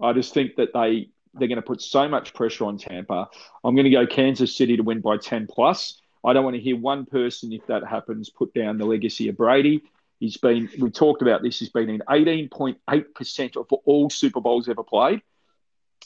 I 0.00 0.12
just 0.12 0.34
think 0.34 0.56
that 0.56 0.72
they 0.72 1.08
they're 1.34 1.48
going 1.48 1.56
to 1.56 1.62
put 1.62 1.80
so 1.80 2.08
much 2.08 2.34
pressure 2.34 2.64
on 2.64 2.76
Tampa. 2.76 3.28
I'm 3.62 3.74
going 3.76 3.84
to 3.84 3.90
go 3.90 4.06
Kansas 4.06 4.56
City 4.56 4.76
to 4.76 4.82
win 4.82 5.00
by 5.00 5.16
10 5.16 5.46
plus. 5.46 6.00
I 6.24 6.32
don't 6.32 6.44
want 6.44 6.56
to 6.56 6.62
hear 6.62 6.76
one 6.76 7.06
person, 7.06 7.52
if 7.52 7.66
that 7.68 7.86
happens, 7.86 8.28
put 8.30 8.52
down 8.52 8.78
the 8.78 8.84
legacy 8.84 9.28
of 9.28 9.36
Brady. 9.36 9.82
He's 10.18 10.36
been, 10.36 10.68
we 10.78 10.90
talked 10.90 11.22
about 11.22 11.42
this, 11.42 11.58
he's 11.58 11.70
been 11.70 11.88
in 11.88 12.02
18.8% 12.08 13.56
of 13.56 13.72
all 13.84 14.10
Super 14.10 14.40
Bowls 14.40 14.68
ever 14.68 14.82
played, 14.82 15.22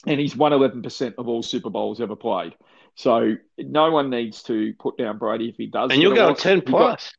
and 0.05 0.19
he's 0.19 0.35
won 0.35 0.53
11% 0.53 1.15
of 1.17 1.27
all 1.27 1.43
Super 1.43 1.69
Bowls 1.69 1.99
ever 1.99 2.15
played. 2.15 2.55
So 2.95 3.35
no 3.57 3.91
one 3.91 4.09
needs 4.09 4.43
to 4.43 4.73
put 4.79 4.97
down 4.97 5.17
Brady 5.17 5.49
if 5.49 5.57
he 5.57 5.67
does. 5.67 5.91
And 5.91 6.01
you're 6.01 6.15
going 6.15 6.35
ten 6.35 6.59
got- 6.59 6.65
plus. 6.67 7.13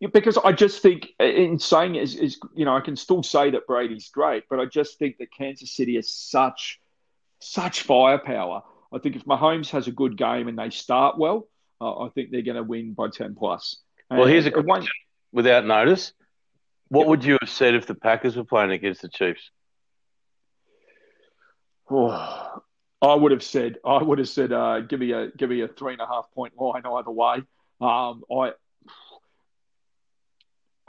yeah, 0.00 0.08
because 0.12 0.38
I 0.38 0.52
just 0.52 0.80
think, 0.80 1.08
in 1.20 1.58
saying 1.58 1.96
is, 1.96 2.14
is, 2.14 2.40
you 2.54 2.64
know, 2.64 2.74
I 2.74 2.80
can 2.80 2.96
still 2.96 3.22
say 3.22 3.50
that 3.50 3.66
Brady's 3.66 4.08
great, 4.08 4.44
but 4.48 4.58
I 4.58 4.64
just 4.64 4.98
think 4.98 5.18
that 5.18 5.30
Kansas 5.32 5.70
City 5.70 5.96
has 5.96 6.10
such, 6.10 6.80
such 7.40 7.82
firepower. 7.82 8.62
I 8.92 8.98
think 8.98 9.16
if 9.16 9.24
Mahomes 9.26 9.70
has 9.70 9.86
a 9.86 9.92
good 9.92 10.16
game 10.16 10.48
and 10.48 10.58
they 10.58 10.70
start 10.70 11.18
well, 11.18 11.46
uh, 11.80 12.04
I 12.04 12.08
think 12.08 12.30
they're 12.30 12.40
going 12.42 12.56
to 12.56 12.62
win 12.62 12.94
by 12.94 13.08
ten 13.08 13.34
plus. 13.34 13.76
Well, 14.10 14.24
here's 14.26 14.46
a 14.46 14.48
And 14.48 14.58
it 14.60 14.64
won't- 14.66 14.88
Without 15.32 15.66
notice, 15.66 16.14
what 16.88 17.00
Yep. 17.02 17.08
would 17.08 17.24
you 17.24 17.36
have 17.42 17.50
said 17.50 17.74
if 17.74 17.84
the 17.86 17.94
Packers 17.94 18.34
were 18.36 18.44
playing 18.44 18.70
against 18.70 19.02
the 19.02 19.08
Chiefs? 19.10 19.50
Oh, 21.90 22.62
I 23.06 23.14
would 23.14 23.32
have 23.32 23.42
said, 23.42 23.78
I 23.84 24.02
would 24.02 24.18
have 24.18 24.28
said, 24.28 24.52
uh, 24.52 24.80
give 24.80 25.00
me 25.00 25.12
a 25.12 25.28
give 25.30 25.50
me 25.50 25.60
a 25.60 25.68
three 25.68 25.92
and 25.92 26.02
a 26.02 26.06
half 26.06 26.30
point 26.34 26.54
line 26.58 26.82
either 26.84 27.10
way. 27.10 27.42
Um, 27.80 28.24
I, 28.30 28.52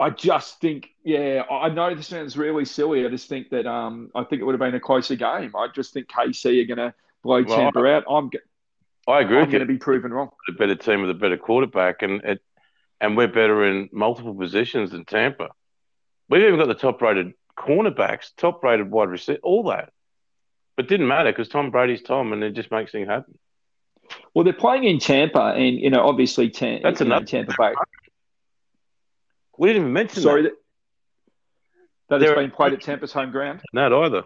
I 0.00 0.10
just 0.10 0.60
think, 0.60 0.90
yeah, 1.04 1.42
I 1.50 1.68
know 1.68 1.94
this 1.94 2.06
sounds 2.06 2.36
really 2.36 2.64
silly. 2.64 3.04
I 3.04 3.08
just 3.08 3.28
think 3.28 3.50
that 3.50 3.66
um, 3.66 4.10
I 4.14 4.24
think 4.24 4.40
it 4.40 4.44
would 4.44 4.52
have 4.52 4.60
been 4.60 4.74
a 4.74 4.80
closer 4.80 5.16
game. 5.16 5.54
I 5.56 5.68
just 5.74 5.92
think 5.92 6.08
KC 6.08 6.62
are 6.62 6.74
going 6.74 6.90
to 6.90 6.94
blow 7.22 7.42
Well, 7.42 7.56
Tampa 7.56 7.84
out. 7.86 8.04
I'm, 8.08 8.30
I 9.06 9.20
agree 9.20 9.38
I'm 9.38 9.50
going 9.50 9.60
to 9.60 9.66
be 9.66 9.78
proven 9.78 10.12
wrong. 10.12 10.30
A 10.48 10.52
better 10.52 10.76
team 10.76 11.00
with 11.00 11.10
a 11.10 11.14
better 11.14 11.36
quarterback, 11.36 12.02
and 12.02 12.22
it, 12.24 12.42
and 13.00 13.16
we're 13.16 13.28
better 13.28 13.64
in 13.64 13.88
multiple 13.92 14.34
positions 14.34 14.90
than 14.90 15.04
Tampa. 15.04 15.50
We've 16.28 16.42
even 16.42 16.58
got 16.58 16.68
the 16.68 16.74
top-rated 16.74 17.32
cornerbacks, 17.56 18.30
top-rated 18.36 18.90
wide 18.90 19.08
receiver, 19.08 19.40
all 19.42 19.64
that. 19.64 19.92
But 20.78 20.84
it 20.84 20.90
didn't 20.90 21.08
matter 21.08 21.32
because 21.32 21.48
Tom 21.48 21.72
Brady's 21.72 22.02
Tom, 22.02 22.32
and 22.32 22.40
it 22.44 22.52
just 22.52 22.70
makes 22.70 22.92
things 22.92 23.08
happen. 23.08 23.36
Well, 24.32 24.44
they're 24.44 24.52
playing 24.52 24.84
in 24.84 25.00
Tampa, 25.00 25.46
and 25.56 25.76
you 25.76 25.90
know, 25.90 26.06
obviously, 26.06 26.50
Tam- 26.50 26.82
That's 26.84 27.00
you 27.00 27.06
know. 27.06 27.18
Tampa 27.18 27.52
Bay. 27.58 27.72
We 29.56 29.70
didn't 29.70 29.82
even 29.82 29.92
mention 29.92 30.22
Sorry, 30.22 30.42
that. 30.42 30.52
that, 32.10 32.20
that 32.20 32.28
has 32.28 32.36
been 32.36 32.52
played 32.52 32.74
at 32.74 32.80
Tampa's 32.80 33.12
home 33.12 33.32
ground. 33.32 33.60
Not 33.72 33.92
either. 33.92 34.22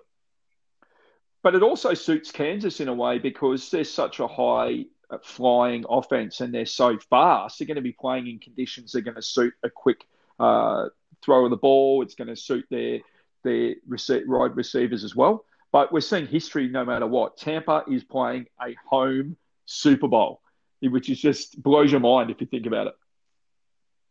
But 1.42 1.54
it 1.54 1.62
also 1.62 1.94
suits 1.94 2.30
Kansas 2.30 2.80
in 2.80 2.88
a 2.88 2.94
way 2.94 3.18
because 3.18 3.70
they're 3.70 3.82
such 3.82 4.20
a 4.20 4.26
high 4.26 4.84
uh, 5.08 5.16
flying 5.22 5.86
offense 5.88 6.42
and 6.42 6.52
they're 6.52 6.66
so 6.66 6.98
fast. 7.08 7.58
They're 7.58 7.66
going 7.66 7.76
to 7.76 7.80
be 7.80 7.96
playing 7.98 8.26
in 8.26 8.40
conditions 8.40 8.92
that 8.92 8.98
are 8.98 9.02
going 9.02 9.14
to 9.14 9.22
suit 9.22 9.54
a 9.62 9.70
quick 9.70 10.04
uh, 10.38 10.90
throw 11.24 11.44
of 11.46 11.50
the 11.50 11.56
ball. 11.56 12.02
It's 12.02 12.14
going 12.14 12.28
to 12.28 12.36
suit 12.36 12.66
their 12.68 13.00
their 13.42 13.76
rece- 13.88 14.26
wide 14.26 14.54
receivers 14.54 15.02
as 15.02 15.16
well. 15.16 15.46
But 15.72 15.92
we're 15.92 16.00
seeing 16.00 16.26
history 16.26 16.68
no 16.68 16.84
matter 16.84 17.06
what. 17.06 17.38
Tampa 17.38 17.84
is 17.90 18.04
playing 18.04 18.46
a 18.60 18.76
home 18.88 19.36
Super 19.64 20.06
Bowl, 20.06 20.42
which 20.82 21.08
is 21.08 21.20
just 21.20 21.60
blows 21.62 21.90
your 21.90 22.00
mind 22.00 22.30
if 22.30 22.40
you 22.40 22.46
think 22.46 22.66
about 22.66 22.88
it. 22.88 22.94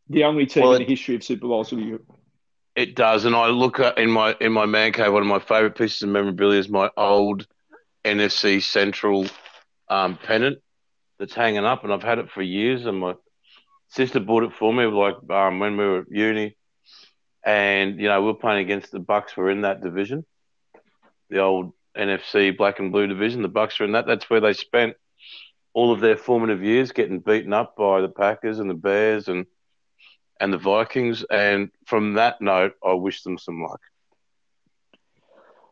The 0.10 0.24
only 0.24 0.46
team 0.46 0.64
Well, 0.64 0.74
in 0.74 0.80
the 0.80 0.90
history 0.90 1.16
of 1.16 1.24
Super 1.24 1.48
Bowls 1.48 1.70
be 1.70 1.98
It 2.76 2.96
does, 2.96 3.26
and 3.26 3.36
I 3.36 3.48
look 3.48 3.80
at 3.80 3.98
in 3.98 4.10
my 4.10 4.36
in 4.42 4.52
my 4.52 4.66
man 4.66 4.92
cave. 4.92 5.14
One 5.14 5.22
of 5.22 5.28
my 5.28 5.40
favorite 5.40 5.78
pieces 5.78 6.02
of 6.02 6.10
memorabilia 6.10 6.60
is 6.60 6.68
my 6.68 6.90
old 6.98 7.48
NFC 8.04 8.62
Central 8.62 9.28
um, 9.88 10.18
pennant 10.18 10.60
that's 11.20 11.34
hanging 11.34 11.64
up, 11.66 11.84
and 11.84 11.94
I've 11.94 12.04
had 12.04 12.18
it 12.18 12.32
for 12.32 12.42
years. 12.42 12.86
And 12.86 13.00
my 13.00 13.14
sister 13.90 14.20
bought 14.20 14.44
it 14.44 14.54
for 14.54 14.74
me, 14.74 14.86
like 14.86 15.16
um, 15.30 15.60
when 15.60 15.78
we 15.78 15.86
were 15.86 16.00
at 16.00 16.12
uni, 16.12 16.58
and 17.46 18.00
you 18.00 18.08
know 18.08 18.22
we're 18.24 18.34
playing 18.34 18.66
against 18.66 18.92
the 18.92 19.00
Bucs. 19.00 19.38
We're 19.38 19.52
in 19.52 19.62
that 19.62 19.82
division, 19.82 20.26
the 21.32 21.40
old 21.40 21.74
NFC 21.98 22.56
black 22.56 22.80
and 22.80 22.92
blue 22.92 23.08
division. 23.08 23.42
The 23.42 23.50
Bucs 23.50 23.80
are 23.80 23.86
in 23.86 23.94
that. 23.94 24.06
That's 24.06 24.30
where 24.30 24.42
they 24.42 24.54
spent 24.54 24.96
all 25.74 25.92
of 25.92 26.02
their 26.02 26.18
formative 26.18 26.64
years, 26.64 26.92
getting 26.92 27.20
beaten 27.20 27.54
up 27.54 27.76
by 27.76 28.02
the 28.02 28.10
Packers 28.10 28.60
and 28.60 28.70
the 28.70 28.76
Bears 28.76 29.28
and 29.28 29.48
and 30.40 30.54
the 30.54 30.58
Vikings. 30.58 31.24
And 31.24 31.72
from 31.86 32.14
that 32.14 32.42
note, 32.42 32.74
I 32.86 32.94
wish 32.94 33.24
them 33.24 33.38
some 33.38 33.64
luck. 33.64 33.82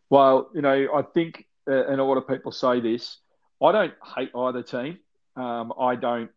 Well, 0.10 0.50
you 0.56 0.62
know, 0.62 0.88
I 0.96 1.02
think, 1.04 1.46
uh, 1.70 1.86
and 1.88 2.00
a 2.00 2.04
lot 2.04 2.18
of 2.18 2.28
people 2.28 2.52
say 2.52 2.80
this, 2.80 3.18
I 3.62 3.72
don't 3.72 3.94
hate 4.16 4.32
either 4.36 4.64
team. 4.64 5.00
Um, 5.36 5.74
I 5.80 5.96
don't 5.96 6.32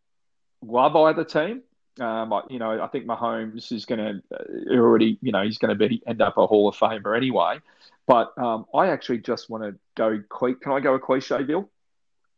love 0.62 0.94
either 0.96 1.24
team, 1.24 1.62
Um, 2.00 2.32
I, 2.32 2.42
you 2.48 2.58
know, 2.58 2.82
I 2.82 2.86
think 2.88 3.06
Mahomes 3.06 3.72
is 3.72 3.84
going 3.84 3.98
to 3.98 4.22
uh, 4.34 4.76
already, 4.78 5.18
you 5.20 5.32
know, 5.32 5.42
he's 5.42 5.58
going 5.58 5.76
to 5.76 5.88
be 5.88 6.02
end 6.06 6.22
up 6.22 6.36
a 6.36 6.46
Hall 6.46 6.68
of 6.68 6.76
Famer 6.76 7.16
anyway. 7.16 7.60
But 8.06 8.36
um, 8.36 8.66
I 8.74 8.88
actually 8.88 9.18
just 9.18 9.48
want 9.48 9.64
to 9.64 9.76
go. 9.96 10.22
Can 10.60 10.72
I 10.72 10.80
go 10.80 10.94
a 10.94 10.98
cliche, 10.98 11.42
Bill? 11.42 11.70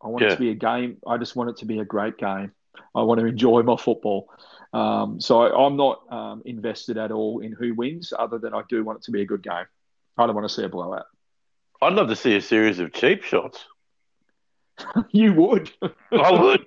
I 0.03 0.09
want 0.09 0.23
Yeah. 0.23 0.29
it 0.29 0.35
to 0.35 0.41
be 0.41 0.51
a 0.51 0.55
game. 0.55 0.99
I 1.07 1.17
just 1.17 1.35
want 1.35 1.51
it 1.51 1.57
to 1.59 1.65
be 1.65 1.79
a 1.79 1.85
great 1.85 2.19
game. 2.19 2.53
I 2.95 3.03
want 3.03 3.21
to 3.21 3.27
enjoy 3.27 3.63
my 3.63 3.77
football. 3.77 4.29
Um, 4.73 5.21
so 5.21 5.43
I, 5.43 5.67
I'm 5.67 5.77
not 5.77 6.03
um, 6.13 6.43
invested 6.45 6.99
at 6.99 7.13
all 7.13 7.39
in 7.41 7.53
who 7.53 7.75
wins, 7.75 8.13
other 8.17 8.39
than 8.39 8.53
I 8.55 8.63
do 8.69 8.85
want 8.85 8.99
it 8.99 9.05
to 9.05 9.13
be 9.13 9.23
a 9.23 9.25
good 9.25 9.43
game. 9.43 9.65
I 10.19 10.27
don't 10.27 10.35
want 10.35 10.49
to 10.49 10.55
see 10.55 10.65
a 10.65 10.69
blowout. 10.69 11.07
I'd 11.81 11.93
love 11.95 12.09
to 12.09 12.17
see 12.17 12.37
a 12.37 12.41
series 12.41 12.79
of 12.81 12.93
cheap 12.93 13.23
shots. 13.23 13.65
you 15.11 15.33
would. 15.35 15.71
I 16.13 16.31
would. 16.33 16.67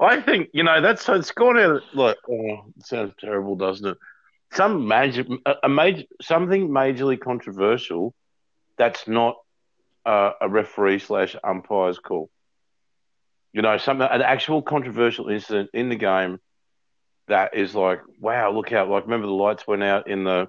I 0.00 0.20
think 0.20 0.50
you 0.52 0.62
know 0.62 0.80
that's 0.80 1.08
it's 1.08 1.30
gone 1.32 1.58
out. 1.58 1.82
Like, 1.94 2.16
oh, 2.30 2.64
it 2.76 2.86
sounds 2.86 3.12
terrible, 3.20 3.56
doesn't 3.56 3.86
it? 3.86 3.98
Some 4.52 4.88
major, 4.88 5.24
a, 5.62 5.68
major, 5.68 6.04
something 6.22 6.68
majorly 6.68 7.20
controversial. 7.20 8.14
That's 8.78 9.06
not 9.06 9.36
uh, 10.06 10.32
a 10.40 10.48
referee 10.48 11.00
slash 11.00 11.36
umpire's 11.44 11.98
call. 11.98 12.30
You 13.52 13.62
know, 13.62 13.76
something 13.76 14.06
an 14.10 14.22
actual 14.22 14.62
controversial 14.62 15.28
incident 15.28 15.70
in 15.74 15.88
the 15.88 15.96
game 15.96 16.38
that 17.28 17.56
is 17.56 17.74
like, 17.74 18.00
wow, 18.20 18.52
look 18.52 18.72
out! 18.72 18.88
Like, 18.88 19.04
remember 19.04 19.26
the 19.26 19.32
lights 19.32 19.66
went 19.66 19.82
out 19.82 20.08
in 20.08 20.24
the 20.24 20.48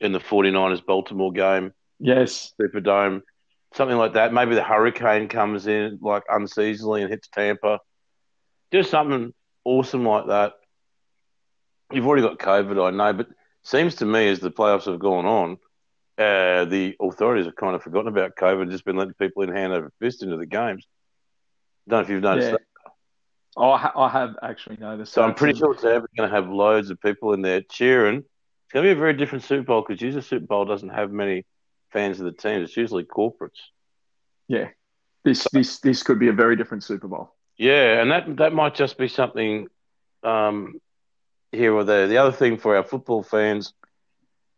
in 0.00 0.12
the 0.12 0.20
49ers 0.20 0.84
Baltimore 0.84 1.32
game. 1.32 1.72
yes. 1.98 2.52
Superdome, 2.60 3.22
something 3.74 3.96
like 3.96 4.14
that. 4.14 4.32
Maybe 4.32 4.54
the 4.54 4.62
hurricane 4.62 5.28
comes 5.28 5.66
in 5.66 5.98
like 6.02 6.24
unseasonally 6.30 7.02
and 7.02 7.10
hits 7.10 7.28
Tampa. 7.28 7.80
Just 8.72 8.90
something 8.90 9.32
awesome 9.64 10.04
like 10.06 10.26
that. 10.28 10.54
You've 11.92 12.06
already 12.06 12.22
got 12.22 12.38
COVID, 12.38 12.84
I 12.84 12.90
know, 12.90 13.12
but 13.12 13.28
seems 13.62 13.96
to 13.96 14.06
me 14.06 14.28
as 14.28 14.40
the 14.40 14.50
playoffs 14.50 14.86
have 14.86 14.98
gone 14.98 15.24
on, 15.26 15.52
uh, 16.18 16.64
the 16.64 16.96
authorities 17.00 17.46
have 17.46 17.56
kind 17.56 17.76
of 17.76 17.82
forgotten 17.82 18.08
about 18.08 18.36
COVID, 18.36 18.62
and 18.62 18.70
just 18.70 18.84
been 18.84 18.96
letting 18.96 19.14
people 19.14 19.42
in 19.42 19.50
hand 19.54 19.72
over 19.72 19.92
fist 20.00 20.22
into 20.22 20.36
the 20.36 20.46
games. 20.46 20.86
Don't 21.88 21.98
know 22.00 22.02
if 22.04 22.10
you've 22.10 22.22
noticed 22.22 22.46
Yeah. 22.48 22.52
that. 22.52 22.60
I, 23.58 23.78
ha- 23.78 23.92
I 23.96 24.08
have 24.10 24.36
actually 24.42 24.76
noticed. 24.78 25.12
So 25.12 25.22
I'm 25.22 25.34
pretty 25.34 25.58
sure 25.58 25.72
it's 25.72 25.84
ever 25.84 26.06
going 26.16 26.28
to 26.28 26.34
have 26.34 26.48
loads 26.48 26.90
of 26.90 27.00
people 27.00 27.32
in 27.32 27.40
there 27.42 27.62
cheering. 27.62 28.18
It's 28.18 28.72
going 28.72 28.84
to 28.84 28.88
be 28.88 28.92
a 28.92 29.00
very 29.00 29.14
different 29.14 29.44
Super 29.44 29.62
Bowl 29.62 29.82
because 29.86 30.02
usually 30.02 30.22
Super 30.22 30.44
Bowl 30.44 30.64
doesn't 30.66 30.90
have 30.90 31.10
many 31.10 31.46
fans 31.90 32.18
of 32.20 32.26
the 32.26 32.32
teams. 32.32 32.68
It's 32.68 32.76
usually 32.76 33.04
corporates. 33.04 33.60
Yeah. 34.48 34.68
This 35.24 35.46
this 35.52 35.80
this 35.80 36.02
could 36.02 36.18
be 36.18 36.28
a 36.28 36.32
very 36.32 36.56
different 36.56 36.84
Super 36.84 37.08
Bowl. 37.08 37.34
Yeah, 37.56 38.00
and 38.02 38.10
that 38.10 38.36
that 38.36 38.52
might 38.52 38.74
just 38.74 38.98
be 38.98 39.08
something 39.08 39.68
um, 40.22 40.74
here 41.56 41.74
or 41.74 41.84
there. 41.84 42.06
The 42.06 42.18
other 42.18 42.32
thing 42.32 42.58
for 42.58 42.76
our 42.76 42.84
football 42.84 43.22
fans, 43.22 43.72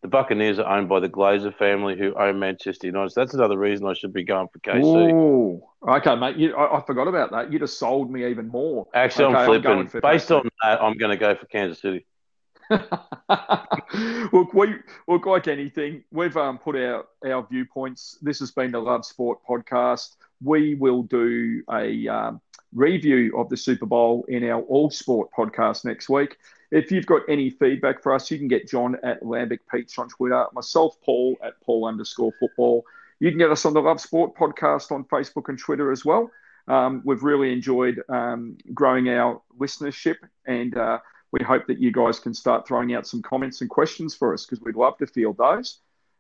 the 0.03 0.09
Buccaneers 0.09 0.59
are 0.59 0.77
owned 0.79 0.89
by 0.89 1.01
the 1.01 1.09
Glazer 1.09 1.55
family, 1.55 1.97
who 1.99 2.15
own 2.15 2.39
Manchester 2.39 2.87
United. 2.87 3.11
So 3.11 3.21
that's 3.21 3.35
another 3.35 3.59
reason 3.59 3.87
I 3.87 3.95
should 3.95 4.13
be 4.13 4.25
going 4.25 4.49
for 4.49 4.59
KC. 4.61 5.13
Oh, 5.13 5.71
okay, 5.97 6.15
mate. 6.15 6.37
You, 6.37 6.55
I, 6.55 6.79
I 6.79 6.85
forgot 6.85 7.09
about 7.09 7.33
that. 7.33 7.53
You 7.53 7.59
just 7.59 7.79
sold 7.79 8.11
me 8.11 8.27
even 8.27 8.49
more. 8.49 8.87
Actually, 8.95 9.27
Okay, 9.27 9.35
I'm 9.35 9.51
I'm 9.51 9.63
flipping. 9.89 10.01
Based 10.01 10.29
KC. 10.29 10.39
on 10.39 10.49
that, 10.63 10.83
I'm 10.83 10.97
going 10.99 11.11
to 11.11 11.17
go 11.17 11.35
for 11.35 11.47
Kansas 11.47 11.81
City. 11.81 12.07
look, 12.71 14.53
we 14.53 14.75
look 15.09 15.27
like 15.27 15.49
anything. 15.49 16.05
We've 16.11 16.37
um, 16.37 16.59
put 16.59 16.77
our 16.77 17.07
our 17.27 17.47
viewpoints. 17.51 18.19
This 18.21 18.41
has 18.41 18.51
been 18.51 18.73
the 18.73 18.79
Love 18.79 19.07
Sport 19.07 19.39
podcast. 19.49 20.17
We 20.43 20.75
will 20.75 21.03
do 21.03 21.63
a 21.73 22.07
um, 22.09 22.41
review 22.75 23.37
of 23.37 23.49
the 23.49 23.57
Super 23.57 23.87
Bowl 23.87 24.27
in 24.29 24.45
our 24.45 24.61
All 24.63 24.91
Sport 24.91 25.31
podcast 25.37 25.85
next 25.85 26.09
week. 26.09 26.37
If 26.71 26.93
you've 26.93 27.07
got 27.07 27.23
any 27.29 27.51
feedback 27.51 28.03
for 28.03 28.13
us, 28.13 28.31
you 28.31 28.39
can 28.39 28.49
get 28.49 28.69
John 28.69 28.97
at 29.03 29.23
Lambic 29.23 29.61
Peach 29.73 29.99
on 29.99 30.09
Twitter, 30.09 30.47
myself, 30.53 31.01
Paul 31.03 31.37
at 31.43 31.61
Paul 31.63 31.87
underscore 31.87 32.33
football. 32.39 32.85
You 33.21 33.31
can 33.31 33.39
get 33.39 33.51
us 33.51 33.65
on 33.65 33.73
the 33.73 33.81
Love 33.81 34.01
Sport 34.01 34.35
podcast 34.37 34.93
on 34.93 35.05
Facebook 35.05 35.49
and 35.49 35.59
Twitter 35.59 35.91
as 35.91 36.05
well. 36.05 36.31
Um, 36.69 37.03
we've 37.05 37.23
really 37.23 37.53
enjoyed 37.53 38.03
um, 38.09 38.59
growing 38.75 39.09
our 39.09 39.41
listenership, 39.59 40.17
and 40.47 40.77
uh, 40.77 40.99
we 41.33 41.43
hope 41.43 41.67
that 41.67 41.79
you 41.79 41.91
guys 41.91 42.21
can 42.21 42.35
start 42.35 42.69
throwing 42.69 42.95
out 42.95 43.07
some 43.07 43.23
comments 43.23 43.63
and 43.63 43.71
questions 43.71 44.15
for 44.15 44.35
us 44.35 44.45
because 44.45 44.63
we'd 44.63 44.77
love 44.77 44.99
to 44.99 45.07
field 45.07 45.39
those. 45.39 45.79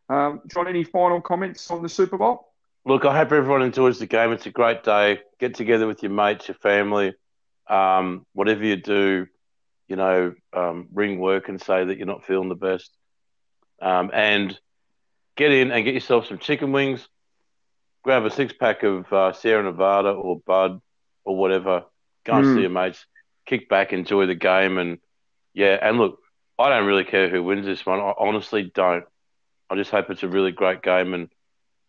Um, 0.08 0.40
John, 0.46 0.66
any 0.66 0.84
final 0.84 1.20
comments 1.20 1.70
on 1.70 1.82
the 1.82 1.88
Super 1.88 2.16
Bowl? 2.16 2.48
Look, 2.86 3.04
I 3.04 3.16
hope 3.16 3.32
everyone 3.32 3.62
enjoys 3.62 3.98
the 3.98 4.06
game. 4.06 4.32
It's 4.32 4.46
a 4.46 4.50
great 4.50 4.82
day. 4.82 5.20
Get 5.38 5.54
together 5.54 5.86
with 5.86 6.02
your 6.02 6.12
mates, 6.12 6.48
your 6.48 6.54
family, 6.54 7.14
um, 7.68 8.24
whatever 8.32 8.64
you 8.64 8.76
do. 8.76 9.26
You 9.88 9.96
know, 9.96 10.34
um, 10.52 10.88
ring 10.92 11.18
work 11.18 11.48
and 11.48 11.60
say 11.60 11.84
that 11.84 11.96
you're 11.98 12.06
not 12.06 12.24
feeling 12.24 12.48
the 12.48 12.54
best, 12.54 12.90
um, 13.80 14.10
and 14.12 14.58
get 15.36 15.52
in 15.52 15.70
and 15.72 15.84
get 15.84 15.94
yourself 15.94 16.26
some 16.26 16.38
chicken 16.38 16.72
wings. 16.72 17.08
Grab 18.04 18.24
a 18.24 18.30
six 18.30 18.52
pack 18.52 18.82
of 18.82 19.12
uh, 19.12 19.32
Sierra 19.32 19.62
Nevada 19.62 20.10
or 20.10 20.40
Bud 20.46 20.80
or 21.24 21.36
whatever. 21.36 21.84
Go 22.24 22.36
and 22.36 22.46
Mm. 22.46 22.52
see 22.54 22.60
your 22.60 22.70
mates. 22.70 23.06
Kick 23.46 23.68
back, 23.68 23.92
enjoy 23.92 24.26
the 24.26 24.34
game, 24.34 24.78
and 24.78 24.98
yeah. 25.54 25.78
And 25.80 25.98
look, 25.98 26.18
I 26.58 26.68
don't 26.68 26.86
really 26.86 27.04
care 27.04 27.28
who 27.28 27.42
wins 27.42 27.66
this 27.66 27.84
one. 27.86 28.00
I 28.00 28.12
honestly 28.18 28.70
don't. 28.74 29.04
I 29.70 29.76
just 29.76 29.90
hope 29.90 30.10
it's 30.10 30.22
a 30.22 30.28
really 30.28 30.52
great 30.52 30.82
game, 30.82 31.14
and 31.14 31.28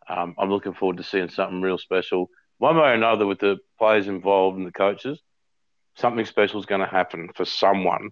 um, 0.10 0.36
I'm 0.38 0.50
looking 0.50 0.74
forward 0.74 0.98
to 0.98 1.04
seeing 1.04 1.30
something 1.30 1.62
real 1.62 1.78
special. 1.78 2.30
One 2.58 2.76
way 2.78 2.84
or 2.90 2.94
another, 2.94 3.26
with 3.26 3.40
the 3.40 3.58
players 3.78 4.08
involved 4.08 4.58
and 4.58 4.68
the 4.68 4.72
coaches, 4.72 5.22
something 6.00 6.26
special 6.26 6.60
is 6.60 6.66
going 6.66 6.82
to 6.82 6.88
happen 6.88 7.30
for 7.36 7.46
someone. 7.46 8.12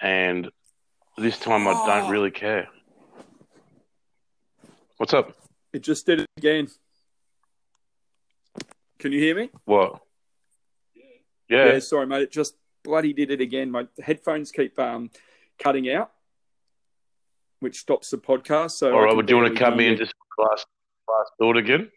And 0.00 0.50
this 1.18 1.38
time, 1.38 1.68
I 1.68 1.72
don't 1.86 2.10
really 2.10 2.30
care. 2.30 2.68
What's 4.96 5.12
up? 5.14 5.36
It 5.72 5.82
just 5.82 6.06
did 6.06 6.20
it 6.20 6.26
again. 6.36 6.68
Can 8.98 9.12
you 9.12 9.20
hear 9.20 9.34
me? 9.34 9.50
What? 9.64 10.00
Yeah. 11.48 11.78
sorry, 11.80 12.06
mate. 12.06 12.22
It 12.22 12.32
just 12.32 12.54
bloody 12.82 13.12
did 13.12 13.30
it 13.30 13.40
again. 13.40 13.70
My 13.70 13.86
headphones 14.02 14.52
keep 14.52 14.78
um, 14.78 15.10
cutting 15.58 15.90
out, 15.90 16.10
which 17.60 17.78
stops 17.78 18.10
the 18.10 18.18
podcast. 18.18 18.72
So, 18.72 18.92
all 18.92 18.92
right. 18.92 18.98
I 18.98 19.02
right. 19.02 19.08
can 19.10 19.16
Well, 19.16 19.26
do 19.26 19.34
you 19.34 19.42
want 19.42 19.54
to 19.54 19.58
cut 19.58 19.76
me 19.76 19.86
into 19.86 20.06
some 20.06 20.14
last 20.38 20.66
last 21.08 21.32
thought 21.38 21.56
again? 21.56 21.90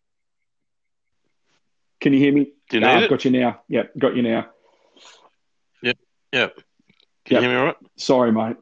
Can 2.02 2.14
you 2.14 2.20
hear 2.20 2.34
me? 2.34 2.52
Do 2.70 2.78
you 2.78 2.82
No, 2.82 2.88
need 2.88 2.94
I've 2.96 3.04
it? 3.04 3.10
got 3.10 3.26
you 3.26 3.32
now. 3.32 3.62
Yeah, 3.70 3.84
got 3.98 4.16
you 4.16 4.24
now. 4.24 4.53
Yeah. 6.34 6.48
Can 7.26 7.36
Yep. 7.36 7.42
you 7.44 7.48
hear 7.48 7.50
me 7.52 7.56
all 7.56 7.66
right? 7.68 7.76
Sorry, 7.96 8.32
mate. 8.32 8.58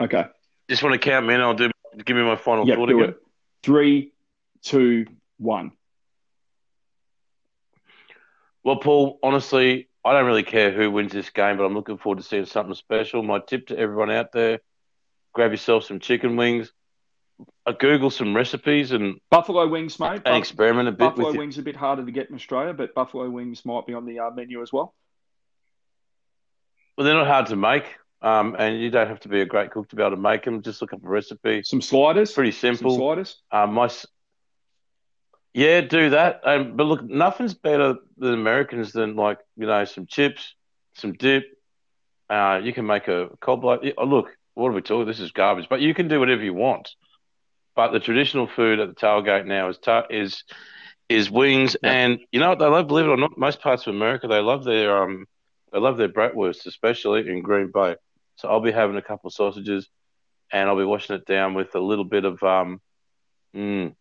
Okay. 0.00 0.26
Just 0.68 0.82
want 0.82 0.92
to 0.92 0.98
count 0.98 1.26
me 1.26 1.34
in. 1.34 1.40
I'll 1.40 1.54
do. 1.54 1.70
Give 2.04 2.16
me 2.16 2.22
my 2.22 2.36
final 2.36 2.66
Yep, 2.68 2.76
thought 2.76 2.86
do 2.88 2.98
again. 3.00 3.10
it. 3.10 3.22
Three, 3.62 4.12
two, 4.62 5.06
one. 5.38 5.72
Well, 8.62 8.76
Paul, 8.76 9.18
honestly, 9.22 9.88
I 10.04 10.12
don't 10.12 10.26
really 10.26 10.42
care 10.42 10.70
who 10.72 10.90
wins 10.90 11.12
this 11.12 11.30
game, 11.30 11.56
but 11.56 11.64
I'm 11.64 11.74
looking 11.74 11.96
forward 11.98 12.18
to 12.18 12.22
seeing 12.22 12.44
something 12.44 12.74
special. 12.74 13.22
My 13.22 13.38
tip 13.38 13.68
to 13.68 13.78
everyone 13.78 14.10
out 14.10 14.32
there 14.32 14.60
grab 15.32 15.50
yourself 15.50 15.84
some 15.84 15.98
chicken 16.00 16.36
wings, 16.36 16.72
uh, 17.66 17.72
Google 17.72 18.10
some 18.10 18.36
recipes, 18.36 18.92
and, 18.92 19.18
Buffalo 19.30 19.66
wings, 19.66 19.98
mate. 19.98 20.22
and 20.24 20.36
experiment 20.36 20.88
a 20.88 20.92
bit 20.92 20.98
Buffalo 20.98 21.26
with 21.28 21.34
it. 21.34 21.38
wings 21.38 21.58
are 21.58 21.62
a 21.62 21.64
bit 21.64 21.74
harder 21.76 22.04
to 22.04 22.12
get 22.12 22.28
in 22.30 22.36
Australia, 22.36 22.72
but 22.72 22.94
buffalo 22.94 23.28
wings 23.28 23.64
might 23.64 23.84
be 23.86 23.94
on 23.94 24.04
the 24.06 24.20
uh, 24.20 24.30
menu 24.30 24.62
as 24.62 24.72
well. 24.72 24.94
Well, 26.96 27.04
they're 27.04 27.14
not 27.14 27.26
hard 27.26 27.46
to 27.46 27.56
make, 27.56 27.84
um, 28.22 28.54
and 28.58 28.80
you 28.80 28.90
don't 28.90 29.08
have 29.08 29.20
to 29.20 29.28
be 29.28 29.40
a 29.40 29.46
great 29.46 29.70
cook 29.70 29.88
to 29.88 29.96
be 29.96 30.02
able 30.02 30.12
to 30.16 30.22
make 30.22 30.44
them. 30.44 30.62
Just 30.62 30.80
look 30.80 30.92
up 30.92 31.04
a 31.04 31.08
recipe. 31.08 31.62
Some 31.64 31.82
sliders. 31.82 32.32
Pretty 32.32 32.52
Some 32.52 32.76
simple. 32.76 32.96
sliders. 32.96 33.42
Um, 33.50 33.74
my, 33.74 33.90
yeah, 35.52 35.80
do 35.82 36.10
that. 36.10 36.40
Um, 36.44 36.76
but 36.76 36.84
look, 36.84 37.02
nothing's 37.04 37.54
better 37.54 37.96
than 38.18 38.34
Americans 38.34 38.92
than 38.92 39.16
like 39.16 39.38
you 39.56 39.66
know 39.66 39.84
some 39.84 40.06
chips, 40.06 40.54
some 40.94 41.12
dip. 41.12 41.44
Uh, 42.30 42.60
you 42.62 42.72
can 42.72 42.86
make 42.86 43.06
a 43.08 43.28
cobbler. 43.40 43.78
oh, 43.98 44.04
Look, 44.04 44.36
what 44.54 44.68
are 44.68 44.72
we 44.72 44.82
talking? 44.82 45.06
This 45.06 45.20
is 45.20 45.30
garbage. 45.32 45.66
But 45.68 45.80
you 45.80 45.94
can 45.94 46.08
do 46.08 46.18
whatever 46.18 46.42
you 46.42 46.54
want. 46.54 46.90
But 47.76 47.90
the 47.92 48.00
traditional 48.00 48.46
food 48.46 48.78
at 48.80 48.88
the 48.88 48.94
tailgate 48.94 49.46
now 49.46 49.68
is 49.68 49.78
ta- 49.78 50.06
is 50.10 50.44
is 51.08 51.30
wings, 51.30 51.76
Yeah. 51.82 51.90
and 51.92 52.18
you 52.32 52.40
know 52.40 52.48
what 52.50 52.58
they 52.58 52.66
love. 52.66 52.86
Believe 52.86 53.06
it 53.06 53.10
or 53.10 53.16
not, 53.16 53.36
most 53.36 53.60
parts 53.60 53.86
of 53.86 53.94
America 53.94 54.26
they 54.26 54.40
love 54.40 54.64
their 54.64 55.02
um 55.02 55.26
they 55.74 55.80
love 55.80 55.96
their 55.96 56.08
bratwurst, 56.08 56.66
especially 56.66 57.28
in 57.28 57.42
Green 57.42 57.72
Bay. 57.74 57.96
So 58.36 58.48
I'll 58.48 58.60
be 58.60 58.72
having 58.72 58.96
a 58.96 59.02
couple 59.02 59.26
of 59.28 59.34
sausages, 59.34 59.88
and 60.52 60.68
I'll 60.68 60.78
be 60.78 60.84
washing 60.84 61.16
it 61.16 61.26
down 61.26 61.54
with 61.54 61.74
a 61.74 61.80
little 61.80 62.04
bit 62.04 62.24
of 62.24 62.42
um. 62.42 62.80
Mm, 63.54 63.94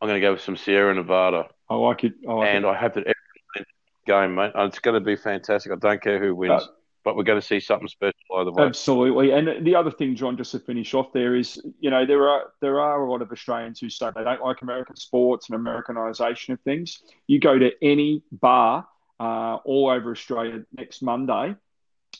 I'm 0.00 0.08
going 0.08 0.20
to 0.20 0.26
go 0.26 0.32
with 0.32 0.42
some 0.42 0.56
Sierra 0.56 0.94
Nevada, 0.94 1.48
I 1.68 1.74
like 1.74 2.04
it. 2.04 2.12
I 2.28 2.32
like 2.32 2.48
and 2.48 2.64
it. 2.64 2.68
I 2.68 2.74
hope 2.76 2.94
that 2.94 3.04
everyone 3.04 3.66
game, 4.06 4.34
mate. 4.34 4.52
It's 4.54 4.78
going 4.78 4.94
to 4.94 5.00
be 5.00 5.16
fantastic. 5.16 5.72
I 5.72 5.76
don't 5.76 6.02
care 6.02 6.18
who 6.18 6.34
wins, 6.34 6.62
Uh, 6.62 6.66
but 7.04 7.16
we're 7.16 7.24
going 7.24 7.40
to 7.40 7.46
see 7.46 7.60
something 7.60 7.88
special 7.88 8.14
either 8.36 8.52
way. 8.52 8.64
Absolutely. 8.64 9.30
And 9.32 9.66
the 9.66 9.74
other 9.74 9.90
thing, 9.90 10.14
John, 10.14 10.36
just 10.36 10.52
to 10.52 10.58
finish 10.58 10.94
off 10.94 11.12
there 11.12 11.34
is, 11.34 11.60
you 11.80 11.90
know, 11.90 12.04
there 12.06 12.28
are 12.28 12.52
there 12.60 12.80
are 12.80 13.02
a 13.02 13.10
lot 13.10 13.22
of 13.22 13.32
Australians 13.32 13.80
who 13.80 13.88
say 13.88 14.10
they 14.14 14.24
don't 14.24 14.42
like 14.42 14.62
American 14.62 14.96
sports 14.96 15.48
and 15.48 15.56
Americanization 15.56 16.52
of 16.54 16.60
things. 16.60 17.02
You 17.26 17.40
go 17.40 17.58
to 17.58 17.72
any 17.82 18.22
bar 18.30 18.86
uh, 19.18 19.56
all 19.64 19.90
over 19.90 20.10
Australia 20.10 20.64
next 20.76 21.02
Monday, 21.02 21.54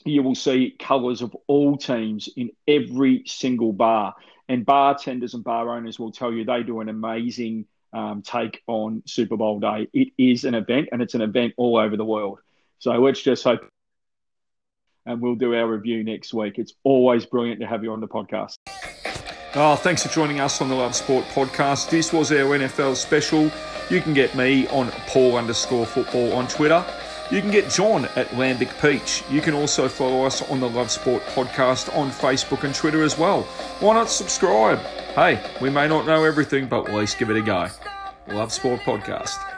you 0.04 0.22
will 0.22 0.34
see 0.34 0.74
colours 0.78 1.22
of 1.22 1.36
all 1.46 1.76
teams 1.76 2.28
in 2.36 2.50
every 2.66 3.22
single 3.26 3.72
bar. 3.72 4.14
And 4.48 4.64
bartenders 4.64 5.34
and 5.34 5.42
bar 5.42 5.76
owners 5.76 5.98
will 5.98 6.12
tell 6.12 6.32
you 6.32 6.44
they 6.44 6.62
do 6.62 6.80
an 6.80 6.88
amazing 6.88 7.66
um, 7.92 8.22
take 8.22 8.62
on 8.66 9.02
Super 9.06 9.36
Bowl 9.36 9.58
day. 9.58 9.88
It 9.92 10.12
is 10.18 10.44
an 10.44 10.54
event, 10.54 10.90
and 10.92 11.02
it's 11.02 11.14
an 11.14 11.22
event 11.22 11.54
all 11.56 11.76
over 11.76 11.96
the 11.96 12.04
world. 12.04 12.38
So 12.78 12.92
let's 12.92 13.20
just 13.22 13.42
hope, 13.42 13.68
and 15.04 15.20
we'll 15.20 15.34
do 15.34 15.54
our 15.54 15.66
review 15.66 16.04
next 16.04 16.32
week. 16.34 16.58
It's 16.58 16.74
always 16.84 17.26
brilliant 17.26 17.60
to 17.60 17.66
have 17.66 17.82
you 17.82 17.92
on 17.92 18.00
the 18.00 18.08
podcast. 18.08 18.56
Oh, 19.54 19.74
thanks 19.74 20.02
for 20.06 20.12
joining 20.12 20.38
us 20.38 20.60
on 20.60 20.68
the 20.68 20.74
Love 20.74 20.94
Sport 20.94 21.24
podcast. 21.26 21.88
This 21.88 22.12
was 22.12 22.30
our 22.30 22.58
NFL 22.58 22.94
special. 22.94 23.50
You 23.88 24.00
can 24.00 24.14
get 24.14 24.34
me 24.34 24.66
on 24.68 24.90
Paul 25.06 25.36
underscore 25.36 25.86
football 25.86 26.32
on 26.32 26.48
Twitter. 26.48 26.84
You 27.30 27.40
can 27.40 27.50
get 27.50 27.70
John 27.70 28.04
at 28.16 28.28
Lambic 28.30 28.70
Peach. 28.80 29.24
You 29.30 29.40
can 29.40 29.54
also 29.54 29.88
follow 29.88 30.24
us 30.24 30.48
on 30.48 30.60
the 30.60 30.68
Love 30.68 30.90
Sport 30.90 31.22
podcast 31.24 31.96
on 31.96 32.10
Facebook 32.10 32.64
and 32.64 32.74
Twitter 32.74 33.02
as 33.02 33.18
well. 33.18 33.42
Why 33.80 33.94
not 33.94 34.08
subscribe? 34.08 34.78
Hey, 35.14 35.40
we 35.60 35.70
may 35.70 35.88
not 35.88 36.06
know 36.06 36.24
everything, 36.24 36.66
but 36.66 36.88
at 36.88 36.94
least 36.94 37.18
give 37.18 37.30
it 37.30 37.36
a 37.36 37.42
go. 37.42 37.68
Love 38.28 38.52
Sport 38.52 38.80
Podcast. 38.80 39.55